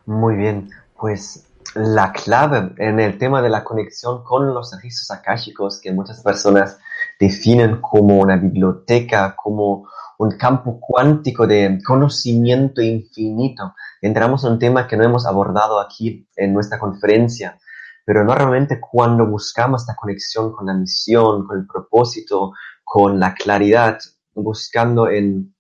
Muy 0.10 0.38
bien, 0.38 0.72
pues 0.97 1.45
la 1.76 2.12
clave 2.12 2.74
en 2.78 2.99
el 2.99 3.20
tema 3.20 3.43
de 3.43 3.49
la 3.49 3.64
conexión 3.64 4.24
con 4.24 4.55
los 4.55 4.74
registros 4.74 5.12
akáshicos 5.12 5.80
que 5.80 5.93
muchas 5.93 6.24
personas 6.24 6.80
definen 7.20 7.80
como 7.80 8.18
una 8.18 8.36
biblioteca, 8.36 9.36
como 9.36 9.88
un 10.18 10.32
campo 10.32 10.80
cuántico 10.80 11.45
de 11.45 11.80
conocimiento 11.86 12.82
infinito. 12.82 13.76
Entramos 14.01 14.43
en 14.43 14.53
un 14.53 14.57
tema 14.57 14.88
que 14.88 14.97
no 14.97 15.03
hemos 15.03 15.28
abordado 15.28 15.80
aquí 15.80 16.28
en 16.36 16.55
nuestra 16.55 16.80
conferencia, 16.80 17.60
pero 18.03 18.24
normalmente 18.24 18.80
cuando 18.80 19.28
buscamos 19.28 19.82
esta 19.82 19.95
conexión 19.95 20.51
con 20.53 20.66
la 20.66 20.74
misión, 20.74 21.45
con 21.45 21.60
el 21.60 21.68
propósito, 21.68 22.53
con 22.84 23.20
la 23.20 23.36
claridad, 23.36 23.99
buscando 24.34 25.07
en 25.07 25.53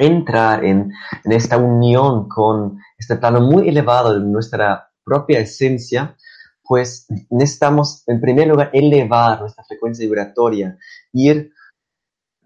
entrar 0.00 0.64
en, 0.64 0.92
esta 1.24 1.58
unión 1.58 2.28
con 2.28 2.78
este 2.98 3.16
plano 3.16 3.40
muy 3.40 3.68
elevado 3.68 4.18
de 4.18 4.26
nuestra 4.26 4.90
propia 5.04 5.40
esencia, 5.40 6.16
pues 6.64 7.06
necesitamos 7.30 8.02
en 8.06 8.20
primer 8.20 8.48
lugar 8.48 8.70
elevar 8.72 9.40
nuestra 9.40 9.64
frecuencia 9.64 10.04
vibratoria, 10.04 10.76
ir 11.12 11.52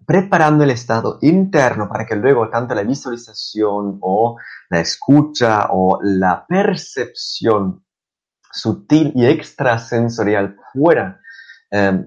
preparando 0.05 0.63
el 0.63 0.71
estado 0.71 1.17
interno 1.21 1.89
para 1.89 2.05
que 2.05 2.15
luego 2.15 2.49
tanto 2.49 2.75
la 2.75 2.83
visualización 2.83 3.97
o 4.01 4.37
la 4.69 4.79
escucha 4.79 5.67
o 5.71 5.99
la 6.01 6.45
percepción 6.47 7.83
sutil 8.51 9.11
y 9.15 9.25
extrasensorial 9.25 10.55
pueda 10.73 11.19
eh, 11.71 12.05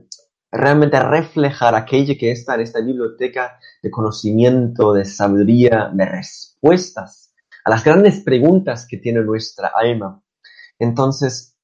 realmente 0.51 0.99
reflejar 1.01 1.75
aquello 1.75 2.15
que 2.19 2.31
está 2.31 2.55
en 2.55 2.63
esta 2.63 2.81
biblioteca 2.81 3.59
de 3.83 3.91
conocimiento, 3.91 4.93
de 4.93 5.05
sabiduría, 5.05 5.91
de 5.93 6.05
respuestas 6.05 7.35
a 7.65 7.71
las 7.71 7.85
grandes 7.85 8.21
preguntas 8.21 8.87
que 8.89 8.97
tiene 8.97 9.21
nuestra 9.21 9.71
alma. 9.75 10.23
Entonces, 10.79 11.57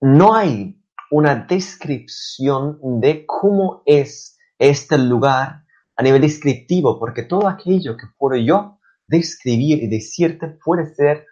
no 0.00 0.34
hay 0.34 0.80
una 1.10 1.36
descripción 1.36 2.78
de 3.00 3.24
cómo 3.26 3.82
es 3.86 4.36
este 4.58 4.98
lugar 4.98 5.64
a 5.96 6.02
nivel 6.02 6.22
descriptivo, 6.22 6.98
porque 6.98 7.22
todo 7.22 7.46
aquello 7.46 7.96
que 7.96 8.06
puedo 8.18 8.36
yo 8.36 8.80
describir 9.06 9.82
y 9.82 9.88
decirte 9.88 10.48
puede 10.64 10.92
ser 10.94 11.26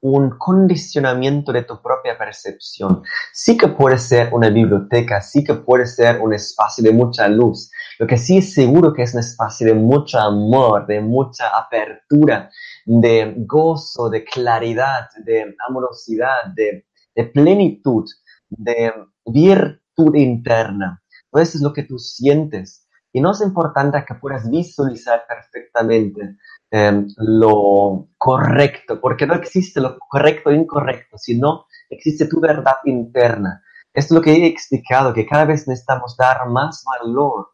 un 0.00 0.30
condicionamiento 0.38 1.52
de 1.52 1.64
tu 1.64 1.80
propia 1.82 2.16
percepción. 2.16 3.02
Sí 3.32 3.56
que 3.56 3.68
puede 3.68 3.98
ser 3.98 4.32
una 4.32 4.48
biblioteca, 4.48 5.20
sí 5.20 5.42
que 5.42 5.54
puede 5.54 5.86
ser 5.86 6.20
un 6.20 6.32
espacio 6.32 6.84
de 6.84 6.92
mucha 6.92 7.28
luz. 7.28 7.70
Lo 7.98 8.06
que 8.06 8.16
sí 8.16 8.38
es 8.38 8.54
seguro 8.54 8.92
que 8.92 9.02
es 9.02 9.14
un 9.14 9.20
espacio 9.20 9.66
de 9.66 9.74
mucho 9.74 10.18
amor, 10.18 10.86
de 10.86 11.00
mucha 11.00 11.48
apertura, 11.48 12.50
de 12.86 13.34
gozo, 13.38 14.08
de 14.08 14.24
claridad, 14.24 15.08
de 15.24 15.54
amorosidad, 15.68 16.46
de, 16.54 16.86
de 17.14 17.24
plenitud, 17.24 18.04
de 18.48 18.92
virtud 19.26 20.14
interna. 20.14 21.02
eso 21.32 21.58
es 21.58 21.60
lo 21.60 21.72
que 21.72 21.82
tú 21.82 21.98
sientes. 21.98 22.86
Y 23.12 23.20
no 23.20 23.32
es 23.32 23.40
importante 23.40 24.04
que 24.06 24.14
puedas 24.14 24.48
visualizar 24.48 25.24
perfectamente 25.26 26.36
lo 26.70 28.08
correcto, 28.18 29.00
porque 29.00 29.26
no 29.26 29.34
existe 29.34 29.80
lo 29.80 29.98
correcto 29.98 30.50
e 30.50 30.56
incorrecto, 30.56 31.16
sino 31.18 31.66
existe 31.88 32.26
tu 32.26 32.40
verdad 32.40 32.76
interna. 32.84 33.62
Esto 33.92 34.14
es 34.14 34.18
lo 34.18 34.22
que 34.22 34.32
he 34.32 34.46
explicado, 34.46 35.14
que 35.14 35.26
cada 35.26 35.46
vez 35.46 35.66
necesitamos 35.66 36.16
dar 36.16 36.48
más 36.48 36.84
valor 36.84 37.48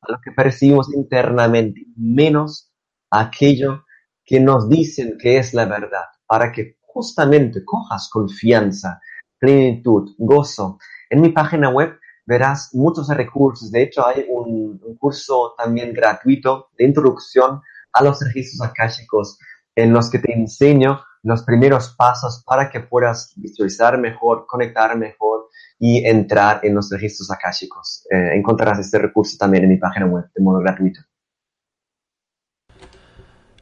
a 0.00 0.12
lo 0.12 0.20
que 0.20 0.32
percibimos 0.32 0.92
internamente, 0.94 1.86
menos 1.96 2.72
a 3.10 3.20
aquello 3.20 3.84
que 4.24 4.40
nos 4.40 4.68
dicen 4.68 5.18
que 5.18 5.36
es 5.38 5.52
la 5.52 5.66
verdad, 5.66 6.04
para 6.26 6.50
que 6.50 6.78
justamente 6.80 7.64
cojas 7.64 8.08
confianza, 8.08 9.00
plenitud, 9.38 10.14
gozo. 10.16 10.78
En 11.10 11.20
mi 11.20 11.28
página 11.28 11.68
web 11.68 11.98
verás 12.24 12.70
muchos 12.72 13.08
recursos. 13.08 13.70
De 13.70 13.82
hecho, 13.82 14.06
hay 14.06 14.24
un 14.30 14.80
curso 14.98 15.54
también 15.58 15.92
gratuito 15.92 16.70
de 16.78 16.86
introducción 16.86 17.60
a 17.94 18.02
los 18.02 18.20
registros 18.20 18.68
akáshicos 18.68 19.38
en 19.74 19.92
los 19.92 20.10
que 20.10 20.18
te 20.18 20.32
enseño 20.32 21.00
los 21.22 21.42
primeros 21.42 21.94
pasos 21.96 22.44
para 22.46 22.68
que 22.68 22.80
puedas 22.80 23.32
visualizar 23.36 23.98
mejor, 23.98 24.46
conectar 24.46 24.96
mejor 24.96 25.48
y 25.78 26.04
entrar 26.06 26.60
en 26.62 26.74
los 26.74 26.90
registros 26.90 27.30
akáshicos. 27.30 28.06
Eh, 28.10 28.36
encontrarás 28.36 28.78
este 28.78 28.98
recurso 28.98 29.36
también 29.38 29.64
en 29.64 29.70
mi 29.70 29.76
página 29.78 30.06
web 30.06 30.26
de 30.34 30.42
modo 30.42 30.60
gratuito. 30.60 31.00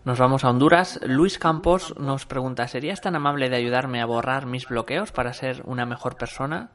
Nos 0.04 0.18
vamos 0.18 0.44
a 0.44 0.50
Honduras. 0.50 0.98
Luis 1.06 1.38
Campos 1.38 1.94
nos 1.96 2.26
pregunta, 2.26 2.66
¿serías 2.66 3.00
tan 3.00 3.14
amable 3.14 3.48
de 3.48 3.56
ayudarme 3.56 4.02
a 4.02 4.06
borrar 4.06 4.46
mis 4.46 4.66
bloqueos 4.66 5.12
para 5.12 5.32
ser 5.32 5.62
una 5.64 5.86
mejor 5.86 6.16
persona? 6.16 6.72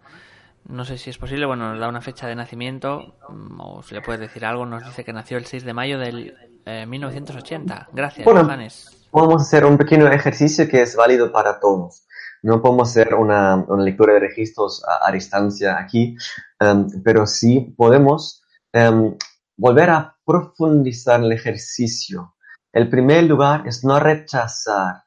No 0.65 0.85
sé 0.85 0.97
si 0.97 1.09
es 1.09 1.17
posible, 1.17 1.45
bueno, 1.45 1.69
nos 1.69 1.79
da 1.79 1.89
una 1.89 1.99
fecha 1.99 2.27
de 2.27 2.35
nacimiento 2.35 3.17
mm, 3.27 3.59
o 3.59 3.83
si 3.83 3.95
le 3.95 4.01
puedes 4.01 4.21
decir 4.21 4.45
algo, 4.45 4.65
nos 4.65 4.85
dice 4.85 5.03
que 5.03 5.11
nació 5.11 5.37
el 5.37 5.45
6 5.45 5.65
de 5.65 5.73
mayo 5.73 5.99
del 5.99 6.35
eh, 6.67 6.85
1980. 6.85 7.89
Gracias, 7.93 8.25
Bueno, 8.25 8.43
Johannes. 8.43 9.07
Podemos 9.09 9.41
hacer 9.41 9.65
un 9.65 9.77
pequeño 9.77 10.07
ejercicio 10.11 10.67
que 10.67 10.81
es 10.81 10.95
válido 10.95 11.31
para 11.31 11.59
todos. 11.59 12.05
No 12.43 12.61
podemos 12.61 12.89
hacer 12.89 13.15
una, 13.15 13.55
una 13.55 13.83
lectura 13.83 14.13
de 14.13 14.19
registros 14.19 14.83
a, 14.85 15.07
a 15.07 15.11
distancia 15.11 15.79
aquí, 15.79 16.15
em, 16.59 16.87
pero 17.03 17.25
sí 17.25 17.73
podemos 17.77 18.43
em, 18.73 19.15
volver 19.55 19.89
a 19.89 20.17
profundizar 20.25 21.21
el 21.21 21.31
ejercicio. 21.31 22.35
El 22.73 22.89
primer 22.89 23.23
lugar 23.23 23.65
es 23.65 23.83
no 23.83 23.99
rechazar 23.99 25.03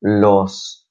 los 0.00 0.88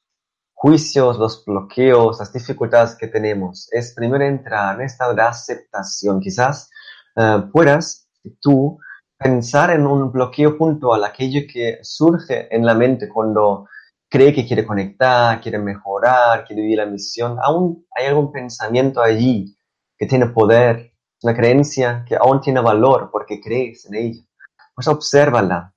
juicios, 0.54 1.20
los 1.20 1.43
bloqueos, 1.45 2.20
las 2.20 2.34
dificultades 2.34 2.95
que 2.95 3.08
tenemos. 3.08 3.68
Es 3.72 3.93
primero 3.93 4.24
entrar 4.26 4.76
en 4.76 4.86
estado 4.86 5.14
de 5.14 5.22
aceptación. 5.22 6.20
Quizás 6.20 6.70
eh, 7.16 7.43
puedas 7.52 8.08
tú 8.41 8.80
pensar 9.20 9.72
en 9.72 9.86
un 9.86 10.11
bloqueo 10.11 10.57
puntual, 10.57 11.03
aquello 11.03 11.41
que 11.51 11.80
surge 11.84 12.47
en 12.55 12.65
la 12.65 12.74
mente 12.74 13.09
cuando 13.09 13.67
cree 14.09 14.34
que 14.34 14.47
quiere 14.47 14.65
conectar, 14.65 15.41
quiere 15.41 15.59
mejorar, 15.59 16.45
quiere 16.45 16.61
vivir 16.61 16.78
la 16.78 16.86
misión. 16.86 17.38
Aún 17.41 17.86
hay 17.91 18.05
algún 18.07 18.32
pensamiento 18.32 19.01
allí 19.01 19.57
que 19.97 20.05
tiene 20.05 20.28
poder, 20.28 20.93
una 21.22 21.36
creencia 21.36 22.05
que 22.07 22.15
aún 22.15 22.39
tiene 22.39 22.61
valor 22.61 23.09
porque 23.11 23.41
crees 23.41 23.86
en 23.88 23.95
ella. 23.95 24.22
Pues 24.74 24.88
obsérvala. 24.88 25.74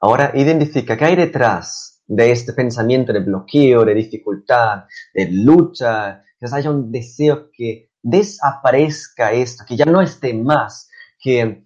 Ahora 0.00 0.32
identifica 0.34 0.96
qué 0.96 1.04
hay 1.04 1.16
detrás 1.16 2.02
de 2.04 2.32
este 2.32 2.52
pensamiento 2.52 3.12
de 3.12 3.20
bloqueo, 3.20 3.84
de 3.84 3.94
dificultad, 3.94 4.84
de 5.14 5.28
lucha. 5.30 6.22
Quizás 6.38 6.52
haya 6.52 6.70
un 6.70 6.90
deseo 6.90 7.48
que 7.52 7.90
desaparezca 8.02 9.32
esto, 9.32 9.64
que 9.66 9.76
ya 9.76 9.84
no 9.84 10.02
esté 10.02 10.34
más, 10.34 10.90
que, 11.18 11.62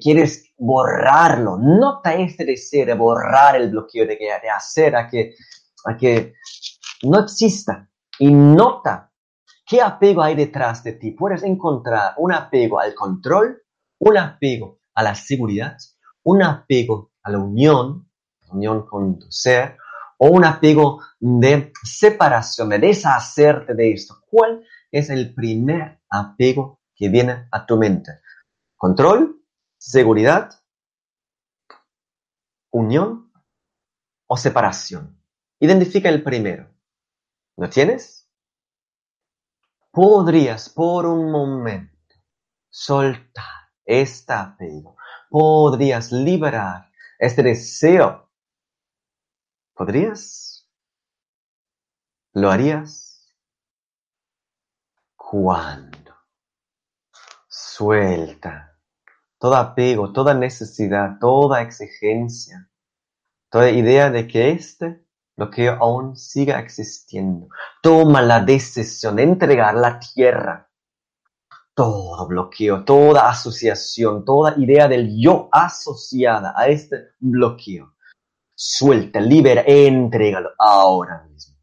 quieres 0.00 0.52
borrarlo. 0.56 1.58
Nota 1.58 2.14
este 2.14 2.44
deseo 2.44 2.86
de 2.86 2.94
borrar 2.94 3.56
el 3.56 3.70
bloqueo, 3.70 4.06
de, 4.06 4.16
de 4.16 4.50
hacer 4.50 4.96
a 4.96 5.08
que, 5.08 5.34
a 5.84 5.96
que 5.96 6.34
no 7.02 7.20
exista. 7.20 7.88
Y 8.18 8.30
nota 8.30 9.10
qué 9.66 9.80
apego 9.80 10.22
hay 10.22 10.34
detrás 10.34 10.84
de 10.84 10.92
ti. 10.92 11.12
Puedes 11.12 11.42
encontrar 11.42 12.14
un 12.18 12.32
apego 12.32 12.80
al 12.80 12.94
control, 12.94 13.62
un 13.98 14.18
apego 14.18 14.80
a 14.94 15.02
la 15.02 15.14
seguridad, 15.14 15.76
un 16.24 16.42
apego 16.42 17.12
a 17.22 17.30
la 17.30 17.38
unión, 17.38 18.08
unión 18.50 18.86
con 18.86 19.18
tu 19.18 19.30
ser, 19.30 19.76
o 20.18 20.28
un 20.28 20.44
apego 20.44 21.00
de 21.18 21.72
separación, 21.82 22.68
de 22.68 22.78
deshacerte 22.78 23.74
de 23.74 23.92
esto. 23.92 24.18
¿Cuál 24.30 24.62
es 24.90 25.10
el 25.10 25.34
primer 25.34 26.00
apego 26.08 26.80
que 26.94 27.08
viene 27.08 27.48
a 27.50 27.66
tu 27.66 27.76
mente? 27.76 28.12
¿Control? 28.76 29.41
¿Seguridad? 29.84 30.62
¿Unión? 32.70 33.32
¿O 34.28 34.36
separación? 34.36 35.20
Identifica 35.58 36.08
el 36.08 36.22
primero. 36.22 36.72
¿Lo 37.56 37.68
tienes? 37.68 38.30
Podrías 39.90 40.70
por 40.70 41.04
un 41.06 41.32
momento 41.32 42.14
soltar 42.70 43.72
este 43.84 44.32
apego. 44.32 44.96
Podrías 45.28 46.12
liberar 46.12 46.88
este 47.18 47.42
deseo. 47.42 48.30
¿Podrías? 49.74 50.70
¿Lo 52.34 52.50
harías? 52.50 53.34
¿Cuándo? 55.16 56.14
Suelta 57.48 58.71
todo 59.42 59.56
apego, 59.56 60.12
toda 60.12 60.34
necesidad, 60.34 61.18
toda 61.18 61.62
exigencia, 61.62 62.70
toda 63.50 63.70
idea 63.70 64.08
de 64.08 64.28
que 64.28 64.50
este 64.50 65.04
bloqueo 65.36 65.78
aún 65.80 66.16
siga 66.16 66.60
existiendo. 66.60 67.48
Toma 67.82 68.22
la 68.22 68.40
decisión 68.40 69.16
de 69.16 69.24
entregar 69.24 69.74
la 69.74 69.98
tierra. 69.98 70.70
Todo 71.74 72.28
bloqueo, 72.28 72.84
toda 72.84 73.28
asociación, 73.28 74.24
toda 74.24 74.54
idea 74.58 74.86
del 74.86 75.20
yo 75.20 75.48
asociada 75.50 76.54
a 76.56 76.68
este 76.68 77.08
bloqueo. 77.18 77.96
Suelta, 78.54 79.18
libera, 79.18 79.64
entrégalo 79.66 80.50
ahora 80.56 81.24
mismo. 81.24 81.56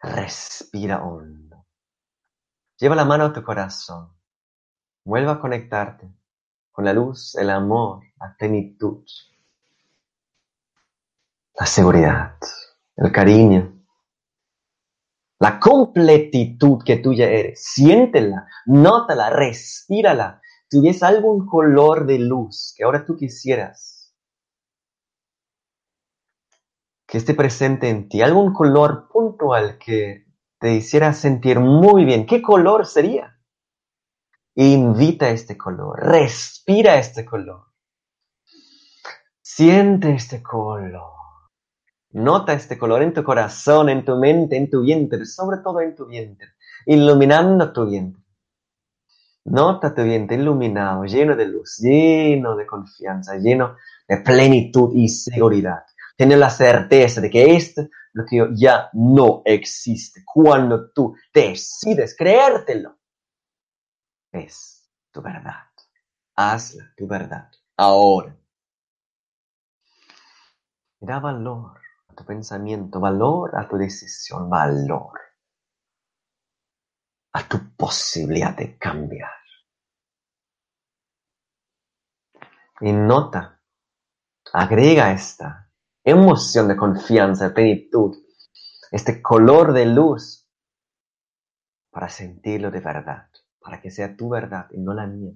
Respira 0.00 1.02
hondo. 1.02 1.66
Lleva 2.78 2.94
la 2.94 3.04
mano 3.04 3.24
a 3.24 3.32
tu 3.32 3.42
corazón. 3.42 4.19
Vuelve 5.04 5.30
a 5.30 5.40
conectarte 5.40 6.08
con 6.70 6.84
la 6.84 6.92
luz, 6.92 7.34
el 7.36 7.50
amor, 7.50 8.02
la 8.18 8.34
plenitud, 8.38 9.04
la 11.58 11.66
seguridad, 11.66 12.36
el 12.96 13.10
cariño, 13.12 13.80
la 15.40 15.58
completitud 15.58 16.82
que 16.84 16.98
tú 16.98 17.14
ya 17.14 17.26
eres. 17.26 17.62
Siéntela, 17.64 18.46
nótala, 18.66 19.30
respírala. 19.30 20.40
¿Tuvies 20.68 21.02
algún 21.02 21.46
color 21.46 22.06
de 22.06 22.18
luz 22.18 22.74
que 22.76 22.84
ahora 22.84 23.04
tú 23.04 23.16
quisieras 23.16 24.14
que 27.06 27.18
esté 27.18 27.34
presente 27.34 27.88
en 27.88 28.08
ti? 28.08 28.22
¿Algún 28.22 28.52
color 28.52 29.08
puntual 29.08 29.78
que 29.78 30.26
te 30.58 30.74
hiciera 30.74 31.12
sentir 31.12 31.58
muy 31.58 32.04
bien? 32.04 32.26
¿Qué 32.26 32.40
color 32.40 32.86
sería? 32.86 33.29
Invita 34.56 35.30
este 35.30 35.56
color, 35.56 36.00
respira 36.00 36.96
este 36.96 37.24
color. 37.24 37.66
Siente 39.40 40.12
este 40.12 40.42
color. 40.42 41.12
Nota 42.12 42.52
este 42.52 42.76
color 42.76 43.02
en 43.02 43.14
tu 43.14 43.22
corazón, 43.22 43.88
en 43.88 44.04
tu 44.04 44.16
mente, 44.16 44.56
en 44.56 44.68
tu 44.68 44.82
vientre, 44.82 45.24
sobre 45.24 45.58
todo 45.58 45.80
en 45.80 45.94
tu 45.94 46.06
vientre, 46.06 46.48
iluminando 46.86 47.72
tu 47.72 47.88
vientre. 47.88 48.20
Nota 49.44 49.94
tu 49.94 50.02
vientre 50.02 50.36
iluminado, 50.36 51.04
lleno 51.04 51.36
de 51.36 51.46
luz, 51.46 51.78
lleno 51.78 52.56
de 52.56 52.66
confianza, 52.66 53.36
lleno 53.36 53.76
de 54.08 54.16
plenitud 54.18 54.92
y 54.94 55.08
seguridad. 55.08 55.84
Tiene 56.16 56.36
la 56.36 56.50
certeza 56.50 57.20
de 57.20 57.30
que 57.30 57.54
este 57.54 57.88
bloqueo 58.12 58.48
ya 58.52 58.90
no 58.92 59.42
existe 59.44 60.22
cuando 60.26 60.90
tú 60.90 61.14
decides 61.32 62.16
creértelo. 62.16 62.99
Es 64.32 64.90
tu 65.10 65.20
verdad. 65.22 65.66
Hazla 66.36 66.92
tu 66.96 67.06
verdad. 67.06 67.50
Ahora. 67.76 68.36
Da 71.00 71.18
valor 71.18 71.80
a 72.08 72.14
tu 72.14 72.24
pensamiento, 72.24 73.00
valor 73.00 73.56
a 73.56 73.66
tu 73.66 73.76
decisión, 73.76 74.50
valor 74.50 75.18
a 77.32 77.48
tu 77.48 77.74
posibilidad 77.74 78.54
de 78.56 78.76
cambiar. 78.76 79.30
Y 82.80 82.92
nota, 82.92 83.60
agrega 84.52 85.12
esta 85.12 85.70
emoción 86.04 86.68
de 86.68 86.76
confianza, 86.76 87.48
de 87.48 87.54
plenitud, 87.54 88.16
este 88.90 89.22
color 89.22 89.72
de 89.72 89.86
luz 89.86 90.48
para 91.90 92.08
sentirlo 92.08 92.70
de 92.70 92.80
verdad, 92.80 93.28
para 93.60 93.80
que 93.80 93.90
sea 93.90 94.16
tu 94.16 94.28
verdad 94.28 94.66
y 94.70 94.80
no 94.80 94.94
la 94.94 95.06
mía. 95.06 95.32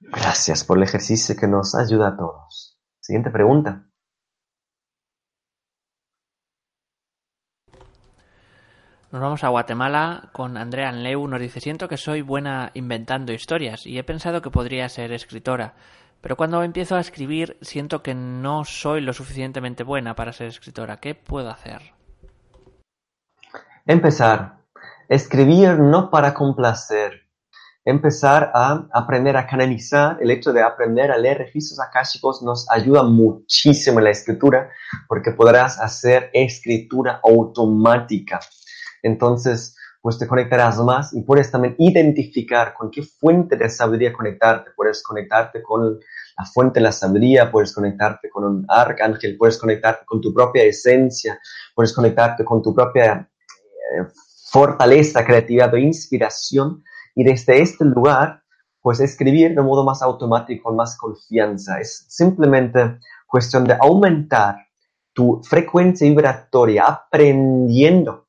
Gracias 0.00 0.64
por 0.64 0.78
el 0.78 0.84
ejercicio 0.84 1.36
que 1.36 1.46
nos 1.46 1.74
ayuda 1.74 2.08
a 2.08 2.16
todos. 2.16 2.76
Siguiente 3.00 3.30
pregunta. 3.30 3.86
Nos 9.12 9.20
vamos 9.20 9.44
a 9.44 9.48
Guatemala 9.48 10.30
con 10.32 10.56
Andrea 10.56 10.88
Anleu. 10.88 11.28
Nos 11.28 11.40
dice, 11.40 11.60
siento 11.60 11.86
que 11.86 11.98
soy 11.98 12.22
buena 12.22 12.70
inventando 12.74 13.32
historias 13.32 13.86
y 13.86 13.98
he 13.98 14.04
pensado 14.04 14.40
que 14.40 14.50
podría 14.50 14.88
ser 14.88 15.12
escritora, 15.12 15.74
pero 16.22 16.36
cuando 16.36 16.62
empiezo 16.62 16.96
a 16.96 17.00
escribir 17.00 17.58
siento 17.60 18.02
que 18.02 18.14
no 18.14 18.64
soy 18.64 19.02
lo 19.02 19.12
suficientemente 19.12 19.84
buena 19.84 20.14
para 20.14 20.32
ser 20.32 20.46
escritora. 20.46 20.98
¿Qué 20.98 21.14
puedo 21.14 21.50
hacer? 21.50 21.92
Empezar. 23.86 24.60
Escribir 25.08 25.76
no 25.76 26.08
para 26.08 26.32
complacer. 26.34 27.22
Empezar 27.84 28.52
a 28.54 28.86
aprender 28.92 29.36
a 29.36 29.44
canalizar. 29.44 30.18
El 30.20 30.30
hecho 30.30 30.52
de 30.52 30.62
aprender 30.62 31.10
a 31.10 31.18
leer 31.18 31.38
registros 31.38 31.80
akáshicos 31.80 32.42
nos 32.42 32.70
ayuda 32.70 33.02
muchísimo 33.02 33.98
en 33.98 34.04
la 34.04 34.10
escritura 34.10 34.70
porque 35.08 35.32
podrás 35.32 35.80
hacer 35.80 36.30
escritura 36.32 37.18
automática. 37.24 38.38
Entonces, 39.02 39.76
pues 40.00 40.16
te 40.16 40.28
conectarás 40.28 40.78
más 40.78 41.12
y 41.12 41.22
puedes 41.22 41.50
también 41.50 41.74
identificar 41.76 42.74
con 42.74 42.88
qué 42.88 43.02
fuente 43.02 43.56
de 43.56 43.68
sabiduría 43.68 44.12
conectarte. 44.12 44.70
Puedes 44.76 45.02
conectarte 45.02 45.60
con 45.60 45.98
la 46.38 46.44
fuente 46.44 46.78
de 46.78 46.84
la 46.84 46.92
sabiduría, 46.92 47.50
puedes 47.50 47.74
conectarte 47.74 48.30
con 48.30 48.44
un 48.44 48.64
arcángel, 48.68 49.36
puedes 49.36 49.58
conectarte 49.58 50.04
con 50.06 50.20
tu 50.20 50.32
propia 50.32 50.62
esencia, 50.62 51.40
puedes 51.74 51.92
conectarte 51.92 52.44
con 52.44 52.62
tu 52.62 52.72
propia 52.72 53.28
fortaleza, 54.50 55.24
creatividad 55.24 55.72
o 55.74 55.78
inspiración. 55.78 56.82
Y 57.14 57.24
desde 57.24 57.60
este 57.60 57.84
lugar, 57.84 58.42
pues 58.80 59.00
escribir 59.00 59.54
de 59.54 59.62
modo 59.62 59.84
más 59.84 60.02
automático, 60.02 60.64
con 60.64 60.76
más 60.76 60.96
confianza. 60.96 61.80
Es 61.80 62.04
simplemente 62.08 62.98
cuestión 63.26 63.64
de 63.64 63.76
aumentar 63.80 64.56
tu 65.12 65.40
frecuencia 65.42 66.08
vibratoria, 66.08 66.84
aprendiendo 66.84 68.26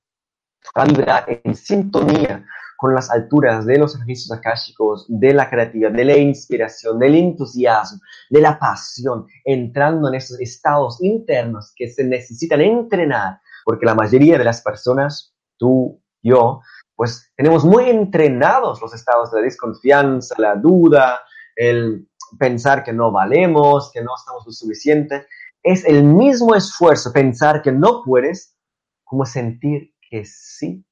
a 0.76 0.86
vibrar 0.86 1.26
en 1.44 1.56
sintonía 1.56 2.46
con 2.78 2.94
las 2.94 3.10
alturas 3.10 3.66
de 3.66 3.78
los 3.78 3.98
registros 4.00 4.38
akáshicos, 4.38 5.06
de 5.08 5.34
la 5.34 5.50
creatividad, 5.50 5.92
de 5.92 6.06
la 6.06 6.18
inspiración, 6.18 7.00
del 7.00 7.16
entusiasmo, 7.16 8.00
de 8.30 8.42
la 8.42 8.60
pasión, 8.60 9.26
entrando 9.46 10.10
en 10.10 10.16
esos 10.16 10.40
estados 10.42 11.02
internos 11.02 11.72
que 11.76 11.90
se 11.90 12.04
necesitan 12.04 12.60
entrenar, 12.60 13.40
porque 13.64 13.86
la 13.86 13.96
mayoría 13.96 14.38
de 14.38 14.44
las 14.44 14.62
personas, 14.62 15.33
tú, 15.64 16.02
yo, 16.22 16.62
pues 16.94 17.32
tenemos 17.38 17.64
muy 17.64 17.90
entrenados 17.90 18.82
los 18.82 18.94
estados 18.94 19.32
de 19.32 19.40
la 19.40 19.46
desconfianza, 19.46 20.36
la 20.38 20.56
duda, 20.56 21.22
el 21.56 22.10
pensar 22.38 22.84
que 22.84 22.92
no 22.92 23.14
valemos, 23.14 23.92
que 23.94 24.02
no 24.02 24.12
estamos 24.18 24.46
lo 24.46 24.52
suficiente. 24.52 25.26
Es 25.62 25.86
el 25.86 26.04
mismo 26.04 26.54
esfuerzo 26.54 27.14
pensar 27.14 27.62
que 27.62 27.72
no 27.72 28.04
puedes 28.04 28.58
como 29.06 29.26
sentir 29.26 29.94
que 30.02 30.26
sí 30.26 30.86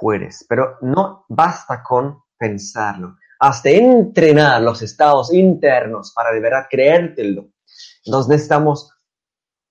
puedes, 0.00 0.44
pero 0.48 0.78
no 0.80 1.26
basta 1.28 1.80
con 1.80 2.24
pensarlo. 2.36 3.16
Hasta 3.38 3.70
entrenar 3.70 4.62
los 4.62 4.82
estados 4.82 5.32
internos 5.32 6.12
para 6.12 6.32
de 6.32 6.40
verdad 6.40 6.66
creértelo. 6.68 7.50
Entonces 8.04 8.28
necesitamos 8.28 8.92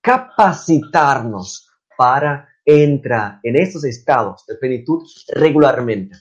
capacitarnos 0.00 1.68
para 1.98 2.49
entrar 2.70 3.40
en 3.42 3.56
estos 3.56 3.84
estados 3.84 4.44
de 4.46 4.56
plenitud 4.56 5.02
regularmente. 5.28 6.16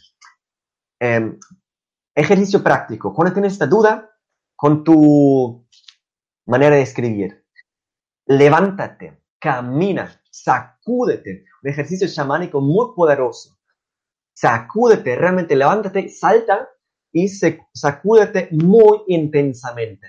Em, 1.00 1.38
ejercicio 2.16 2.64
práctico. 2.64 3.14
Cuando 3.14 3.46
esta 3.46 3.68
duda 3.68 4.10
con 4.56 4.84
tu 4.84 5.68
manera 6.46 6.76
de 6.76 6.82
escribir, 6.82 7.46
levántate, 8.26 9.22
camina, 9.40 10.22
sacúdete. 10.30 11.46
Un 11.64 11.70
ejercicio 11.70 12.08
chamánico 12.08 12.62
muy 12.62 12.94
poderoso. 12.96 13.58
Sacúdete, 14.34 15.16
realmente 15.16 15.56
levántate, 15.56 16.10
salta 16.10 16.70
y 17.12 17.28
sacúdete 17.28 18.50
muy 18.52 19.02
intensamente. 19.08 20.08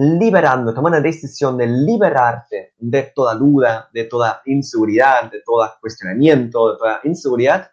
Liberando, 0.00 0.72
toma 0.72 0.90
la 0.90 1.00
decisión 1.00 1.58
de 1.58 1.66
liberarte 1.66 2.74
de 2.78 3.02
toda 3.12 3.34
duda, 3.34 3.90
de 3.92 4.04
toda 4.04 4.42
inseguridad, 4.46 5.28
de 5.28 5.42
todo 5.44 5.68
cuestionamiento, 5.80 6.70
de 6.70 6.78
toda 6.78 7.00
inseguridad. 7.02 7.68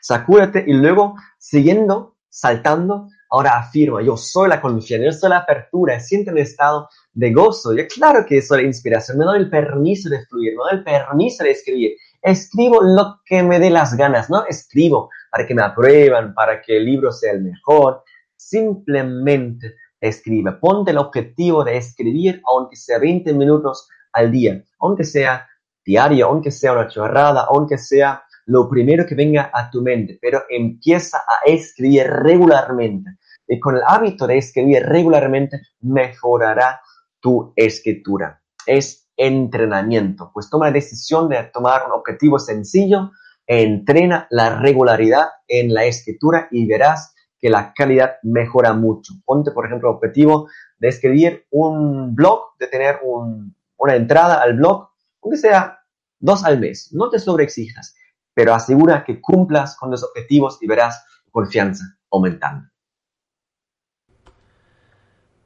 Sacúdete 0.00 0.64
y 0.66 0.72
luego, 0.72 1.14
siguiendo, 1.38 2.16
saltando, 2.28 3.06
ahora 3.30 3.58
afirma, 3.58 4.02
yo 4.02 4.16
soy 4.16 4.48
la 4.48 4.60
confianza, 4.60 5.04
yo 5.04 5.12
soy 5.12 5.30
la 5.30 5.36
apertura, 5.36 6.00
siente 6.00 6.32
un 6.32 6.38
estado 6.38 6.88
de 7.12 7.32
gozo. 7.32 7.76
Yo 7.76 7.84
claro 7.86 8.26
que 8.26 8.42
soy 8.42 8.62
la 8.62 8.66
inspiración, 8.66 9.18
me 9.18 9.24
doy 9.24 9.38
el 9.38 9.50
permiso 9.50 10.08
de 10.08 10.26
fluir, 10.26 10.54
me 10.56 10.64
doy 10.64 10.78
el 10.78 10.82
permiso 10.82 11.44
de 11.44 11.52
escribir. 11.52 11.92
Escribo 12.22 12.82
lo 12.82 13.20
que 13.24 13.44
me 13.44 13.60
dé 13.60 13.70
las 13.70 13.96
ganas, 13.96 14.30
no 14.30 14.44
escribo 14.46 15.08
para 15.30 15.46
que 15.46 15.54
me 15.54 15.62
aprueban, 15.62 16.34
para 16.34 16.60
que 16.60 16.78
el 16.78 16.86
libro 16.86 17.12
sea 17.12 17.34
el 17.34 17.42
mejor. 17.42 18.02
Simplemente 18.34 19.76
escribe. 20.00 20.52
Ponte 20.52 20.90
el 20.90 20.98
objetivo 20.98 21.64
de 21.64 21.76
escribir, 21.76 22.40
aunque 22.46 22.76
sea 22.76 22.98
20 22.98 23.32
minutos 23.34 23.88
al 24.12 24.30
día, 24.30 24.62
aunque 24.80 25.04
sea 25.04 25.46
diario, 25.84 26.26
aunque 26.26 26.50
sea 26.50 26.72
una 26.72 26.88
chorrada, 26.88 27.46
aunque 27.48 27.78
sea 27.78 28.22
lo 28.46 28.68
primero 28.68 29.06
que 29.06 29.14
venga 29.14 29.50
a 29.52 29.70
tu 29.70 29.82
mente, 29.82 30.18
pero 30.20 30.42
empieza 30.48 31.18
a 31.18 31.48
escribir 31.48 32.06
regularmente. 32.08 33.10
Y 33.46 33.60
con 33.60 33.76
el 33.76 33.82
hábito 33.86 34.26
de 34.26 34.38
escribir 34.38 34.82
regularmente 34.84 35.60
mejorará 35.80 36.80
tu 37.20 37.52
escritura. 37.56 38.40
Es 38.66 39.08
entrenamiento. 39.16 40.30
Pues 40.32 40.48
toma 40.48 40.66
la 40.66 40.72
decisión 40.72 41.28
de 41.28 41.42
tomar 41.52 41.86
un 41.86 41.92
objetivo 41.92 42.38
sencillo, 42.38 43.10
entrena 43.46 44.26
la 44.30 44.58
regularidad 44.58 45.28
en 45.46 45.74
la 45.74 45.84
escritura 45.84 46.48
y 46.50 46.66
verás 46.66 47.14
que 47.40 47.50
la 47.50 47.72
calidad 47.72 48.16
mejora 48.22 48.72
mucho. 48.72 49.14
Ponte, 49.24 49.50
por 49.50 49.66
ejemplo, 49.66 49.88
el 49.88 49.96
objetivo 49.96 50.48
de 50.78 50.88
escribir 50.88 51.46
un 51.50 52.14
blog, 52.14 52.56
de 52.58 52.66
tener 52.66 53.00
una 53.04 53.94
entrada 53.94 54.42
al 54.42 54.54
blog, 54.54 54.90
aunque 55.22 55.38
sea 55.38 55.80
dos 56.18 56.44
al 56.44 56.60
mes. 56.60 56.90
No 56.92 57.10
te 57.10 57.18
sobreexijas, 57.18 57.96
pero 58.34 58.54
asegura 58.54 59.04
que 59.04 59.20
cumplas 59.20 59.76
con 59.76 59.90
los 59.90 60.04
objetivos 60.04 60.58
y 60.60 60.66
verás 60.66 61.04
confianza 61.30 61.84
aumentando. 62.10 62.68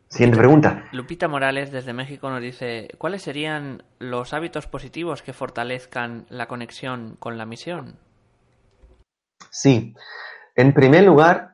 Siguiente 0.08 0.38
pregunta. 0.38 0.84
Lupita 0.92 1.26
Morales 1.26 1.72
desde 1.72 1.92
México 1.92 2.30
nos 2.30 2.40
dice, 2.40 2.88
¿cuáles 2.98 3.22
serían 3.22 3.82
los 3.98 4.32
hábitos 4.32 4.68
positivos 4.68 5.22
que 5.22 5.32
fortalezcan 5.32 6.26
la 6.28 6.46
conexión 6.46 7.16
con 7.18 7.36
la 7.36 7.46
misión? 7.46 7.98
Sí, 9.50 9.92
en 10.54 10.72
primer 10.72 11.02
lugar, 11.02 11.53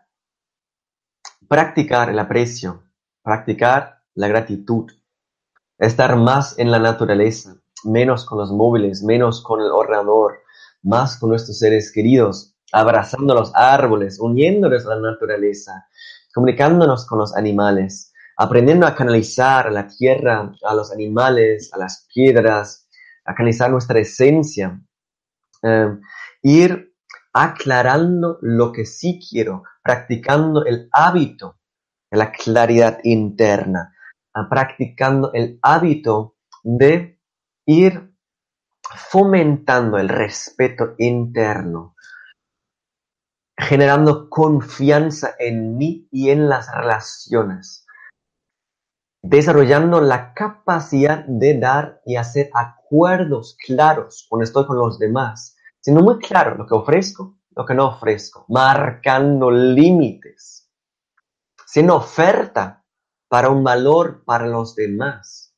practicar 1.51 2.09
el 2.11 2.18
aprecio, 2.20 2.84
practicar 3.24 4.05
la 4.14 4.28
gratitud, 4.28 4.90
estar 5.78 6.14
más 6.14 6.57
en 6.59 6.70
la 6.70 6.78
naturaleza, 6.78 7.57
menos 7.82 8.24
con 8.24 8.38
los 8.38 8.53
móviles, 8.53 9.03
menos 9.03 9.42
con 9.42 9.61
el 9.61 9.72
ordenador, 9.72 10.38
más 10.82 11.18
con 11.18 11.30
nuestros 11.30 11.59
seres 11.59 11.90
queridos, 11.92 12.55
abrazando 12.72 13.34
los 13.34 13.53
árboles, 13.55 14.20
uniéndonos 14.20 14.86
a 14.86 14.94
la 14.94 15.11
naturaleza, 15.11 15.88
comunicándonos 16.32 17.05
con 17.05 17.18
los 17.18 17.36
animales 17.36 18.11
aprendiendo 18.40 18.86
a 18.86 18.94
canalizar 18.94 19.70
la 19.70 19.86
tierra, 19.86 20.51
a 20.64 20.74
los 20.74 20.90
animales, 20.92 21.70
a 21.74 21.78
las 21.78 22.07
piedras, 22.14 22.88
a 23.26 23.34
canalizar 23.34 23.70
nuestra 23.70 24.01
esencia, 24.01 24.80
eh, 25.62 25.98
ir 26.42 26.89
aclarando 27.33 28.39
lo 28.41 28.72
que 28.72 28.85
sí 28.85 29.20
quiero, 29.20 29.64
practicando 29.83 30.64
el 30.64 30.89
hábito 30.93 31.59
de 32.11 32.18
la 32.18 32.33
claridad 32.33 32.99
interna, 33.05 33.95
practicando 34.49 35.33
el 35.33 35.59
hábito 35.62 36.37
de 36.62 37.20
ir 37.66 38.12
fomentando 38.83 39.99
el 39.99 40.09
respeto 40.09 40.95
interno, 40.99 41.95
generando 43.57 44.28
confianza 44.28 45.35
en 45.39 45.76
mí 45.76 46.09
y 46.11 46.31
en 46.31 46.49
las 46.49 46.72
relaciones 46.74 47.87
desarrollando 49.22 50.01
la 50.01 50.33
capacidad 50.35 51.24
de 51.26 51.59
dar 51.59 52.01
y 52.07 52.16
hacer 52.16 52.51
acuerdos 52.55 53.57
claros 53.64 54.26
cuando 54.28 54.45
estoy 54.45 54.66
con 54.66 54.78
los 54.78 54.99
demás, 54.99 55.57
siendo 55.81 56.03
muy 56.03 56.18
claro 56.18 56.57
lo 56.57 56.66
que 56.66 56.74
ofrezco, 56.74 57.39
lo 57.57 57.64
que 57.64 57.74
no 57.74 57.89
ofrezco, 57.89 58.45
marcando 58.49 59.51
límites, 59.51 60.70
siendo 61.66 61.97
oferta 61.97 62.85
para 63.28 63.49
un 63.49 63.64
valor 63.64 64.24
para 64.24 64.47
los 64.47 64.74
demás. 64.74 65.55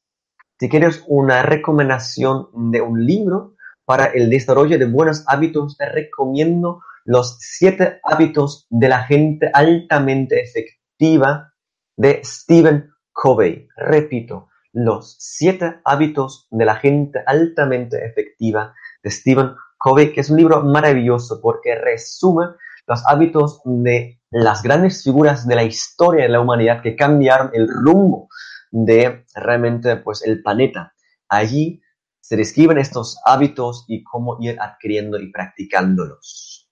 Si 0.59 0.69
quieres 0.69 1.03
una 1.09 1.43
recomendación 1.43 2.49
de 2.71 2.81
un 2.81 3.05
libro 3.05 3.57
para 3.85 4.07
el 4.07 4.31
desarrollo 4.31 4.79
de 4.79 4.87
buenos 4.87 5.25
hábitos, 5.27 5.77
te 5.77 5.89
recomiendo 5.89 6.83
los 7.05 7.39
siete 7.41 8.01
hábitos 8.05 8.67
de 8.71 8.89
la 8.89 9.03
gente 9.05 9.51
altamente 9.53 10.41
efectiva 10.41 11.53
de 11.97 12.21
Stephen 12.25 12.93
Covey. 13.13 13.69
Repito, 13.77 14.49
los 14.73 15.17
siete 15.19 15.81
hábitos 15.85 16.47
de 16.51 16.65
la 16.65 16.77
gente 16.77 17.23
altamente 17.27 18.05
efectiva 18.07 18.75
de 19.03 19.11
Stephen 19.11 19.55
Covey, 19.83 20.13
que 20.13 20.21
es 20.21 20.31
un 20.31 20.37
libro 20.37 20.63
maravilloso 20.63 21.41
porque 21.43 21.75
resume 21.75 22.55
los 22.87 23.03
hábitos 23.07 23.61
de 23.65 24.21
las 24.31 24.63
grandes 24.63 25.03
figuras 25.03 25.47
de 25.47 25.57
la 25.57 25.65
historia 25.65 26.23
de 26.23 26.29
la 26.29 26.41
humanidad 26.41 26.83
que 26.83 26.95
cambiaron 26.95 27.51
el 27.53 27.69
rumbo 27.69 28.29
de 28.71 29.25
realmente 29.35 29.97
pues 29.97 30.23
el 30.25 30.41
planeta. 30.43 30.95
Allí 31.29 31.83
se 32.21 32.37
describen 32.37 32.79
estos 32.79 33.19
hábitos 33.25 33.85
y 33.89 34.05
cómo 34.05 34.37
ir 34.41 34.57
adquiriendo 34.61 35.19
y 35.19 35.33
practicándolos. 35.33 36.71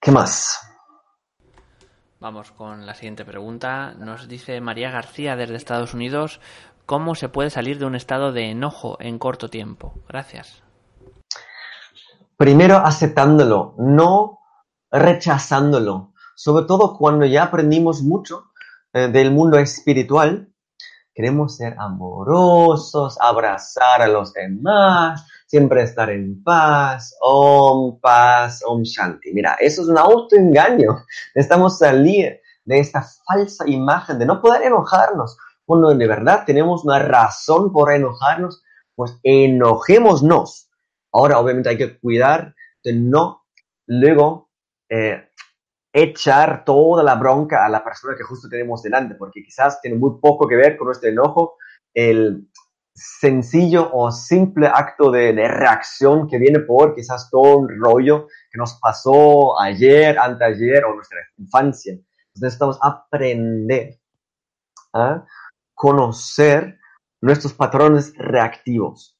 ¿Qué 0.00 0.10
más? 0.10 0.58
Vamos 2.18 2.52
con 2.52 2.86
la 2.86 2.94
siguiente 2.94 3.24
pregunta. 3.24 3.94
Nos 3.94 4.28
dice 4.28 4.60
María 4.60 4.90
García 4.90 5.34
desde 5.34 5.56
Estados 5.56 5.92
Unidos, 5.92 6.40
¿cómo 6.92 7.14
se 7.14 7.30
puede 7.30 7.48
salir 7.48 7.78
de 7.78 7.86
un 7.86 7.94
estado 7.94 8.32
de 8.32 8.50
enojo 8.50 8.98
en 9.00 9.18
corto 9.18 9.48
tiempo? 9.48 9.94
Gracias. 10.10 10.62
Primero 12.36 12.76
aceptándolo, 12.76 13.74
no 13.78 14.40
rechazándolo. 14.90 16.12
Sobre 16.36 16.66
todo 16.66 16.98
cuando 16.98 17.24
ya 17.24 17.44
aprendimos 17.44 18.02
mucho 18.02 18.50
eh, 18.92 19.08
del 19.08 19.30
mundo 19.30 19.56
espiritual, 19.56 20.52
queremos 21.14 21.56
ser 21.56 21.76
amorosos, 21.78 23.16
abrazar 23.18 24.02
a 24.02 24.08
los 24.08 24.34
demás, 24.34 25.26
siempre 25.46 25.84
estar 25.84 26.10
en 26.10 26.44
paz, 26.44 27.16
om, 27.22 28.00
paz, 28.00 28.62
om, 28.66 28.82
shanti. 28.82 29.32
Mira, 29.32 29.56
eso 29.60 29.80
es 29.80 29.88
un 29.88 29.96
autoengaño. 29.96 31.06
Necesitamos 31.34 31.78
salir 31.78 32.38
de 32.66 32.78
esta 32.78 33.02
falsa 33.26 33.66
imagen 33.66 34.18
de 34.18 34.26
no 34.26 34.42
poder 34.42 34.60
enojarnos. 34.64 35.38
Cuando 35.72 35.94
de 35.94 36.06
verdad 36.06 36.44
tenemos 36.44 36.84
una 36.84 36.98
razón 36.98 37.72
por 37.72 37.90
enojarnos, 37.90 38.62
pues 38.94 39.18
enojémonos. 39.22 40.68
Ahora, 41.12 41.38
obviamente, 41.38 41.70
hay 41.70 41.78
que 41.78 41.98
cuidar 41.98 42.54
de 42.84 42.92
no 42.92 43.46
luego 43.86 44.50
eh, 44.90 45.30
echar 45.90 46.66
toda 46.66 47.02
la 47.02 47.14
bronca 47.14 47.64
a 47.64 47.70
la 47.70 47.82
persona 47.82 48.14
que 48.14 48.22
justo 48.22 48.50
tenemos 48.50 48.82
delante, 48.82 49.14
porque 49.14 49.42
quizás 49.42 49.80
tiene 49.80 49.96
muy 49.96 50.20
poco 50.20 50.46
que 50.46 50.56
ver 50.56 50.76
con 50.76 50.88
nuestro 50.88 51.08
enojo. 51.08 51.56
El, 51.94 52.48
sencillo 52.94 53.88
o 53.94 54.10
simple 54.10 54.66
acto 54.66 55.10
de, 55.10 55.32
reacción 55.32 56.28
que 56.28 56.36
viene 56.36 56.60
por 56.60 56.94
quizás 56.94 57.30
todo 57.30 57.56
un 57.56 57.68
rollo 57.80 58.26
que 58.50 58.58
nos 58.58 58.74
pasó 58.74 59.58
ayer, 59.58 60.18
anteayer 60.18 60.84
o 60.84 60.94
nuestra 60.94 61.18
infancia. 61.38 61.92
Entonces 61.92 62.42
necesitamos 62.42 62.78
aprender 62.82 63.98
a 64.92 65.24
conocer 65.82 66.78
nuestros 67.20 67.54
patrones 67.54 68.14
reactivos. 68.16 69.18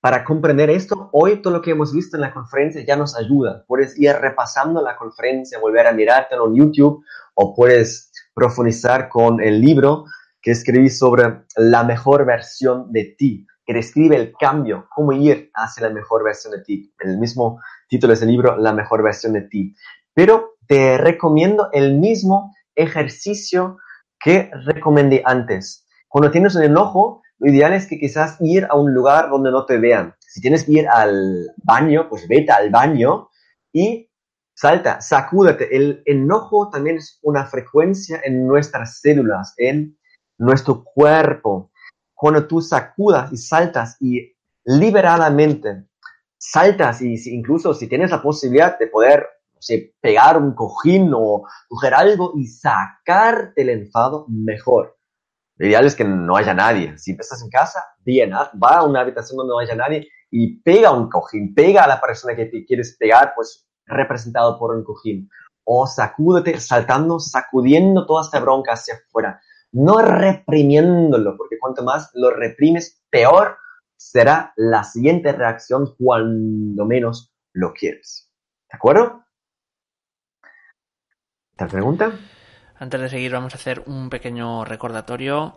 Para 0.00 0.24
comprender 0.24 0.70
esto, 0.70 1.10
hoy 1.12 1.42
todo 1.42 1.52
lo 1.52 1.60
que 1.60 1.72
hemos 1.72 1.92
visto 1.92 2.16
en 2.16 2.22
la 2.22 2.32
conferencia 2.32 2.82
ya 2.82 2.96
nos 2.96 3.14
ayuda. 3.14 3.66
Puedes 3.68 3.98
ir 4.00 4.10
repasando 4.14 4.80
la 4.80 4.96
conferencia, 4.96 5.58
volver 5.58 5.86
a 5.86 5.92
mirártelo 5.92 6.46
en 6.46 6.54
YouTube 6.54 7.04
o 7.34 7.54
puedes 7.54 8.10
profundizar 8.32 9.10
con 9.10 9.42
el 9.42 9.60
libro 9.60 10.06
que 10.40 10.52
escribí 10.52 10.88
sobre 10.88 11.42
la 11.56 11.84
mejor 11.84 12.24
versión 12.24 12.90
de 12.90 13.14
ti, 13.18 13.46
que 13.66 13.74
describe 13.74 14.16
el 14.16 14.32
cambio, 14.32 14.88
cómo 14.94 15.12
ir 15.12 15.50
hacia 15.52 15.88
la 15.88 15.92
mejor 15.92 16.24
versión 16.24 16.54
de 16.54 16.62
ti. 16.62 16.94
El 17.00 17.18
mismo 17.18 17.60
título 17.86 18.14
es 18.14 18.22
el 18.22 18.28
libro, 18.28 18.56
La 18.56 18.72
mejor 18.72 19.02
versión 19.02 19.34
de 19.34 19.42
ti. 19.42 19.74
Pero 20.14 20.54
te 20.66 20.96
recomiendo 20.96 21.68
el 21.70 21.98
mismo 21.98 22.54
ejercicio 22.74 23.76
que 24.18 24.50
recomendé 24.64 25.22
antes. 25.26 25.81
Cuando 26.12 26.30
tienes 26.30 26.54
un 26.56 26.62
enojo, 26.64 27.22
lo 27.38 27.50
ideal 27.50 27.72
es 27.72 27.86
que 27.86 27.98
quizás 27.98 28.36
ir 28.40 28.66
a 28.68 28.76
un 28.76 28.92
lugar 28.92 29.30
donde 29.30 29.50
no 29.50 29.64
te 29.64 29.78
vean. 29.78 30.14
Si 30.18 30.42
tienes 30.42 30.64
que 30.64 30.72
ir 30.72 30.86
al 30.86 31.50
baño, 31.64 32.06
pues 32.10 32.28
vete 32.28 32.52
al 32.52 32.68
baño 32.68 33.30
y 33.72 34.10
salta, 34.52 35.00
sacúdate. 35.00 35.74
El 35.74 36.02
enojo 36.04 36.68
también 36.68 36.98
es 36.98 37.18
una 37.22 37.46
frecuencia 37.46 38.20
en 38.22 38.46
nuestras 38.46 39.00
células, 39.00 39.54
en 39.56 39.96
nuestro 40.36 40.84
cuerpo. 40.84 41.70
Cuando 42.12 42.46
tú 42.46 42.60
sacudas 42.60 43.32
y 43.32 43.38
saltas 43.38 43.96
y 43.98 44.36
liberadamente 44.66 45.86
saltas 46.36 47.00
y 47.00 47.16
incluso 47.34 47.72
si 47.72 47.88
tienes 47.88 48.10
la 48.10 48.20
posibilidad 48.20 48.78
de 48.78 48.88
poder 48.88 49.26
pegar 50.02 50.36
un 50.36 50.54
cojín 50.54 51.10
o 51.14 51.46
coger 51.68 51.94
algo 51.94 52.32
y 52.36 52.48
sacarte 52.48 53.62
el 53.62 53.70
enfado, 53.70 54.26
mejor. 54.28 54.98
Lo 55.62 55.68
ideal 55.68 55.86
es 55.86 55.94
que 55.94 56.02
no 56.02 56.36
haya 56.36 56.54
nadie. 56.54 56.98
Si 56.98 57.12
estás 57.12 57.40
en 57.40 57.48
casa, 57.48 57.84
bien, 58.00 58.32
va 58.32 58.78
a 58.78 58.84
una 58.84 59.02
habitación 59.02 59.36
donde 59.36 59.52
no 59.52 59.60
haya 59.60 59.76
nadie 59.76 60.08
y 60.28 60.60
pega 60.60 60.90
un 60.90 61.08
cojín, 61.08 61.54
pega 61.54 61.84
a 61.84 61.86
la 61.86 62.00
persona 62.00 62.34
que 62.34 62.46
te 62.46 62.64
quieres 62.64 62.96
pegar, 62.98 63.32
pues 63.36 63.64
representado 63.86 64.58
por 64.58 64.74
un 64.74 64.82
cojín. 64.82 65.30
O 65.62 65.86
sacúdete 65.86 66.58
saltando, 66.58 67.20
sacudiendo 67.20 68.06
toda 68.06 68.22
esta 68.22 68.40
bronca 68.40 68.72
hacia 68.72 68.94
afuera 68.94 69.40
no 69.70 70.02
reprimiéndolo, 70.02 71.36
porque 71.36 71.60
cuanto 71.60 71.84
más 71.84 72.10
lo 72.14 72.30
reprimes, 72.30 73.02
peor 73.08 73.56
será 73.96 74.52
la 74.56 74.82
siguiente 74.82 75.30
reacción 75.30 75.94
cuando 75.96 76.84
menos 76.84 77.32
lo 77.52 77.72
quieres. 77.72 78.28
¿De 78.68 78.76
acuerdo? 78.76 79.24
¿Te 81.56 81.66
pregunta? 81.66 82.12
Antes 82.82 83.00
de 83.00 83.08
seguir 83.08 83.30
vamos 83.30 83.54
a 83.54 83.58
hacer 83.58 83.84
un 83.86 84.10
pequeño 84.10 84.64
recordatorio 84.64 85.54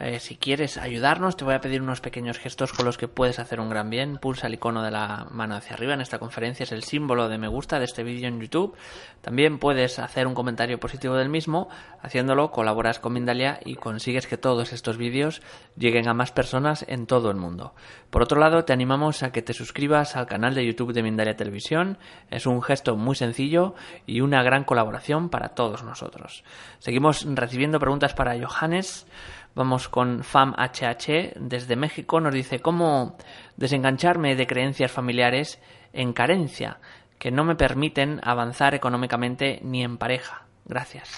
eh, 0.00 0.20
si 0.20 0.36
quieres 0.36 0.78
ayudarnos, 0.78 1.36
te 1.36 1.44
voy 1.44 1.54
a 1.54 1.60
pedir 1.60 1.82
unos 1.82 2.00
pequeños 2.00 2.38
gestos 2.38 2.72
con 2.72 2.86
los 2.86 2.96
que 2.96 3.08
puedes 3.08 3.38
hacer 3.38 3.60
un 3.60 3.68
gran 3.68 3.90
bien. 3.90 4.18
Pulsa 4.18 4.46
el 4.46 4.54
icono 4.54 4.82
de 4.82 4.92
la 4.92 5.26
mano 5.30 5.56
hacia 5.56 5.74
arriba 5.74 5.94
en 5.94 6.00
esta 6.00 6.18
conferencia, 6.18 6.64
es 6.64 6.72
el 6.72 6.84
símbolo 6.84 7.28
de 7.28 7.38
me 7.38 7.48
gusta 7.48 7.78
de 7.78 7.84
este 7.84 8.04
vídeo 8.04 8.28
en 8.28 8.40
YouTube. 8.40 8.76
También 9.22 9.58
puedes 9.58 9.98
hacer 9.98 10.26
un 10.26 10.34
comentario 10.34 10.78
positivo 10.78 11.16
del 11.16 11.28
mismo. 11.28 11.68
Haciéndolo, 12.00 12.52
colaboras 12.52 13.00
con 13.00 13.12
Mindalia 13.12 13.58
y 13.64 13.74
consigues 13.74 14.28
que 14.28 14.38
todos 14.38 14.72
estos 14.72 14.96
vídeos 14.96 15.42
lleguen 15.76 16.08
a 16.08 16.14
más 16.14 16.30
personas 16.30 16.84
en 16.88 17.06
todo 17.06 17.30
el 17.30 17.36
mundo. 17.36 17.74
Por 18.10 18.22
otro 18.22 18.38
lado, 18.38 18.64
te 18.64 18.72
animamos 18.72 19.22
a 19.24 19.32
que 19.32 19.42
te 19.42 19.52
suscribas 19.52 20.14
al 20.14 20.26
canal 20.26 20.54
de 20.54 20.64
YouTube 20.64 20.92
de 20.92 21.02
Mindalia 21.02 21.36
Televisión. 21.36 21.98
Es 22.30 22.46
un 22.46 22.62
gesto 22.62 22.96
muy 22.96 23.16
sencillo 23.16 23.74
y 24.06 24.20
una 24.20 24.42
gran 24.44 24.62
colaboración 24.62 25.28
para 25.28 25.50
todos 25.50 25.82
nosotros. 25.82 26.44
Seguimos 26.78 27.26
recibiendo 27.28 27.80
preguntas 27.80 28.14
para 28.14 28.38
Johannes. 28.38 29.06
Vamos 29.54 29.88
con 29.88 30.22
FamHH 30.22 31.34
desde 31.40 31.76
México. 31.76 32.20
Nos 32.20 32.34
dice 32.34 32.60
cómo 32.60 33.16
desengancharme 33.56 34.36
de 34.36 34.46
creencias 34.46 34.92
familiares 34.92 35.58
en 35.92 36.12
carencia 36.12 36.78
que 37.18 37.30
no 37.30 37.44
me 37.44 37.56
permiten 37.56 38.20
avanzar 38.22 38.74
económicamente 38.74 39.60
ni 39.62 39.82
en 39.82 39.98
pareja. 39.98 40.42
Gracias. 40.64 41.10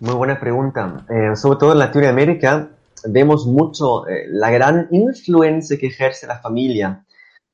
Muy 0.00 0.14
buena 0.14 0.40
pregunta. 0.40 1.04
Eh, 1.08 1.36
sobre 1.36 1.58
todo 1.58 1.72
en 1.72 1.78
Latinoamérica 1.78 2.70
vemos 3.04 3.46
mucho 3.46 4.08
eh, 4.08 4.24
la 4.28 4.50
gran 4.50 4.88
influencia 4.90 5.78
que 5.78 5.86
ejerce 5.86 6.26
la 6.26 6.40
familia. 6.40 7.04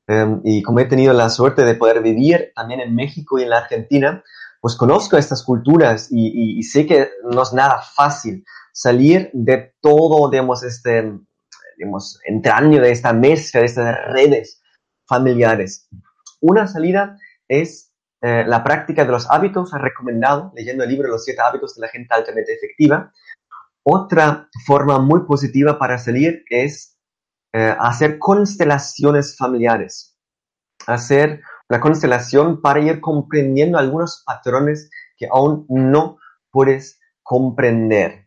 Em, 0.07 0.41
y 0.43 0.61
como 0.61 0.79
he 0.79 0.85
tenido 0.85 1.13
la 1.13 1.29
suerte 1.29 1.63
de 1.63 1.75
poder 1.75 2.01
vivir 2.01 2.51
también 2.55 2.79
en 2.79 2.95
México 2.95 3.37
y 3.37 3.43
en 3.43 3.49
la 3.49 3.59
Argentina, 3.59 4.23
pues 4.59 4.75
conozco 4.75 5.17
estas 5.17 5.43
culturas 5.43 6.07
y 6.11 6.63
sé 6.63 6.87
que 6.87 7.09
no 7.31 7.43
es 7.43 7.53
nada 7.53 7.81
fácil 7.95 8.43
salir 8.75 9.29
de 9.33 9.73
todo, 9.81 10.29
digamos, 10.29 10.61
este, 10.63 11.17
digamos, 11.77 12.19
entraño 12.25 12.81
de 12.81 12.91
esta 12.91 13.13
mezcla, 13.13 13.61
de 13.61 13.67
estas 13.67 13.95
redes 14.07 14.61
familiares. 15.07 15.87
Una 16.41 16.67
salida 16.67 17.17
es 17.47 17.93
eh, 18.21 18.43
la 18.45 18.63
práctica 18.63 19.05
de 19.05 19.11
los 19.11 19.31
hábitos, 19.31 19.71
recomendado, 19.71 20.51
leyendo 20.55 20.83
el 20.83 20.89
libro 20.89 21.07
Los 21.07 21.23
siete 21.23 21.41
hábitos 21.41 21.75
de 21.75 21.81
la 21.81 21.87
gente 21.87 22.13
altamente 22.13 22.53
efectiva. 22.53 23.13
Otra 23.83 24.49
forma 24.65 24.99
muy 24.99 25.21
positiva 25.25 25.79
para 25.79 25.97
salir 25.97 26.43
es 26.49 26.97
eh, 27.53 27.73
hacer 27.79 28.19
constelaciones 28.19 29.37
familiares. 29.37 30.17
Hacer 30.85 31.41
una 31.69 31.79
constelación 31.79 32.61
para 32.61 32.81
ir 32.81 32.99
comprendiendo 32.99 33.77
algunos 33.77 34.21
patrones 34.25 34.89
que 35.17 35.27
aún 35.31 35.65
no 35.69 36.17
puedes 36.51 36.99
comprender 37.23 38.24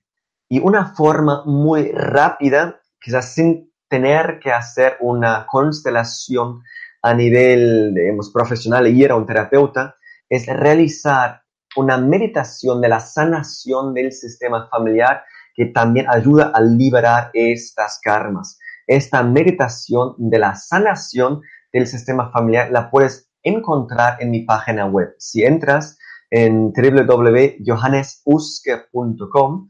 y 0.49 0.61
una 0.61 0.95
forma 0.95 1.43
muy 1.45 1.93
rápida, 1.93 2.81
quizás 3.01 3.35
sin 3.35 3.71
tener 3.89 4.39
que 4.41 4.53
hacer 4.53 4.97
una 5.01 5.47
constelación 5.47 6.63
a 7.03 7.15
nivel, 7.15 7.95
digamos, 7.95 8.31
profesional 8.33 8.87
y 8.87 9.03
ir 9.03 9.11
a 9.11 9.17
un 9.17 9.27
terapeuta, 9.27 9.97
es 10.29 10.47
realizar 10.47 11.43
una 11.77 11.99
meditación 11.99 12.81
de 12.81 12.89
la 12.89 13.01
sanación 13.01 13.93
del 13.95 14.13
sistema 14.13 14.69
familiar 14.69 15.25
que 15.55 15.67
también 15.67 16.07
ayuda 16.09 16.53
a 16.55 16.61
liberar 16.61 17.31
estas 17.33 18.01
karmas. 18.03 18.59
esta 18.87 19.23
meditación 19.23 20.15
de 20.17 20.39
la 20.39 20.55
sanación 20.55 21.43
del 21.71 21.87
sistema 21.87 22.31
familiar 22.31 22.71
la 22.71 22.91
puedes 22.91 23.29
encontrar 23.43 24.17
en 24.21 24.31
mi 24.31 24.45
página 24.45 24.87
web. 24.87 25.15
Si 25.19 25.45
entras 25.45 25.99
en 26.31 26.73
www.johannesuske.com, 26.73 29.69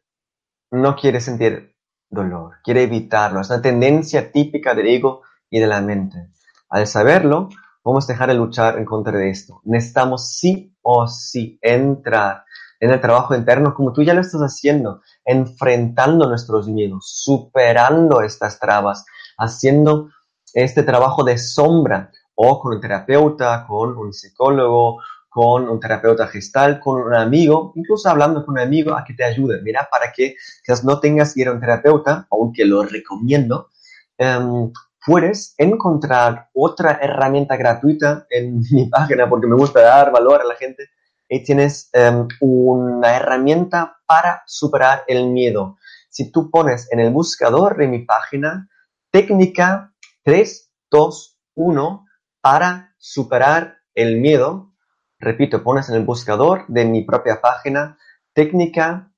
no 0.71 0.95
quiere 0.95 1.21
sentir 1.21 1.75
dolor, 2.09 2.55
quiere 2.63 2.83
evitarlo. 2.83 3.41
Es 3.41 3.49
una 3.49 3.61
tendencia 3.61 4.31
típica 4.31 4.73
del 4.73 4.87
ego 4.87 5.21
y 5.49 5.59
de 5.59 5.67
la 5.67 5.81
mente. 5.81 6.29
Al 6.69 6.87
saberlo, 6.87 7.49
vamos 7.85 8.09
a 8.09 8.13
dejar 8.13 8.29
de 8.29 8.35
luchar 8.35 8.77
en 8.79 8.85
contra 8.85 9.17
de 9.17 9.29
esto. 9.29 9.61
Necesitamos 9.63 10.33
sí 10.33 10.75
o 10.81 11.07
sí 11.07 11.59
entrar 11.61 12.43
en 12.79 12.89
el 12.89 12.99
trabajo 12.99 13.35
interno 13.35 13.73
como 13.73 13.93
tú 13.93 14.01
ya 14.01 14.13
lo 14.13 14.21
estás 14.21 14.41
haciendo, 14.41 15.01
enfrentando 15.23 16.27
nuestros 16.27 16.67
miedos, 16.67 17.05
superando 17.07 18.21
estas 18.21 18.59
trabas, 18.59 19.05
haciendo 19.37 20.09
este 20.53 20.83
trabajo 20.83 21.23
de 21.23 21.37
sombra 21.37 22.11
o 22.33 22.59
con 22.59 22.73
un 22.73 22.81
terapeuta, 22.81 23.65
con 23.67 23.97
un 23.97 24.11
psicólogo, 24.11 24.99
con 25.29 25.69
un 25.69 25.79
terapeuta 25.79 26.27
gestal, 26.27 26.79
con 26.79 27.01
un 27.01 27.13
amigo, 27.13 27.71
incluso 27.75 28.09
hablando 28.09 28.45
con 28.45 28.55
un 28.55 28.61
amigo 28.61 28.93
a 28.95 29.03
que 29.03 29.13
te 29.13 29.23
ayude. 29.23 29.61
Mira, 29.61 29.87
para 29.91 30.11
que 30.11 30.35
quizás 30.65 30.83
no 30.83 30.99
tengas 30.99 31.33
que 31.33 31.41
ir 31.41 31.49
a 31.49 31.51
un 31.51 31.59
terapeuta, 31.59 32.27
aunque 32.31 32.65
lo 32.65 32.83
recomiendo, 32.83 33.69
um, 34.17 34.71
puedes 35.05 35.53
encontrar 35.57 36.49
otra 36.53 36.99
herramienta 37.01 37.55
gratuita 37.55 38.25
en 38.29 38.59
mi 38.71 38.87
página 38.87 39.29
porque 39.29 39.47
me 39.47 39.55
gusta 39.55 39.81
dar 39.81 40.11
valor 40.11 40.41
a 40.41 40.45
la 40.45 40.55
gente 40.55 40.89
y 41.27 41.43
tienes 41.43 41.89
em, 41.93 42.27
una 42.39 43.15
herramienta 43.15 43.97
para 44.05 44.43
superar 44.45 45.03
el 45.07 45.27
miedo. 45.27 45.77
Si 46.09 46.31
tú 46.31 46.49
pones 46.51 46.91
en 46.91 46.99
el 46.99 47.11
buscador 47.11 47.77
de 47.77 47.87
mi 47.87 47.99
página 48.05 48.69
técnica 49.11 49.93
3, 50.23 50.71
2, 50.91 51.39
1 51.55 52.05
para 52.41 52.93
superar 52.97 53.77
el 53.95 54.19
miedo, 54.19 54.73
repito, 55.19 55.63
pones 55.63 55.89
en 55.89 55.95
el 55.95 56.05
buscador 56.05 56.65
de 56.67 56.85
mi 56.85 57.03
propia 57.03 57.41
página 57.41 57.97
técnica 58.33 59.11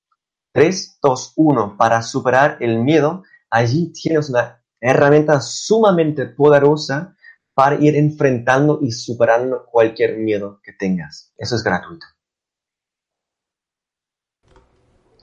3, 0.54 1.00
2, 1.02 1.34
1 1.36 1.78
para 1.78 2.02
superar 2.02 2.58
el 2.62 2.80
miedo, 2.80 3.24
allí 3.50 3.92
tienes 3.92 4.30
una 4.30 4.57
herramienta 4.80 5.40
sumamente 5.42 6.26
poderosa 6.26 7.16
para 7.54 7.76
ir 7.76 7.96
enfrentando 7.96 8.80
y 8.82 8.92
superando 8.92 9.66
cualquier 9.66 10.18
miedo 10.18 10.60
que 10.64 10.74
tengas. 10.74 11.34
Eso 11.38 11.56
es 11.56 11.64
gratuito. 11.64 12.06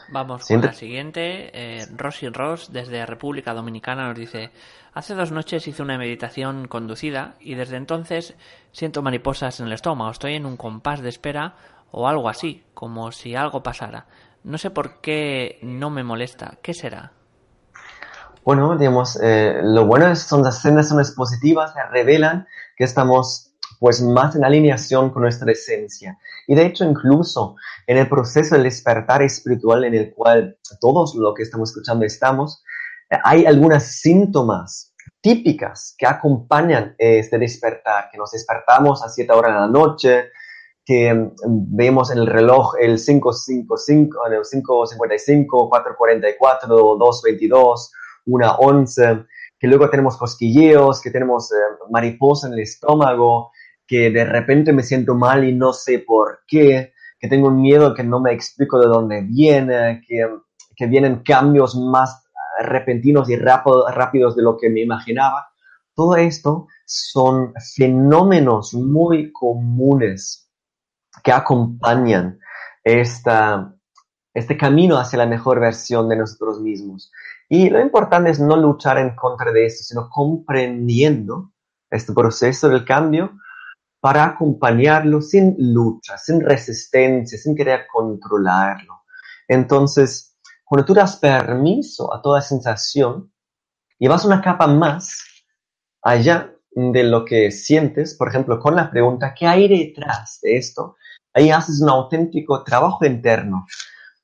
Vamos 0.09 0.47
con 0.47 0.61
la 0.61 0.73
siguiente. 0.73 1.51
Eh, 1.55 1.87
Rosy 1.97 2.29
Ross, 2.29 2.73
desde 2.73 3.07
República 3.07 3.55
Dominicana, 3.55 4.09
nos 4.09 4.19
dice: 4.19 4.51
Hace 4.93 5.15
dos 5.15 5.33
noches 5.33 5.67
hice 5.67 5.83
una 5.83 5.99
meditación 5.99 6.69
conducida 6.69 7.37
y 7.41 7.55
desde 7.55 7.77
entonces 7.77 8.35
siento 8.73 9.03
mariposas 9.03 9.61
en 9.61 9.67
el 9.67 9.73
estómago. 9.73 10.11
Estoy 10.11 10.35
en 10.35 10.47
un 10.47 10.57
compás 10.57 11.01
de 11.01 11.09
espera 11.09 11.57
o 11.91 12.09
algo 12.09 12.29
así, 12.29 12.65
como 12.75 13.13
si 13.13 13.35
algo 13.35 13.63
pasara. 13.63 14.07
No 14.43 14.59
sé 14.59 14.71
por 14.71 15.01
qué 15.01 15.59
no 15.63 15.89
me 15.91 16.05
molesta. 16.05 16.59
¿Qué 16.61 16.75
será? 16.75 17.13
Bueno, 18.45 18.77
digamos, 18.77 19.19
eh, 19.23 19.61
lo 19.63 19.87
bueno 19.87 20.07
es 20.07 20.21
son 20.21 20.43
las 20.43 20.61
sensaciones 20.61 21.13
positivas 21.13 21.73
que 21.73 21.83
revelan 21.91 22.47
que 22.77 22.85
estamos 22.85 23.55
pues 23.81 24.03
más 24.03 24.37
en 24.37 24.45
alineación 24.45 25.11
con 25.11 25.23
nuestra 25.23 25.51
esencia. 25.51 26.19
Y 26.47 26.55
de 26.55 26.67
hecho, 26.67 26.85
incluso 26.85 27.57
en 27.87 27.97
el 27.97 28.09
proceso 28.09 28.55
del 28.55 28.65
despertar 28.65 29.23
espiritual 29.23 29.85
en 29.85 29.95
el 29.95 30.13
cual 30.13 30.59
todos 30.79 31.15
lo 31.15 31.33
que 31.33 31.43
estamos 31.43 31.71
escuchando 31.71 32.05
estamos, 32.05 32.63
eh, 33.11 33.17
hay 33.25 33.47
algunas 33.47 34.01
síntomas 34.01 34.95
típicas 35.23 35.95
que 35.97 36.07
acompañan 36.07 36.95
este 36.99 37.39
despertar, 37.39 38.11
que 38.13 38.19
nos 38.19 38.31
despertamos 38.31 39.03
a 39.03 39.09
cierta 39.09 39.37
hora 39.37 39.49
de 39.49 39.61
la 39.61 39.69
noche, 39.69 40.29
que 40.85 41.15
mm, 41.15 41.35
vemos 41.75 42.11
en 42.11 42.19
el 42.19 42.27
reloj 42.27 42.75
el 42.79 42.99
555, 42.99 44.27
el 44.27 44.43
555, 44.43 45.71
444, 45.71 46.69
222, 46.69 47.93
una 48.27 48.57
once, 48.57 49.25
que 49.59 49.69
luego 49.69 49.89
tenemos 49.91 50.17
cosquilleos, 50.17 51.01
que 51.01 51.11
tenemos 51.11 51.53
eh, 51.53 51.57
mariposa 51.91 52.49
en 52.49 52.55
el 52.55 52.61
estómago, 52.61 53.51
que 53.87 54.11
de 54.11 54.25
repente 54.25 54.73
me 54.73 54.83
siento 54.83 55.15
mal 55.15 55.45
y 55.45 55.55
no 55.55 55.73
sé 55.73 56.01
por 56.01 56.41
qué, 56.47 56.93
que 57.19 57.29
tengo 57.29 57.49
un 57.49 57.61
miedo 57.61 57.95
que 57.95 58.05
no 58.05 58.21
me 58.21 58.33
explico 58.33 58.81
de 58.81 58.87
dónde 58.87 59.23
viene, 59.23 60.03
que, 60.07 60.27
que 60.77 60.87
vienen 60.87 61.23
cambios 61.23 61.77
más 61.77 62.25
repentinos 62.61 63.29
y 63.29 63.37
rápidos 63.37 64.37
de 64.37 64.43
lo 64.43 64.57
que 64.57 64.71
me 64.71 64.83
imaginaba. 64.83 65.49
Todo 65.95 66.17
esto 66.17 66.67
son 66.87 67.53
fenómenos 67.77 68.75
muy 68.75 69.33
comunes 69.33 70.51
que 71.23 71.33
acompañan 71.33 72.39
esta, 72.83 73.75
este 74.35 74.57
camino 74.57 74.99
hacia 74.99 75.19
la 75.19 75.27
mejor 75.27 75.61
versión 75.61 76.09
de 76.09 76.17
nosotros 76.17 76.61
mismos. 76.61 77.13
Y 77.49 77.71
lo 77.71 77.81
importante 77.81 78.31
es 78.31 78.41
no 78.41 78.57
luchar 78.57 78.99
en 78.99 79.15
contra 79.15 79.53
de 79.53 79.67
esto, 79.67 79.85
sino 79.85 80.11
comprendiendo 80.11 81.53
este 81.89 82.13
proceso 82.13 82.69
del 82.69 82.85
cambio 82.85 83.39
para 84.01 84.25
acompañarlo 84.25 85.23
sin 85.23 85.55
lucha, 85.59 86.19
sin 86.19 86.41
resistencia, 86.41 87.39
sin 87.39 87.57
querer 87.57 87.87
controlarlo. 87.91 89.03
Entonces, 89.49 90.37
cuando 90.65 90.85
tú 90.85 90.95
das 90.95 91.17
permiso 91.17 92.13
a 92.13 92.21
toda 92.21 92.43
sensación 92.43 93.33
y 93.99 94.09
vas 94.09 94.25
una 94.25 94.43
capa 94.43 94.67
más 94.67 95.23
allá 96.03 96.53
de 96.73 97.05
lo 97.05 97.25
que 97.25 97.51
sientes, 97.51 98.15
por 98.15 98.29
ejemplo, 98.29 98.59
con 98.59 98.75
la 98.75 98.91
pregunta, 98.91 99.33
¿qué 99.33 99.47
hay 99.47 99.69
detrás 99.69 100.41
de 100.43 100.57
esto? 100.57 100.97
Ahí 101.33 101.51
haces 101.51 101.81
un 101.81 101.89
auténtico 101.89 102.65
trabajo 102.65 103.07
interno. 103.07 103.67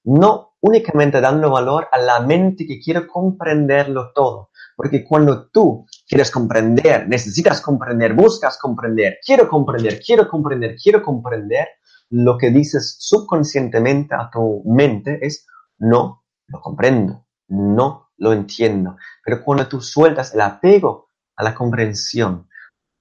No 0.04 0.50
únicamente 0.60 1.20
dando 1.20 1.50
valor 1.50 1.88
a 1.90 1.98
la 1.98 2.20
mente 2.20 2.66
que 2.66 2.80
quiere 2.80 3.06
comprenderlo 3.06 4.12
todo. 4.14 4.50
Porque 4.76 5.04
cuando 5.04 5.48
tú 5.50 5.86
quieres 6.08 6.30
comprender, 6.30 7.08
necesitas 7.08 7.60
comprender, 7.60 8.14
buscas 8.14 8.58
comprender, 8.58 9.18
quiero 9.24 9.48
comprender, 9.48 10.00
quiero 10.04 10.28
comprender, 10.28 10.76
quiero 10.82 11.02
comprender, 11.02 11.68
lo 12.10 12.36
que 12.36 12.50
dices 12.50 12.96
subconscientemente 12.98 14.14
a 14.14 14.28
tu 14.30 14.64
mente 14.66 15.24
es, 15.24 15.46
no 15.78 16.24
lo 16.48 16.60
comprendo, 16.60 17.26
no 17.48 18.10
lo 18.16 18.32
entiendo. 18.32 18.96
Pero 19.24 19.44
cuando 19.44 19.68
tú 19.68 19.80
sueltas 19.80 20.34
el 20.34 20.40
apego 20.40 21.08
a 21.36 21.44
la 21.44 21.54
comprensión, 21.54 22.48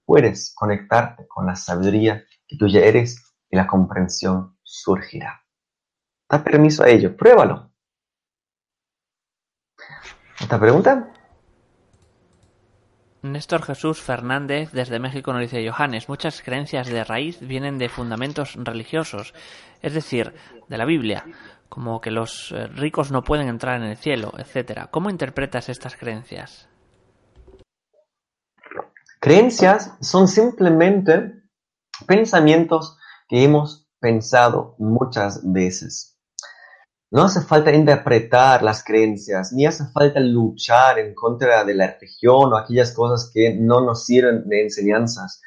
puedes 0.06 0.54
conectarte 0.56 1.28
con 1.28 1.48
la 1.48 1.56
sabiduría 1.56 2.24
que 2.48 2.56
tú 2.56 2.68
ya 2.68 2.82
eres 2.82 3.34
y 3.50 3.58
la 3.58 3.66
comprensión 3.66 4.58
surgirá. 4.62 5.42
Da 6.30 6.44
permiso 6.44 6.84
a 6.84 6.90
ello, 6.90 7.16
pruébalo. 7.18 7.72
¿Otra 10.44 10.60
pregunta? 10.60 11.12
Néstor 13.22 13.64
Jesús 13.64 14.00
Fernández 14.02 14.72
desde 14.72 15.00
México 15.00 15.34
nos 15.34 15.42
dice 15.42 15.68
Johannes, 15.70 16.08
muchas 16.08 16.42
creencias 16.42 16.88
de 16.88 17.04
raíz 17.04 17.40
vienen 17.42 17.78
de 17.78 17.90
fundamentos 17.90 18.56
religiosos, 18.56 19.34
es 19.82 19.94
decir, 19.94 20.34
de 20.70 20.78
la 20.78 20.86
Biblia, 20.86 21.26
como 21.68 22.00
que 22.00 22.12
los 22.12 22.52
eh, 22.52 22.68
ricos 22.68 23.12
no 23.12 23.24
pueden 23.24 23.50
entrar 23.50 23.82
en 23.82 23.88
el 23.88 23.98
cielo, 23.98 24.32
etc. 24.38 24.88
¿Cómo 24.90 25.10
interpretas 25.10 25.68
estas 25.68 25.98
creencias? 25.98 26.70
Creencias 29.20 29.98
son 30.00 30.30
simplemente 30.30 31.34
pensamientos 32.08 32.98
que 33.28 33.44
hemos 33.44 33.90
pensado 34.00 34.76
muchas 34.78 35.42
veces. 35.44 36.19
No 37.12 37.24
hace 37.24 37.42
falta 37.42 37.74
interpretar 37.74 38.62
las 38.62 38.84
creencias, 38.84 39.52
ni 39.52 39.66
hace 39.66 39.86
falta 39.92 40.20
luchar 40.20 41.00
en 41.00 41.16
contra 41.16 41.64
de 41.64 41.74
la 41.74 41.88
religión 41.88 42.54
o 42.54 42.58
aquellas 42.58 42.94
cosas 42.94 43.32
que 43.34 43.56
no 43.56 43.82
nos 43.82 44.06
sirven 44.06 44.48
de 44.48 44.64
enseñanzas. 44.64 45.42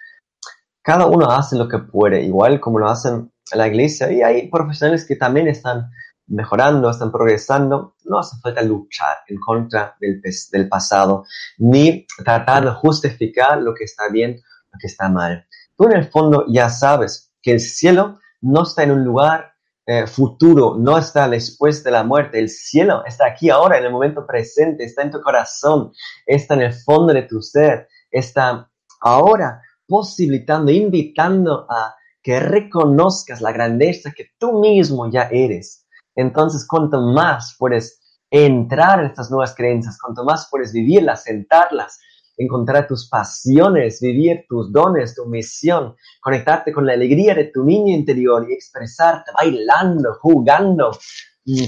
Cada 0.83 1.07
uno 1.07 1.31
hace 1.31 1.55
lo 1.57 1.69
que 1.69 1.79
puede, 1.79 2.23
igual 2.23 2.59
como 2.59 2.81
lo 2.81 2.89
hacen 2.89 3.33
en 3.53 3.59
la 3.59 3.69
iglesia, 3.69 4.11
y 4.11 4.23
hay 4.23 4.49
profesionales 4.49 5.07
que 5.07 5.15
también 5.15 5.47
están 5.47 5.89
mejorando, 6.27 6.91
están 6.91 7.13
progresando. 7.13 7.95
No 8.07 8.19
hace 8.19 8.37
falta 8.43 8.63
luchar 8.63 9.19
en 9.29 9.39
contra 9.39 9.97
del, 10.01 10.21
del 10.51 10.69
pasado, 10.69 11.27
ni 11.59 12.09
tratar 12.25 12.65
de 12.65 12.73
justificar 12.73 13.63
lo 13.63 13.73
que 13.73 13.85
está 13.85 14.09
bien, 14.09 14.41
lo 14.73 14.79
que 14.81 14.89
está 14.89 15.09
mal. 15.09 15.47
Tú 15.77 15.85
en 15.85 15.93
el 15.93 16.11
fondo 16.11 16.45
ya 16.49 16.69
sabes 16.71 17.33
que 17.41 17.53
el 17.53 17.61
cielo 17.61 18.19
no 18.41 18.65
está 18.65 18.83
en 18.83 18.91
un 18.91 19.05
lugar 19.05 19.52
eh, 19.85 20.07
futuro, 20.07 20.77
no 20.79 20.97
está 20.97 21.29
después 21.29 21.83
de 21.83 21.91
la 21.91 22.05
muerte. 22.05 22.39
El 22.39 22.49
cielo 22.49 23.03
está 23.05 23.27
aquí 23.27 23.51
ahora, 23.51 23.79
en 23.79 23.85
el 23.85 23.93
momento 23.93 24.27
presente, 24.27 24.85
está 24.85 25.03
en 25.03 25.11
tu 25.11 25.21
corazón, 25.21 25.93
está 26.25 26.55
en 26.55 26.63
el 26.63 26.73
fondo 26.73 27.13
de 27.13 27.23
tu 27.23 27.43
ser, 27.43 27.89
está 28.11 28.71
ahora 29.01 29.61
posibilitando, 29.87 30.71
invitando 30.71 31.67
a 31.69 31.95
que 32.23 32.39
reconozcas 32.39 33.41
la 33.41 33.51
grandeza 33.51 34.13
que 34.17 34.31
tú 34.39 34.61
mismo 34.61 35.11
ya 35.11 35.29
eres. 35.31 35.87
Entonces, 36.15 36.67
cuanto 36.67 37.01
más 37.01 37.57
puedes 37.59 38.01
entrar 38.31 39.01
en 39.01 39.07
estas 39.07 39.31
nuevas 39.31 39.55
creencias, 39.55 39.99
cuanto 40.01 40.25
más 40.25 40.49
puedes 40.51 40.73
vivirlas, 40.73 41.25
sentarlas, 41.25 41.99
encontrar 42.37 42.87
tus 42.87 43.09
pasiones, 43.09 44.01
vivir 44.01 44.45
tus 44.49 44.73
dones, 44.73 45.15
tu 45.15 45.27
misión, 45.27 45.95
conectarte 46.21 46.73
con 46.73 46.87
la 46.87 46.95
alegría 46.95 47.35
de 47.35 47.45
tu 47.45 47.65
niño 47.65 47.95
interior 47.95 48.47
y 48.49 48.55
expresarte 48.55 49.31
bailando, 49.39 50.15
jugando, 50.21 50.97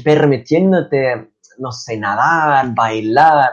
permitiéndote, 0.02 1.32
no 1.58 1.72
sé, 1.72 1.96
nadar, 1.96 2.74
bailar, 2.74 3.52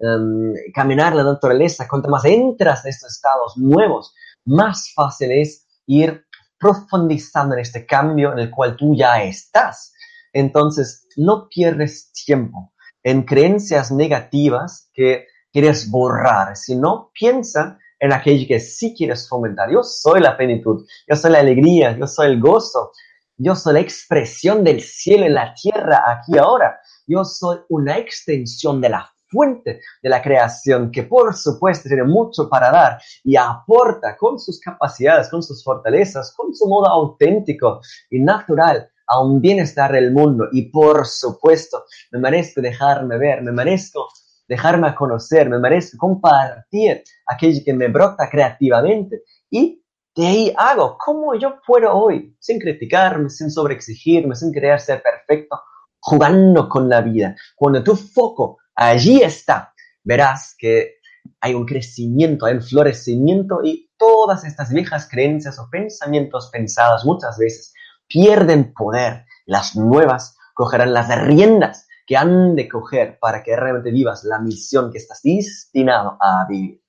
um, 0.00 0.52
caminar 0.74 1.14
la 1.14 1.24
naturaleza. 1.24 1.86
Cuanto 1.88 2.08
más 2.08 2.24
entras 2.24 2.84
en 2.84 2.90
estos 2.90 3.12
estados 3.12 3.56
nuevos, 3.56 4.14
más 4.44 4.92
fácil 4.94 5.32
es 5.32 5.66
ir 5.86 6.24
profundizando 6.58 7.54
en 7.54 7.60
este 7.60 7.86
cambio 7.86 8.32
en 8.32 8.40
el 8.40 8.50
cual 8.50 8.76
tú 8.76 8.94
ya 8.96 9.22
estás. 9.22 9.92
Entonces, 10.32 11.06
no 11.16 11.48
pierdes 11.48 12.12
tiempo 12.12 12.72
en 13.02 13.22
creencias 13.22 13.90
negativas 13.90 14.90
que 14.92 15.26
quieres 15.52 15.90
borrar, 15.90 16.56
sino 16.56 17.10
piensa 17.12 17.78
en 17.98 18.12
aquello 18.12 18.46
que 18.46 18.60
sí 18.60 18.94
quieres 18.96 19.28
fomentar. 19.28 19.70
Yo 19.70 19.82
soy 19.82 20.20
la 20.20 20.36
plenitud, 20.36 20.86
yo 21.08 21.16
soy 21.16 21.32
la 21.32 21.40
alegría, 21.40 21.96
yo 21.96 22.06
soy 22.06 22.28
el 22.28 22.40
gozo, 22.40 22.92
yo 23.36 23.54
soy 23.54 23.74
la 23.74 23.80
expresión 23.80 24.64
del 24.64 24.80
cielo 24.80 25.26
en 25.26 25.34
la 25.34 25.54
tierra 25.54 26.04
aquí 26.06 26.38
ahora. 26.38 26.80
Yo 27.06 27.24
soy 27.24 27.58
una 27.68 27.98
extensión 27.98 28.80
de 28.80 28.90
la 28.90 29.10
fuente 29.28 29.80
de 30.02 30.08
la 30.08 30.22
creación 30.22 30.90
que 30.90 31.02
por 31.02 31.34
supuesto 31.34 31.88
tiene 31.88 32.04
mucho 32.04 32.48
para 32.48 32.70
dar 32.70 32.98
y 33.24 33.36
aporta 33.36 34.16
con 34.16 34.38
sus 34.38 34.58
capacidades, 34.60 35.28
con 35.28 35.42
sus 35.42 35.62
fortalezas, 35.62 36.34
con 36.34 36.54
su 36.54 36.66
modo 36.66 36.86
auténtico 36.88 37.80
y 38.10 38.20
natural 38.20 38.88
a 39.06 39.20
un 39.22 39.40
bienestar 39.40 39.92
del 39.92 40.12
mundo. 40.12 40.48
Y 40.52 40.70
por 40.70 41.06
supuesto, 41.06 41.84
me 42.10 42.18
merezco 42.18 42.60
dejarme 42.60 43.18
ver, 43.18 43.42
me 43.42 43.52
merezco 43.52 44.08
dejarme 44.48 44.88
a 44.88 44.94
conocer, 44.94 45.48
me 45.48 45.58
merezco 45.58 45.98
compartir 45.98 47.04
aquello 47.26 47.60
que 47.64 47.74
me 47.74 47.88
brota 47.88 48.28
creativamente 48.30 49.22
y 49.50 49.82
de 50.16 50.26
ahí 50.26 50.54
hago 50.56 50.96
como 50.98 51.34
yo 51.36 51.60
puedo 51.64 51.92
hoy, 51.92 52.36
sin 52.40 52.58
criticarme, 52.58 53.30
sin 53.30 53.50
sobreexigirme, 53.50 54.34
sin 54.34 54.52
querer 54.52 54.80
ser 54.80 55.02
perfecto, 55.02 55.60
jugando 56.00 56.68
con 56.68 56.88
la 56.88 57.02
vida. 57.02 57.36
Cuando 57.54 57.84
tu 57.84 57.94
foco 57.94 58.58
allí 58.74 59.22
está, 59.22 59.72
verás 60.02 60.56
que 60.58 60.94
hay 61.40 61.54
un 61.54 61.66
crecimiento, 61.66 62.46
hay 62.46 62.54
un 62.54 62.62
florecimiento 62.62 63.60
y 63.62 63.90
todas 63.96 64.44
estas 64.44 64.72
viejas 64.72 65.08
creencias 65.08 65.58
o 65.58 65.68
pensamientos 65.70 66.50
pensados 66.50 67.04
muchas 67.04 67.38
veces 67.38 67.72
pierden 68.08 68.72
poder. 68.72 69.24
Las 69.46 69.76
nuevas 69.76 70.36
cogerán 70.54 70.92
las 70.92 71.08
riendas 71.26 71.87
que 72.08 72.16
han 72.16 72.56
de 72.56 72.66
coger 72.66 73.18
para 73.20 73.42
que 73.42 73.54
realmente 73.54 73.90
vivas 73.90 74.24
la 74.24 74.38
misión 74.38 74.90
que 74.90 74.96
estás 74.96 75.20
destinado 75.22 76.16
a 76.18 76.46
vivir. 76.48 76.82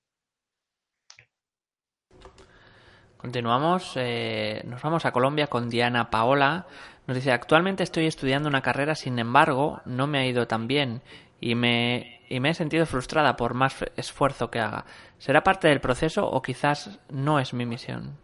Continuamos, 3.17 3.91
eh, 3.97 4.63
nos 4.65 4.81
vamos 4.81 5.05
a 5.05 5.11
Colombia 5.11 5.47
con 5.47 5.69
Diana 5.69 6.09
Paola. 6.09 6.67
Nos 7.05 7.17
dice, 7.17 7.33
actualmente 7.33 7.83
estoy 7.83 8.05
estudiando 8.05 8.47
una 8.47 8.61
carrera, 8.61 8.95
sin 8.95 9.19
embargo, 9.19 9.81
no 9.83 10.07
me 10.07 10.19
ha 10.19 10.25
ido 10.25 10.47
tan 10.47 10.67
bien 10.67 11.01
y 11.41 11.55
me, 11.55 12.21
y 12.29 12.39
me 12.39 12.51
he 12.51 12.53
sentido 12.53 12.85
frustrada 12.85 13.35
por 13.35 13.55
más 13.55 13.75
esfuerzo 13.97 14.49
que 14.49 14.61
haga. 14.61 14.85
¿Será 15.17 15.43
parte 15.43 15.67
del 15.67 15.81
proceso 15.81 16.29
o 16.29 16.41
quizás 16.41 17.01
no 17.09 17.41
es 17.41 17.53
mi 17.53 17.65
misión? 17.65 18.17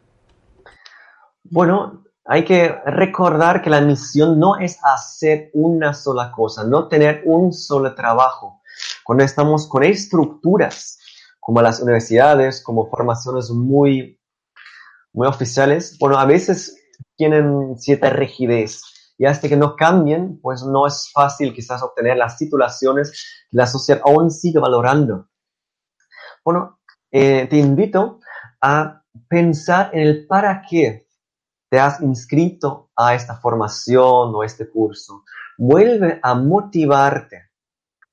Bueno, 1.43 2.05
hay 2.27 2.43
que 2.43 2.69
recordar 2.85 3.61
que 3.61 3.69
la 3.69 3.81
misión 3.81 4.39
no 4.39 4.57
es 4.57 4.80
hacer 4.84 5.52
una 5.53 5.93
sola 5.93 6.31
cosa, 6.31 6.64
no 6.64 6.88
tener 6.88 7.22
un 7.26 7.53
solo 7.53 7.93
trabajo. 7.93 8.61
Cuando 9.03 9.23
estamos 9.23 9.68
con 9.68 9.84
estructuras 9.84 10.97
como 11.39 11.61
las 11.61 11.80
universidades, 11.80 12.64
como 12.64 12.89
formaciones 12.89 13.52
muy, 13.52 14.19
muy 15.14 15.27
oficiales, 15.27 15.97
bueno, 15.99 16.18
a 16.18 16.26
veces 16.26 16.76
tienen 17.15 17.77
cierta 17.77 18.10
rigidez 18.10 18.81
y 19.19 19.26
hasta 19.26 19.47
que 19.47 19.56
no 19.56 19.76
cambien, 19.76 20.39
pues 20.41 20.64
no 20.64 20.88
es 20.88 21.11
fácil 21.14 21.53
quizás 21.53 21.84
obtener 21.84 22.18
las 22.18 22.38
titulaciones 22.38 23.11
que 23.52 23.57
la 23.57 23.68
sociedad 23.68 24.02
aún 24.03 24.31
sigue 24.31 24.60
valorando. 24.60 25.30
Bueno, 26.43 26.80
eh, 27.11 27.45
te 27.47 27.57
invito 27.57 28.19
a 28.61 29.03
pensar 29.30 29.91
en 29.93 30.02
el 30.02 30.26
para 30.26 30.64
qué 30.68 31.05
te 31.76 31.81
has 31.81 31.99
inscrito 31.99 32.89
a 32.95 33.15
esta 33.15 33.35
formación 33.35 34.34
o 34.34 34.45
este 34.45 34.69
curso, 34.69 35.26
vuelve 35.57 36.22
a 36.23 36.34
motivarte. 36.34 37.49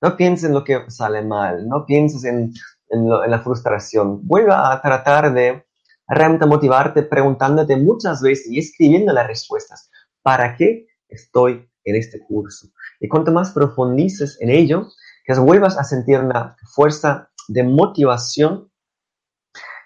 No 0.01 0.17
pienses 0.17 0.49
en 0.49 0.55
lo 0.55 0.65
que 0.65 0.91
sale 0.91 1.23
mal, 1.23 1.69
no 1.69 1.87
pienses 1.87 2.25
en, 2.25 2.53
la 2.91 3.39
frustración. 3.39 4.27
Vuelve 4.27 4.53
a 4.53 4.81
tratar 4.83 5.33
de 5.33 5.65
realmente 6.09 6.45
motivarte 6.45 7.05
preguntándote 7.05 7.77
muchas 7.77 8.21
veces 8.21 8.51
y 8.51 8.59
escribiendo 8.59 9.13
las 9.13 9.29
respuestas. 9.29 9.89
¿Para 10.23 10.57
qué 10.57 10.89
estoy 11.09 11.71
en 11.85 11.95
este 11.95 12.19
curso? 12.19 12.67
Y 12.99 13.07
cuanto 13.07 13.31
más 13.31 13.53
profundices 13.53 14.39
en 14.41 14.51
ello, 14.51 14.89
que 15.25 15.35
vuelvas 15.35 15.79
a 15.79 15.85
sentir 15.85 16.19
una 16.19 16.57
fuerza 16.75 17.31
de 17.47 17.63
motivación 17.63 18.73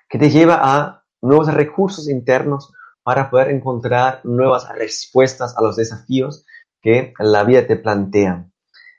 que 0.08 0.18
te 0.18 0.30
lleva 0.30 0.60
a 0.62 1.04
nuevos 1.20 1.52
recursos 1.52 2.08
internos, 2.08 2.72
para 3.06 3.30
poder 3.30 3.50
encontrar 3.50 4.20
nuevas 4.24 4.68
respuestas 4.76 5.56
a 5.56 5.62
los 5.62 5.76
desafíos 5.76 6.44
que 6.82 7.14
la 7.20 7.44
vida 7.44 7.64
te 7.64 7.76
plantea. 7.76 8.50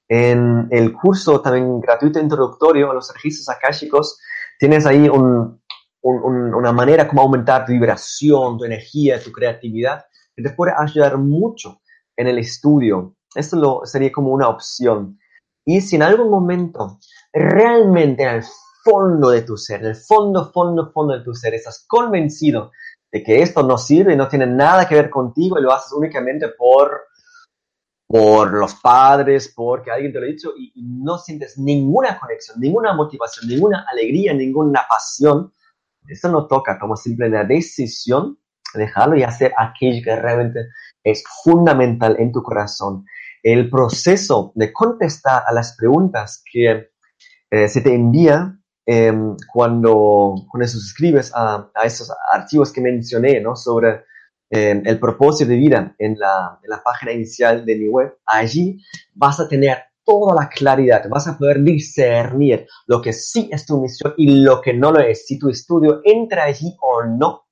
En 0.08 0.70
el 0.72 0.94
curso 0.94 1.42
también 1.42 1.82
gratuito 1.82 2.18
introductorio 2.18 2.90
a 2.90 2.94
los 2.94 3.14
registros 3.14 3.50
akáshicos, 3.50 4.18
tienes 4.58 4.86
ahí 4.86 5.10
una 5.10 6.72
manera 6.72 7.06
como 7.06 7.24
aumentar 7.24 7.66
tu 7.66 7.74
vibración, 7.74 8.58
tu 8.58 8.64
energía, 8.64 9.22
tu 9.22 9.34
creatividad, 9.34 10.06
que 10.34 10.42
te 10.42 10.52
puede 10.52 10.72
ayudar 10.78 11.18
mucho 11.18 11.82
en 12.16 12.28
el 12.28 12.38
estudio. 12.38 13.14
Esto 13.36 13.58
lo, 13.58 13.82
sería 13.84 14.14
como 14.14 14.32
una 14.32 14.48
opción. 14.48 15.20
Y 15.66 15.82
si 15.82 15.98
en 15.98 16.04
algún 16.04 16.30
momento 16.30 16.98
realmente 17.34 18.24
en 18.24 18.36
el 18.36 18.44
fondo 18.86 19.32
de 19.32 19.42
tu 19.42 19.58
ser, 19.58 19.82
en 19.82 19.88
el 19.88 19.96
fondo, 19.98 20.50
fondo, 20.54 20.94
fondo 20.94 21.18
de 21.18 21.26
tu 21.26 21.34
ser, 21.34 21.56
estás 21.56 21.84
convencido 21.90 22.72
de 23.12 23.24
que 23.24 23.42
esto 23.42 23.64
no 23.64 23.78
sirve 23.78 24.16
no 24.16 24.28
tiene 24.28 24.46
nada 24.46 24.88
que 24.88 24.96
ver 24.96 25.10
contigo 25.10 25.58
y 25.58 25.62
lo 25.62 25.72
haces 25.72 25.94
únicamente 25.94 26.50
por, 26.50 27.08
por 28.08 28.54
los 28.54 28.76
padres, 28.76 29.52
porque 29.56 29.92
alguien 29.92 30.12
te 30.12 30.20
lo 30.20 30.26
ha 30.26 30.30
dicho 30.30 30.54
y, 30.58 30.74
no 30.76 31.18
sientes 31.18 31.58
ninguna 31.58 32.20
conexión, 32.20 32.60
ninguna 32.60 32.94
motivación, 32.94 33.48
ninguna 33.50 33.86
alegría, 33.90 34.34
ninguna 34.34 34.86
pasión, 34.88 35.52
eso 36.08 36.30
no 36.30 36.48
toca, 36.48 36.80
como 36.80 36.96
simple 36.96 37.30
la 37.30 37.44
decisión 37.44 38.40
de 38.74 38.82
dejarlo 38.82 39.18
y 39.18 39.24
hacer 39.24 39.54
aquello 39.58 40.02
que 40.04 40.16
realmente 40.16 40.68
es 41.04 41.24
fundamental 41.44 42.16
en 42.20 42.32
tu 42.32 42.42
corazón. 42.42 43.06
El 43.44 43.70
proceso 43.70 44.52
de 44.56 44.74
contestar 44.74 45.44
a 45.46 45.54
las 45.54 45.76
preguntas 45.78 46.44
que 46.52 46.90
eh, 47.50 47.68
se 47.68 47.82
te 47.82 47.94
envía 47.94 48.58
Em, 48.90 49.36
cuando, 49.52 50.34
cuando 50.50 50.66
suscribes 50.66 51.30
a, 51.36 51.70
a, 51.76 51.86
esos 51.86 52.10
archivos 52.32 52.72
que 52.72 52.80
mencioné, 52.80 53.42
¿no? 53.42 53.54
Sobre 53.54 54.06
em, 54.50 54.82
el 54.86 54.98
propósito 54.98 55.50
de 55.50 55.58
vida 55.58 55.94
en 56.00 56.18
la, 56.18 56.58
en 56.64 56.70
la 56.70 56.82
página 56.82 57.12
inicial 57.12 57.66
de 57.66 57.76
mi 57.76 57.90
web, 57.90 58.18
allí 58.26 58.80
vas 59.14 59.42
a 59.42 59.50
tener 59.50 59.78
toda 60.06 60.34
la 60.34 60.48
claridad, 60.48 61.04
vas 61.10 61.28
a 61.28 61.38
poder 61.38 61.62
discernir 61.64 62.66
lo 62.86 63.02
que 63.02 63.12
sí 63.12 63.50
es 63.52 63.66
tu 63.66 63.82
misión 63.82 64.14
y 64.16 64.40
lo 64.40 64.62
que 64.62 64.74
no 64.74 64.94
lo 64.94 65.02
es, 65.02 65.26
si 65.26 65.38
tu 65.38 65.50
estudio 65.50 66.00
entra 66.06 66.46
allí 66.46 66.74
o 66.82 67.04
no. 67.04 67.48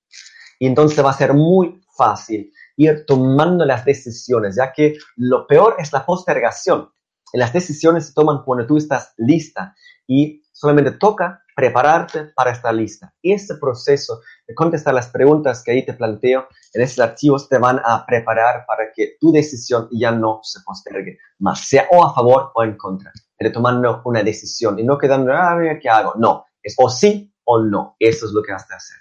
Y 0.58 0.68
entonces 0.68 1.04
va 1.04 1.10
a 1.10 1.18
ser 1.18 1.34
muy 1.34 1.82
fácil 1.98 2.50
ir 2.78 3.04
tomando 3.06 3.66
las 3.66 3.84
decisiones, 3.84 4.56
ya 4.56 4.72
que 4.72 4.96
lo 5.18 5.48
peor 5.48 5.76
es 5.80 5.92
la 5.92 6.06
postergación. 6.06 6.92
Las 7.34 7.52
decisiones 7.52 8.08
se 8.08 8.14
toman 8.14 8.44
cuando 8.46 8.66
tú 8.66 8.78
estás 8.78 9.14
lista 9.18 9.76
y 10.08 10.45
solamente 10.56 10.92
toca 10.92 11.44
prepararte 11.56 12.32
para 12.36 12.52
estar 12.52 12.74
lista. 12.74 13.14
Y 13.22 13.34
ese 13.34 13.56
proceso 13.56 14.22
de 14.48 14.56
contestar 14.56 14.94
las 14.94 15.10
preguntas 15.10 15.64
que 15.64 15.72
ahí 15.72 15.86
te 15.86 15.94
planteo 15.94 16.48
en 16.74 16.82
esos 16.82 17.00
archivos 17.00 17.48
te 17.50 17.58
van 17.58 17.82
a 17.84 18.06
preparar 18.06 18.66
para 18.66 18.92
que 18.94 19.18
tu 19.20 19.32
decisión 19.32 19.88
ya 19.92 20.12
no 20.12 20.40
se 20.44 20.62
postergue 20.66 21.20
más, 21.40 21.68
sea 21.68 21.88
o 21.92 22.06
a 22.06 22.14
favor 22.14 22.52
o 22.56 22.64
en 22.64 22.78
contra, 22.78 23.12
pero 23.38 23.52
tomando 23.52 24.02
una 24.06 24.24
decisión 24.24 24.80
y 24.80 24.84
no 24.84 24.98
quedando, 24.98 25.34
ah, 25.34 25.56
mira, 25.56 25.78
¿qué 25.80 25.90
hago? 25.90 26.14
No, 26.18 26.46
es 26.64 26.76
o 26.78 26.90
sí 26.90 27.34
o 27.44 27.60
no. 27.60 27.96
Eso 28.00 28.26
es 28.26 28.32
lo 28.32 28.42
que 28.42 28.54
has 28.54 28.68
de 28.68 28.76
hacer. 28.76 28.98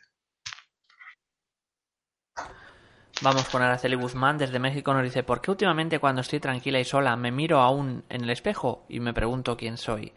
Vamos 3.22 3.48
con 3.48 3.62
Araceli 3.62 3.94
Guzmán 3.94 4.38
desde 4.38 4.58
México 4.58 4.92
nos 4.92 5.04
dice, 5.04 5.22
¿por 5.22 5.40
qué 5.40 5.52
últimamente 5.52 6.00
cuando 6.00 6.20
estoy 6.20 6.40
tranquila 6.40 6.80
y 6.80 6.84
sola 6.84 7.16
me 7.16 7.30
miro 7.30 7.60
aún 7.60 8.04
en 8.08 8.24
el 8.24 8.30
espejo 8.30 8.84
y 8.88 8.98
me 8.98 9.14
pregunto 9.14 9.56
quién 9.56 9.76
soy? 9.76 10.12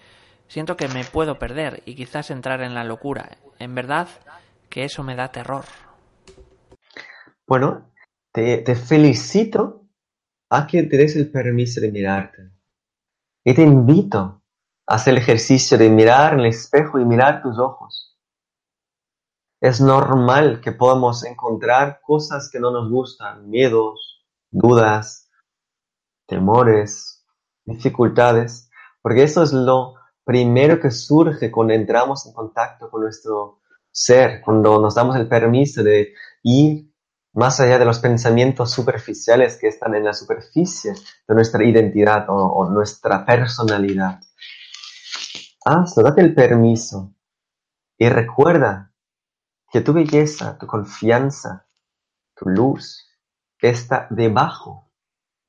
Siento 0.48 0.78
que 0.78 0.88
me 0.88 1.04
puedo 1.04 1.38
perder 1.38 1.84
y 1.86 1.96
quizás 1.96 2.32
entrar 2.32 2.62
en 2.62 2.74
la 2.74 2.84
locura. 2.84 3.38
En 3.60 3.76
verdad 3.76 4.08
que 4.70 4.86
eso 4.86 5.04
me 5.04 5.16
da 5.16 5.32
terror. 5.32 5.66
Bueno, 7.46 7.92
te, 8.32 8.60
te 8.60 8.76
felicito 8.76 9.88
a 10.50 10.68
que 10.68 10.84
te 10.84 10.98
des 10.98 11.16
el 11.16 11.32
permiso 11.32 11.82
de 11.82 11.92
mirarte. 11.92 12.52
Y 13.44 13.54
te 13.54 13.64
invito 13.64 14.44
a 14.86 14.96
hacer 14.96 15.14
el 15.14 15.20
ejercicio 15.20 15.78
de 15.78 15.90
mirar 15.90 16.34
en 16.34 16.42
el 16.42 16.48
espejo 16.48 17.00
y 17.00 17.06
mirar 17.06 17.42
tus 17.42 17.58
ojos. 17.60 18.18
Es 19.60 19.82
normal 19.82 20.62
que 20.62 20.72
podamos 20.72 21.26
encontrar 21.26 22.00
cosas 22.02 22.50
que 22.52 22.60
no 22.60 22.72
nos 22.72 22.90
gustan, 22.90 23.50
miedos, 23.50 24.26
dudas, 24.52 25.30
temores, 26.28 27.26
dificultades, 27.66 28.70
porque 29.02 29.24
eso 29.24 29.42
es 29.42 29.54
lo 29.54 29.97
primero 30.28 30.78
que 30.78 30.92
surge 30.92 31.50
cuando 31.50 31.74
entramos 31.74 32.26
en 32.26 32.34
contacto 32.34 32.90
con 32.92 33.02
nuestro 33.02 33.62
ser, 33.90 34.42
cuando 34.42 34.78
nos 34.82 34.94
damos 34.94 35.16
el 35.16 35.30
permiso 35.30 35.82
de 35.82 36.14
ir 36.44 36.92
más 37.32 37.62
allá 37.62 37.80
de 37.80 37.86
los 37.86 38.00
pensamientos 38.00 38.72
superficiales 38.72 39.56
que 39.56 39.70
están 39.70 39.96
en 39.96 40.04
la 40.04 40.14
superficie 40.14 40.92
de 40.92 41.34
nuestra 41.34 41.64
identidad 41.64 42.26
o, 42.28 42.70
nuestra 42.70 43.26
personalidad. 43.26 44.20
Hazlo, 45.64 46.04
date 46.04 46.20
el 46.20 46.36
permiso 46.36 47.16
y 47.98 48.10
recuerda 48.10 48.92
que 49.72 49.80
tu 49.80 49.94
belleza, 49.94 50.58
tu 50.58 50.68
confianza, 50.68 51.70
tu 52.36 52.50
luz 52.50 53.08
está 53.62 54.08
debajo 54.10 54.92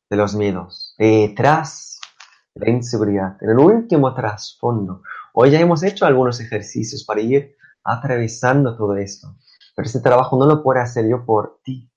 de 0.09 0.16
los 0.16 0.36
miedos, 0.36 0.94
detrás 0.98 1.88
de 2.59 2.70
inseguridad, 2.70 3.36
en 3.40 3.51
el 3.51 3.59
último 3.59 4.12
trasfondo. 4.14 5.02
Hoy 5.32 5.51
ya 5.52 5.60
hemos 5.60 5.82
hecho 5.82 6.06
algunos 6.06 6.40
ejercicios 6.40 7.05
para 7.05 7.20
ir 7.20 7.56
atravesando 7.85 8.76
todo 8.76 8.97
esto, 8.97 9.36
pero 9.74 9.86
este 9.86 10.01
trabajo 10.01 10.36
no 10.36 10.47
lo 10.47 10.62
puedo 10.62 10.80
hacer 10.80 11.09
yo 11.09 11.24
por 11.24 11.60
ti. 11.62 11.90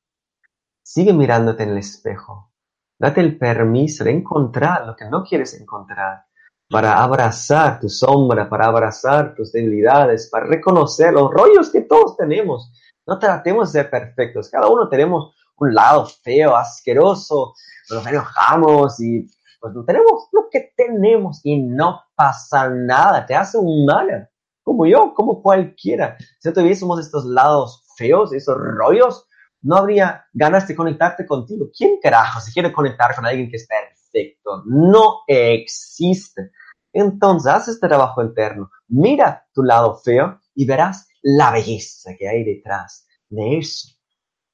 Sigue 0.84 1.14
mirándote 1.14 1.64
en 1.64 1.70
el 1.70 1.78
espejo. 1.78 2.52
Date 3.00 3.22
el 3.22 3.38
permiso 3.38 4.04
de 4.04 4.12
encontrar 4.12 4.86
lo 4.86 4.96
que 4.96 5.06
no 5.06 5.24
quieres 5.24 5.60
encontrar 5.60 6.26
para 6.70 7.04
abrazar 7.04 7.80
tu 7.80 7.90
sombra, 7.90 8.48
para 8.48 8.68
abrazar 8.68 9.34
tus 9.34 9.52
debilidades, 9.52 10.30
para 10.30 10.46
reconocer 10.46 11.14
los 11.14 11.32
rollos 11.32 11.70
que 11.70 11.82
todos 11.82 12.16
tenemos. 12.16 12.72
No 13.08 13.18
tratemos 13.18 13.74
de 13.74 13.82
ser 13.82 13.90
perfectos, 13.90 14.50
cada 14.50 14.70
uno 14.70 14.88
tenemos 14.88 15.36
un 15.58 15.74
lado 15.74 16.06
feo, 16.06 16.56
asqueroso, 16.56 17.56
nos 17.90 18.06
enojamos 18.06 19.00
y 19.02 19.28
pues 19.62 19.74
tenemos 19.86 20.28
lo 20.32 20.50
que 20.50 20.74
tenemos 20.76 21.40
y 21.44 21.62
no 21.62 22.02
pasa 22.16 22.70
nada, 22.70 23.26
te 23.26 23.36
hace 23.36 23.60
un 23.60 23.86
mal, 23.86 24.28
como 24.64 24.88
yo, 24.88 25.14
como 25.14 25.42
cualquiera. 25.42 26.18
Si 26.40 26.52
tuviésemos 26.52 27.00
estos 27.00 27.26
lados 27.26 27.86
feos, 27.96 28.34
esos 28.34 28.58
rollos, 28.58 29.28
no 29.62 29.76
habría 29.76 30.26
ganas 30.34 30.68
de 30.68 30.76
conectarte 30.76 31.28
contigo. 31.28 31.68
¿Quién 31.78 32.00
carajo 32.02 32.40
se 32.40 32.52
quiere 32.52 32.74
conectar 32.74 33.16
con 33.16 33.26
alguien 33.26 33.52
que 33.52 33.58
es 33.58 33.68
perfecto? 33.68 34.64
No 34.66 35.20
existe. 35.28 36.52
Entonces, 36.92 37.52
haz 37.52 37.68
este 37.68 37.88
trabajo 37.88 38.24
interno, 38.24 38.70
mira 38.88 39.46
tu 39.54 39.64
lado 39.64 39.96
feo 40.04 40.40
y 40.56 40.66
verás 40.66 41.08
la 41.22 41.52
belleza 41.52 42.12
que 42.18 42.28
hay 42.28 42.44
detrás 42.44 43.08
de 43.30 43.60
eso. 43.60 43.90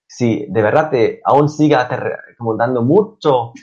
Si 0.06 0.46
de 0.50 0.62
verdad 0.62 0.90
te 0.92 1.22
aún 1.24 1.50
siga 1.50 1.88
como 2.38 2.56
dando 2.56 2.84
mucho 2.84 3.54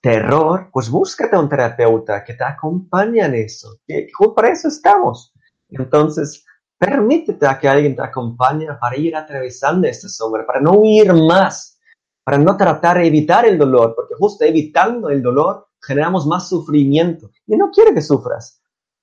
terror, 0.00 0.70
pues 0.72 0.88
búscate 0.88 1.36
un 1.36 1.48
terapeuta 1.48 2.24
que 2.24 2.34
te 2.34 2.44
acompañe 2.44 3.20
en 3.20 3.34
eso. 3.34 3.80
Que, 3.86 4.08
por 4.16 4.46
eso 4.46 4.68
estamos. 4.68 5.32
Entonces, 5.68 6.44
permítete 6.78 7.46
a 7.46 7.58
que 7.58 7.68
alguien 7.68 7.94
te 7.94 8.02
acompañe 8.02 8.66
para 8.80 8.96
ir 8.96 9.14
atravesando 9.14 9.86
esta 9.86 10.08
sombra, 10.08 10.46
para 10.46 10.60
no 10.60 10.72
huir 10.72 11.12
más, 11.12 11.78
para 12.24 12.38
no 12.38 12.56
tratar 12.56 12.98
de 12.98 13.06
evitar 13.06 13.44
el 13.44 13.58
dolor, 13.58 13.94
porque 13.94 14.14
justo 14.14 14.44
evitando 14.44 15.10
el 15.10 15.22
dolor 15.22 15.68
generamos 15.82 16.26
más 16.26 16.48
sufrimiento. 16.48 17.30
Y 17.46 17.56
no 17.56 17.70
quiere 17.70 17.94
que 17.94 18.02
sufras. 18.02 18.62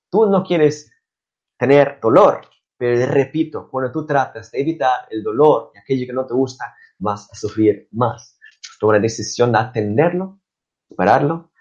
Tú 0.10 0.26
no 0.26 0.44
quieres 0.44 0.92
tener 1.58 2.00
dolor, 2.02 2.42
pero 2.78 3.06
repito, 3.08 3.68
cuando 3.70 3.92
tú 3.92 4.06
tratas 4.06 4.52
de 4.52 4.62
evitar 4.62 5.08
el 5.10 5.24
dolor 5.24 5.72
y 5.74 5.80
aquello 5.80 6.06
que 6.06 6.14
no 6.14 6.26
te 6.26 6.34
gusta, 6.34 6.76
vas 7.00 7.30
a 7.32 7.36
sufrir 7.36 7.88
más. 7.92 8.40
Toma 8.80 8.94
la 8.94 9.00
decisión 9.00 9.52
de 9.52 9.58
atenderlo, 9.58 10.40
superarlo 10.88 11.52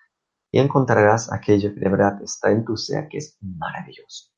y 0.51 0.59
encontrarás 0.59 1.33
aquello 1.33 1.75
que 1.75 1.81
de 1.81 1.89
verdad 1.89 2.23
está 2.23 2.51
en 2.51 2.65
tu 2.65 2.77
ser, 2.77 3.09
que 3.09 3.19
es 3.19 3.37
maravilloso. 3.41 4.31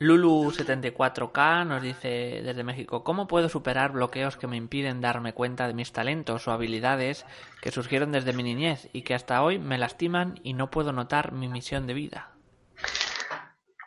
Lulu74K 0.00 1.66
nos 1.66 1.82
dice 1.82 2.40
desde 2.42 2.64
México, 2.64 3.04
¿cómo 3.04 3.26
puedo 3.26 3.50
superar 3.50 3.92
bloqueos 3.92 4.38
que 4.38 4.46
me 4.46 4.56
impiden 4.56 5.02
darme 5.02 5.34
cuenta 5.34 5.66
de 5.66 5.74
mis 5.74 5.92
talentos 5.92 6.48
o 6.48 6.52
habilidades 6.52 7.26
que 7.60 7.70
surgieron 7.70 8.10
desde 8.10 8.32
mi 8.32 8.42
niñez 8.42 8.88
y 8.94 9.02
que 9.02 9.14
hasta 9.14 9.42
hoy 9.42 9.58
me 9.58 9.76
lastiman 9.76 10.40
y 10.42 10.54
no 10.54 10.70
puedo 10.70 10.92
notar 10.92 11.32
mi 11.32 11.48
misión 11.48 11.86
de 11.86 11.92
vida? 11.92 12.32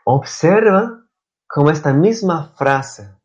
Observa 0.03 1.03
cómo 1.47 1.71
esta 1.71 1.93
misma 1.93 2.53
frase 2.57 3.17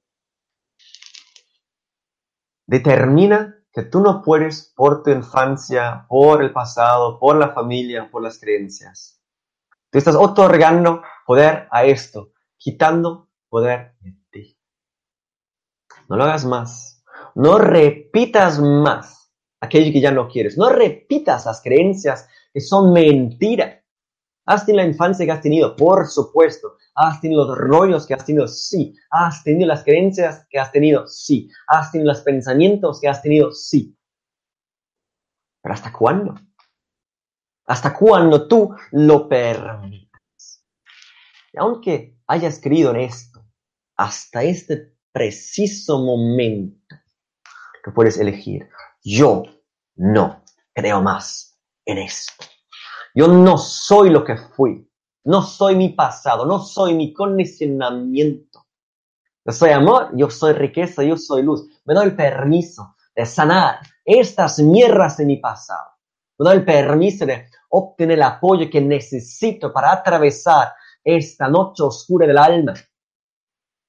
determina 2.67 3.58
que 3.73 3.83
tú 3.83 4.01
no 4.01 4.23
puedes 4.23 4.73
por 4.75 5.03
tu 5.03 5.11
infancia, 5.11 6.07
por 6.09 6.43
el 6.43 6.53
pasado, 6.53 7.19
por 7.19 7.37
la 7.37 7.51
familia, 7.51 8.11
por 8.11 8.23
las 8.23 8.39
creencias. 8.39 9.21
Tú 9.91 9.99
estás 9.99 10.15
otorgando 10.15 11.03
poder 11.27 11.69
a 11.71 11.85
esto 11.85 12.33
quitando 12.57 13.29
poder 13.49 13.95
de 14.01 14.17
ti. 14.31 14.59
No 16.09 16.17
lo 16.17 16.25
hagas 16.25 16.45
más. 16.45 17.03
No 17.35 17.59
repitas 17.59 18.59
más 18.61 19.33
aquello 19.61 19.93
que 19.93 20.01
ya 20.01 20.11
no 20.11 20.29
quieres. 20.29 20.57
No 20.59 20.69
repitas 20.69 21.47
las 21.47 21.63
creencias 21.63 22.29
que 22.53 22.61
son 22.61 22.93
mentira. 22.93 23.78
Has 24.49 24.65
tenido 24.65 24.83
la 24.83 24.91
infancia 24.91 25.27
que 25.27 25.33
has 25.33 25.43
tenido, 25.43 25.77
por 25.77 26.07
supuesto. 26.07 26.79
Has 26.95 27.21
tenido 27.21 27.45
los 27.45 27.59
rollos 27.59 28.07
que 28.07 28.15
has 28.15 28.25
tenido, 28.25 28.49
sí. 28.49 28.95
Has 29.11 29.45
tenido 29.45 29.69
las 29.69 29.85
creencias 29.85 30.47
que 30.49 30.59
has 30.59 30.73
tenido, 30.73 31.07
sí. 31.07 31.51
Has 31.67 31.93
tenido 31.93 32.11
los 32.13 32.23
pensamientos 32.23 32.99
que 32.99 33.09
has 33.09 33.21
tenido, 33.21 33.53
sí. 33.53 33.95
Pero 35.63 35.75
¿hasta 35.75 35.93
cuándo? 35.93 36.35
¿Hasta 37.67 37.93
cuándo 37.93 38.49
tú 38.49 38.75
lo 38.93 39.29
permites? 39.29 40.65
Y 41.53 41.59
aunque 41.59 42.17
hayas 42.27 42.59
creído 42.59 42.93
en 42.93 43.01
esto 43.01 43.45
hasta 43.99 44.45
este 44.45 44.97
preciso 45.13 45.99
momento 45.99 46.97
que 47.85 47.91
puedes 47.91 48.17
elegir. 48.17 48.67
Yo 49.05 49.43
no 49.97 50.43
creo 50.73 51.03
más 51.03 51.61
en 51.85 51.99
esto. 51.99 52.48
Yo 53.19 53.27
no 53.27 53.59
soy 53.59 54.11
lo 54.11 54.23
que 54.23 54.37
fui. 54.37 54.89
No 55.25 55.43
soy 55.43 55.75
mi 55.75 55.89
pasado. 55.89 56.47
No 56.47 56.61
soy 56.61 56.95
mi 56.95 57.13
condicionamiento. 57.13 58.67
Yo 59.45 59.53
soy 59.53 59.71
amor, 59.71 60.11
yo 60.15 60.31
soy 60.31 60.53
riqueza, 60.53 61.03
yo 61.03 61.17
soy 61.17 61.43
luz. 61.43 61.67
Me 61.85 61.95
doy 61.95 62.05
el 62.05 62.15
permiso 62.15 62.95
de 63.17 63.27
sanar 63.27 63.81
estas 64.05 64.61
mierdas 64.61 65.17
de 65.17 65.27
mi 65.27 65.39
pasado. 65.39 65.91
Me 66.39 66.49
doy 66.49 66.59
el 66.59 66.65
permiso 66.65 67.27
de 67.27 67.49
obtener 67.71 68.19
el 68.19 68.23
apoyo 68.23 68.71
que 68.71 68.81
necesito 68.81 69.73
para 69.73 69.91
atravesar 69.91 70.75
esta 71.03 71.49
noche 71.49 71.83
oscura 71.83 72.25
del 72.25 72.39
alma. 72.39 72.75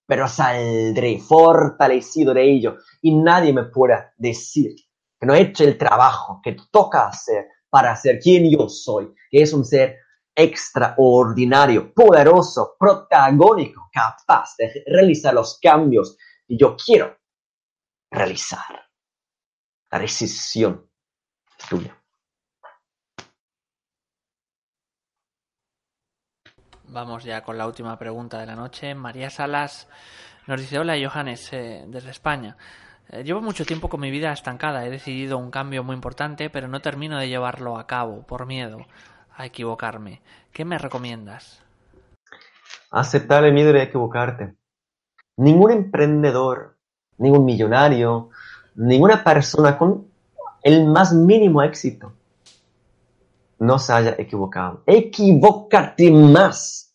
Pero 0.08 0.28
saldré 0.28 1.20
fortalecido 1.20 2.34
de 2.34 2.52
ello 2.52 2.78
y 3.04 3.14
nadie 3.14 3.54
me 3.54 3.66
pueda 3.66 4.12
decir 4.18 4.74
que 5.20 5.28
no 5.28 5.36
he 5.36 5.42
hecho 5.42 5.66
el 5.66 5.78
trabajo 5.78 6.42
que 6.44 6.58
toca 6.72 7.10
hacer 7.10 7.46
para 7.70 7.96
ser 7.96 8.20
quien 8.20 8.50
yo 8.50 8.68
soy, 8.70 9.14
que 9.30 9.42
es 9.42 9.54
un 9.54 9.66
ser 9.66 10.00
extraordinario, 10.36 11.94
poderoso, 11.94 12.76
protagónico, 12.80 13.90
capaz 13.92 14.56
de 14.58 14.84
realizar 14.86 15.34
los 15.34 15.60
cambios 15.60 16.18
que 16.48 16.58
yo 16.58 16.76
quiero 16.76 17.18
realizar. 18.12 18.88
La 19.92 20.00
decisión 20.00 20.90
es 21.58 21.68
tuya. 21.68 21.96
Vamos 26.92 27.24
ya 27.24 27.44
con 27.44 27.58
la 27.58 27.68
última 27.68 28.00
pregunta 28.00 28.40
de 28.40 28.48
la 28.48 28.56
noche. 28.56 28.96
María 28.96 29.30
Salas 29.30 29.88
nos 30.48 30.60
dice, 30.60 30.80
hola 30.80 30.96
Johannes, 31.00 31.54
eh, 31.54 31.84
desde 31.88 32.10
España. 32.10 32.58
Eh, 33.12 33.24
llevo 33.24 33.42
mucho 33.42 33.66
tiempo 33.66 33.90
con 33.90 34.02
mi 34.02 34.12
vida 34.12 34.32
estancada, 34.32 34.86
he 34.86 34.90
decidido 34.90 35.38
un 35.38 35.50
cambio 35.50 35.84
muy 35.84 35.96
importante, 35.96 36.50
pero 36.50 36.68
no 36.68 36.82
termino 36.82 37.18
de 37.18 37.28
llevarlo 37.28 37.78
a 37.78 37.88
cabo 37.88 38.22
por 38.22 38.46
miedo 38.46 38.86
a 39.36 39.46
equivocarme. 39.46 40.22
¿Qué 40.54 40.64
me 40.64 40.78
recomiendas? 40.78 41.60
Aceptar 42.92 43.44
el 43.46 43.54
miedo 43.54 43.74
de 43.74 43.84
equivocarte. 43.84 44.56
Ningún 45.38 45.72
emprendedor, 45.72 46.78
ningún 47.18 47.46
millonario, 47.46 48.30
ninguna 48.76 49.24
persona 49.24 49.78
con 49.78 50.08
el 50.62 50.86
más 50.86 51.14
mínimo 51.14 51.64
éxito 51.64 52.14
no 53.60 53.80
se 53.80 53.94
haya 53.94 54.16
equivocado. 54.18 54.84
Equivócate 54.86 56.12
más. 56.12 56.94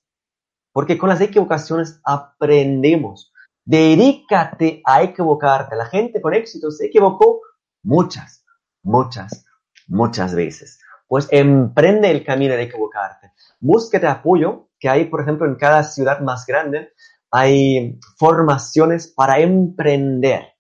Porque 0.72 0.96
con 0.98 1.08
las 1.08 1.20
equivocaciones 1.20 2.00
aprendemos. 2.04 3.32
Dedícate 3.64 4.82
a 4.84 5.02
equivocarte. 5.02 5.76
La 5.76 5.86
gente 5.86 6.20
con 6.20 6.34
éxito 6.34 6.70
se 6.70 6.86
equivocó 6.86 7.40
muchas, 7.82 8.44
muchas, 8.82 9.44
muchas 9.86 10.34
veces. 10.34 10.78
Pues 11.06 11.28
emprende 11.30 12.10
el 12.10 12.24
camino 12.24 12.54
de 12.54 12.62
equivocarte. 12.62 13.32
Búsquete 13.60 14.06
apoyo, 14.06 14.68
que 14.78 14.88
hay, 14.88 15.06
por 15.06 15.22
ejemplo, 15.22 15.46
en 15.46 15.54
cada 15.54 15.82
ciudad 15.84 16.20
más 16.20 16.44
grande, 16.46 16.92
hay 17.30 17.98
formaciones 18.18 19.08
para 19.08 19.38
emprender. 19.38 20.54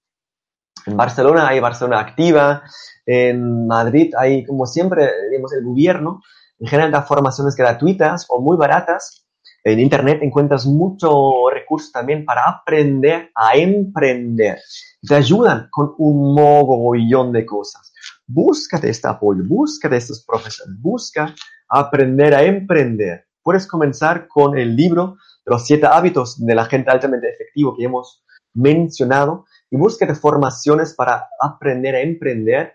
En 0.86 0.96
Barcelona 0.96 1.48
hay 1.48 1.60
Barcelona 1.60 2.00
Activa, 2.00 2.62
en 3.06 3.66
Madrid 3.66 4.12
hay, 4.18 4.44
como 4.44 4.66
siempre, 4.66 5.10
digamos, 5.30 5.52
el 5.52 5.64
gobierno 5.64 6.20
en 6.58 6.66
general 6.68 6.92
da 6.92 7.02
formaciones 7.02 7.56
gratuitas 7.56 8.26
o 8.28 8.40
muy 8.40 8.56
baratas. 8.56 9.23
En 9.66 9.80
Internet 9.80 10.18
encuentras 10.20 10.66
muchos 10.66 11.14
recursos 11.50 11.90
también 11.90 12.26
para 12.26 12.46
aprender 12.46 13.30
a 13.34 13.56
emprender. 13.56 14.58
Te 15.00 15.14
ayudan 15.14 15.68
con 15.70 15.94
un 15.96 16.34
mogollón 16.34 17.32
de 17.32 17.46
cosas. 17.46 17.94
Búscate 18.26 18.90
este 18.90 19.08
apoyo, 19.08 19.42
búscate 19.46 19.96
estos 19.96 20.22
profesores, 20.22 20.74
busca 20.82 21.34
aprender 21.66 22.34
a 22.34 22.42
emprender. 22.42 23.24
Puedes 23.42 23.66
comenzar 23.66 24.28
con 24.28 24.58
el 24.58 24.76
libro 24.76 25.16
de 25.46 25.52
los 25.52 25.66
siete 25.66 25.86
hábitos 25.86 26.44
de 26.44 26.54
la 26.54 26.66
gente 26.66 26.90
altamente 26.90 27.30
efectivo 27.30 27.74
que 27.74 27.84
hemos 27.84 28.22
mencionado 28.52 29.46
y 29.70 29.78
búsquete 29.78 30.14
formaciones 30.14 30.92
para 30.92 31.26
aprender 31.40 31.94
a 31.94 32.00
emprender 32.00 32.74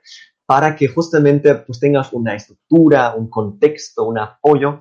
para 0.50 0.76
que 0.76 0.88
justamente 0.88 1.54
pues, 1.54 1.80
tengas 1.80 2.12
una 2.12 2.34
estructura, 2.34 3.14
un 3.14 3.30
contexto, 3.30 4.06
un 4.06 4.18
apoyo 4.18 4.80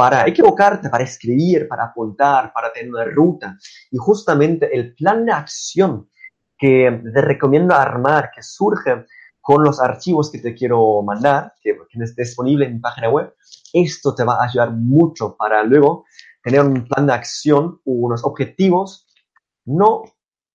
para 0.00 0.26
equivocarte, 0.26 0.88
para 0.88 1.04
escribir, 1.04 1.68
para 1.68 1.84
apuntar, 1.84 2.54
para 2.54 2.72
tener 2.72 2.88
una 2.88 3.04
ruta. 3.04 3.58
Y 3.90 3.98
justamente 3.98 4.74
el 4.74 4.94
plan 4.94 5.26
de 5.26 5.32
acción 5.32 6.08
que 6.56 7.02
te 7.12 7.20
recomiendo 7.20 7.74
armar, 7.74 8.30
que 8.34 8.42
surge 8.42 9.04
con 9.42 9.62
los 9.62 9.78
archivos 9.78 10.32
que 10.32 10.38
te 10.38 10.54
quiero 10.54 11.02
mandar, 11.02 11.52
que, 11.60 11.76
que 11.90 12.02
es 12.02 12.16
disponible 12.16 12.64
en 12.64 12.76
mi 12.76 12.78
página 12.80 13.10
web, 13.10 13.34
esto 13.74 14.14
te 14.14 14.24
va 14.24 14.36
a 14.36 14.44
ayudar 14.44 14.72
mucho 14.72 15.36
para 15.36 15.62
luego 15.64 16.06
tener 16.42 16.62
un 16.62 16.88
plan 16.88 17.06
de 17.06 17.12
acción, 17.12 17.78
unos 17.84 18.24
objetivos 18.24 19.06
no 19.66 20.04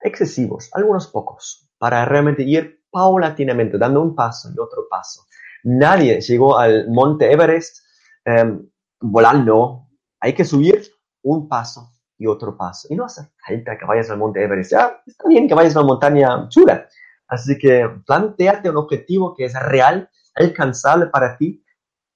excesivos, 0.02 0.72
algunos 0.74 1.06
pocos, 1.06 1.70
para 1.78 2.04
realmente 2.06 2.42
ir 2.42 2.82
paulatinamente, 2.90 3.78
dando 3.78 4.02
un 4.02 4.16
paso 4.16 4.50
y 4.50 4.60
otro 4.60 4.88
paso. 4.90 5.28
Nadie 5.66 6.20
llegó 6.20 6.58
al 6.58 6.90
monte 6.90 7.32
Everest 7.32 7.86
em, 8.26 8.68
volando. 9.00 9.88
Hay 10.20 10.34
que 10.34 10.46
subir 10.46 10.82
un 11.24 11.48
paso 11.48 11.92
y 12.18 12.28
otro 12.28 12.58
paso. 12.58 12.88
Y 12.90 12.96
no 12.96 13.06
hace 13.06 13.30
falta 13.46 13.78
que 13.78 13.86
vayas 13.86 14.10
al 14.10 14.18
monte 14.18 14.44
Everest. 14.44 14.72
Ya 14.72 15.02
está 15.06 15.28
bien 15.28 15.48
que 15.48 15.54
vayas 15.54 15.76
a 15.76 15.80
una 15.80 15.88
montaña 15.88 16.50
chula. 16.50 16.88
Así 17.28 17.58
que 17.58 17.90
planteate 18.06 18.70
un 18.70 18.78
objetivo 18.78 19.34
que 19.36 19.46
es 19.46 19.54
real, 19.60 20.10
alcanzable 20.36 21.08
para 21.08 21.38
ti. 21.38 21.64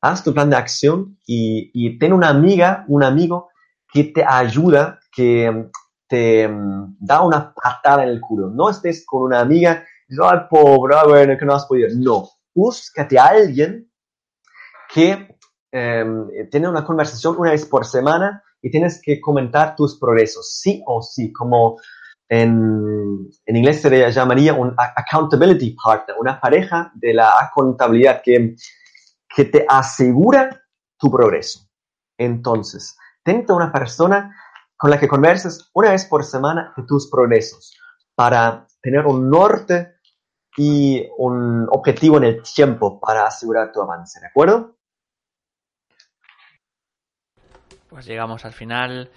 Haz 0.01 0.23
tu 0.23 0.33
plan 0.33 0.49
de 0.49 0.55
acción 0.55 1.17
y, 1.25 1.71
y 1.73 1.97
ten 1.99 2.13
una 2.13 2.29
amiga, 2.29 2.85
un 2.87 3.03
amigo 3.03 3.49
que 3.91 4.05
te 4.05 4.23
ayuda, 4.23 4.99
que 5.11 5.69
te 6.07 6.47
um, 6.47 6.95
da 6.99 7.21
una 7.21 7.53
patada 7.53 8.03
en 8.03 8.09
el 8.09 8.21
culo. 8.21 8.49
No 8.49 8.69
estés 8.69 9.05
con 9.05 9.23
una 9.23 9.41
amiga 9.41 9.83
ay, 10.09 10.39
pobre, 10.49 10.95
ah, 10.95 11.05
bueno, 11.05 11.37
que 11.37 11.45
no 11.45 11.53
has 11.53 11.65
podido. 11.65 11.89
No, 11.95 12.29
búscate 12.53 13.17
a 13.19 13.25
alguien 13.27 13.89
que 14.93 15.37
eh, 15.71 16.05
tiene 16.51 16.67
una 16.67 16.83
conversación 16.83 17.35
una 17.37 17.51
vez 17.51 17.65
por 17.65 17.85
semana 17.85 18.43
y 18.61 18.69
tienes 18.71 19.01
que 19.01 19.21
comentar 19.21 19.75
tus 19.75 19.97
progresos, 19.99 20.59
sí 20.59 20.83
o 20.85 21.01
sí, 21.01 21.31
como 21.31 21.79
en, 22.27 23.29
en 23.45 23.55
inglés 23.55 23.81
se 23.81 23.89
le 23.89 24.11
llamaría 24.11 24.53
un 24.53 24.75
accountability 24.77 25.75
partner, 25.81 26.15
una 26.19 26.39
pareja 26.39 26.91
de 26.93 27.13
la 27.13 27.51
contabilidad 27.53 28.21
que, 28.23 28.55
que 29.35 29.45
te 29.45 29.65
asegura 29.67 30.61
tu 30.97 31.09
progreso. 31.09 31.61
Entonces, 32.17 32.97
tenta 33.23 33.53
una 33.53 33.71
persona 33.71 34.35
con 34.77 34.89
la 34.89 34.99
que 34.99 35.07
converses 35.07 35.69
una 35.73 35.91
vez 35.91 36.05
por 36.05 36.23
semana 36.23 36.73
de 36.75 36.83
tus 36.83 37.09
progresos 37.09 37.75
para 38.15 38.67
tener 38.81 39.05
un 39.05 39.29
norte 39.29 39.95
y 40.57 41.05
un 41.17 41.67
objetivo 41.71 42.17
en 42.17 42.25
el 42.25 42.43
tiempo 42.43 42.99
para 42.99 43.25
asegurar 43.25 43.71
tu 43.71 43.81
avance, 43.81 44.19
¿de 44.19 44.27
acuerdo? 44.27 44.78
Pues 47.89 48.05
llegamos 48.05 48.45
al 48.45 48.53
final. 48.53 49.11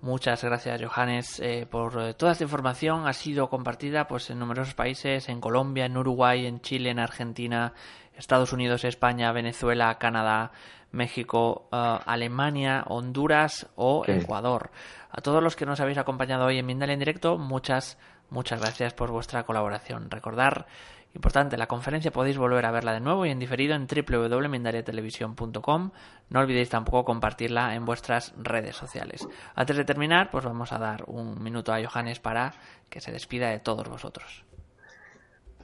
Muchas 0.00 0.44
gracias, 0.44 0.80
Johannes, 0.82 1.40
eh, 1.40 1.66
por 1.68 2.00
eh, 2.00 2.14
toda 2.14 2.32
esta 2.32 2.44
información. 2.44 3.06
Ha 3.06 3.12
sido 3.12 3.48
compartida 3.48 4.06
pues, 4.06 4.30
en 4.30 4.38
numerosos 4.38 4.74
países, 4.74 5.28
en 5.28 5.40
Colombia, 5.40 5.86
en 5.86 5.96
Uruguay, 5.96 6.46
en 6.46 6.60
Chile, 6.60 6.90
en 6.90 6.98
Argentina, 6.98 7.72
Estados 8.14 8.52
Unidos, 8.52 8.84
España, 8.84 9.32
Venezuela, 9.32 9.98
Canadá, 9.98 10.52
México, 10.92 11.68
uh, 11.72 11.98
Alemania, 12.06 12.84
Honduras 12.86 13.66
o 13.76 14.04
Ecuador. 14.06 14.70
A 15.10 15.20
todos 15.20 15.42
los 15.42 15.56
que 15.56 15.66
nos 15.66 15.80
habéis 15.80 15.98
acompañado 15.98 16.44
hoy 16.44 16.58
en 16.58 16.66
Mindal 16.66 16.90
en 16.90 16.98
directo, 16.98 17.38
muchas 17.38 17.98
Muchas 18.30 18.60
gracias 18.60 18.94
por 18.94 19.10
vuestra 19.10 19.44
colaboración. 19.44 20.10
Recordar, 20.10 20.66
importante, 21.14 21.56
la 21.56 21.66
conferencia 21.66 22.10
podéis 22.10 22.38
volver 22.38 22.66
a 22.66 22.70
verla 22.70 22.92
de 22.92 23.00
nuevo 23.00 23.24
y 23.24 23.30
en 23.30 23.38
diferido 23.38 23.74
en 23.74 23.86
www.mindariatelevisión.com. 23.86 25.90
No 26.30 26.40
olvidéis 26.40 26.70
tampoco 26.70 27.04
compartirla 27.04 27.74
en 27.74 27.84
vuestras 27.84 28.34
redes 28.36 28.76
sociales. 28.76 29.26
Antes 29.54 29.76
de 29.76 29.84
terminar, 29.84 30.30
pues 30.30 30.44
vamos 30.44 30.72
a 30.72 30.78
dar 30.78 31.04
un 31.06 31.42
minuto 31.42 31.72
a 31.72 31.78
Johannes 31.84 32.18
para 32.18 32.54
que 32.90 33.00
se 33.00 33.12
despida 33.12 33.50
de 33.50 33.60
todos 33.60 33.88
vosotros. 33.88 34.44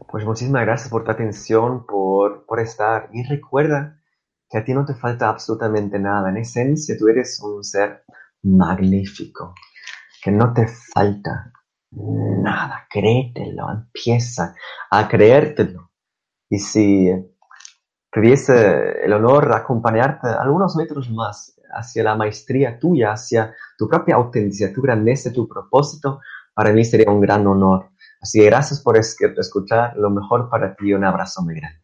Pues 0.09 0.25
muchísimas 0.25 0.63
gracias 0.63 0.89
por 0.89 1.05
tu 1.05 1.11
atención, 1.11 1.85
por, 1.85 2.47
por 2.47 2.61
estar. 2.61 3.09
Y 3.13 3.25
recuerda 3.25 4.01
que 4.49 4.59
a 4.59 4.65
ti 4.65 4.73
no 4.73 4.85
te 4.85 4.95
falta 4.95 5.29
absolutamente 5.29 5.99
nada. 5.99 6.31
En 6.31 6.39
esencia, 6.39 6.97
tú 6.99 7.09
eres 7.09 7.41
un 7.43 7.63
ser 7.63 8.05
magnífico, 8.43 9.55
que 10.23 10.31
no 10.31 10.53
te 10.53 10.67
falta 10.67 11.53
nada, 11.93 12.87
créetelo, 12.89 13.71
empieza 13.71 14.55
a 14.91 15.09
creértelo. 15.09 15.91
Y 16.49 16.59
si 16.59 17.11
tuviese 18.11 19.05
el 19.05 19.13
honor 19.13 19.49
de 19.49 19.57
acompañarte 19.57 20.29
algunos 20.29 20.77
metros 20.77 21.11
más 21.11 21.57
hacia 21.73 22.03
la 22.03 22.17
maestría 22.17 22.79
tuya, 22.79 23.13
hacia 23.13 23.55
tu 23.79 23.89
propia 23.89 24.17
autenticidad, 24.17 24.73
tu 24.73 24.83
grandeza, 24.83 25.33
tu 25.33 25.49
propósito, 25.49 26.21
para 26.55 26.73
mí 26.73 26.85
sería 26.85 27.11
un 27.11 27.21
gran 27.21 27.47
honor. 27.47 27.91
Así 28.21 28.41
que 28.41 28.47
gracias 28.47 28.83
por 28.83 28.97
escuchar 28.99 29.97
lo 29.97 30.11
mejor 30.11 30.51
para 30.51 30.75
ti. 30.75 30.93
Un 30.93 31.05
abrazo 31.05 31.43
muy 31.43 31.55
grande. 31.55 31.81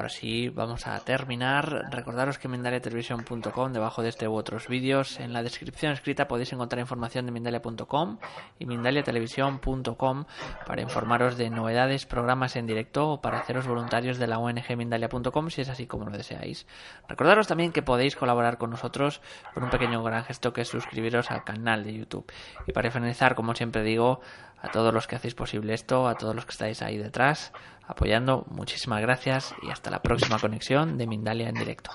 Ahora 0.00 0.08
sí, 0.08 0.48
vamos 0.48 0.86
a 0.86 0.98
terminar. 1.00 1.90
Recordaros 1.90 2.38
que 2.38 2.48
Mindaliatelevisión.com, 2.48 3.72
debajo 3.74 4.02
de 4.02 4.08
este 4.08 4.26
u 4.28 4.32
otros 4.32 4.66
vídeos, 4.66 5.20
en 5.20 5.34
la 5.34 5.42
descripción 5.42 5.92
escrita 5.92 6.26
podéis 6.26 6.54
encontrar 6.54 6.80
información 6.80 7.26
de 7.26 7.32
Mindalia.com 7.32 8.16
y 8.58 8.64
Mindaliatelevisión.com 8.64 10.24
para 10.66 10.80
informaros 10.80 11.36
de 11.36 11.50
novedades, 11.50 12.06
programas 12.06 12.56
en 12.56 12.66
directo 12.66 13.10
o 13.10 13.20
para 13.20 13.40
haceros 13.40 13.66
voluntarios 13.66 14.16
de 14.16 14.26
la 14.26 14.38
ONG 14.38 14.74
Mindalia.com 14.74 15.50
si 15.50 15.60
es 15.60 15.68
así 15.68 15.86
como 15.86 16.06
lo 16.06 16.16
deseáis. 16.16 16.66
Recordaros 17.06 17.46
también 17.46 17.70
que 17.70 17.82
podéis 17.82 18.16
colaborar 18.16 18.56
con 18.56 18.70
nosotros 18.70 19.20
con 19.52 19.64
un 19.64 19.68
pequeño 19.68 20.02
gran 20.02 20.24
gesto 20.24 20.54
que 20.54 20.62
es 20.62 20.68
suscribiros 20.68 21.30
al 21.30 21.44
canal 21.44 21.84
de 21.84 21.92
YouTube. 21.92 22.24
Y 22.66 22.72
para 22.72 22.90
finalizar, 22.90 23.34
como 23.34 23.54
siempre 23.54 23.82
digo, 23.82 24.22
a 24.60 24.68
todos 24.68 24.92
los 24.92 25.06
que 25.06 25.16
hacéis 25.16 25.34
posible 25.34 25.74
esto, 25.74 26.08
a 26.08 26.16
todos 26.16 26.34
los 26.34 26.44
que 26.44 26.52
estáis 26.52 26.82
ahí 26.82 26.98
detrás, 26.98 27.52
apoyando. 27.86 28.44
Muchísimas 28.50 29.00
gracias 29.00 29.54
y 29.62 29.70
hasta 29.70 29.90
la 29.90 30.02
próxima 30.02 30.38
conexión 30.38 30.98
de 30.98 31.06
Mindalia 31.06 31.48
en 31.48 31.54
directo. 31.54 31.90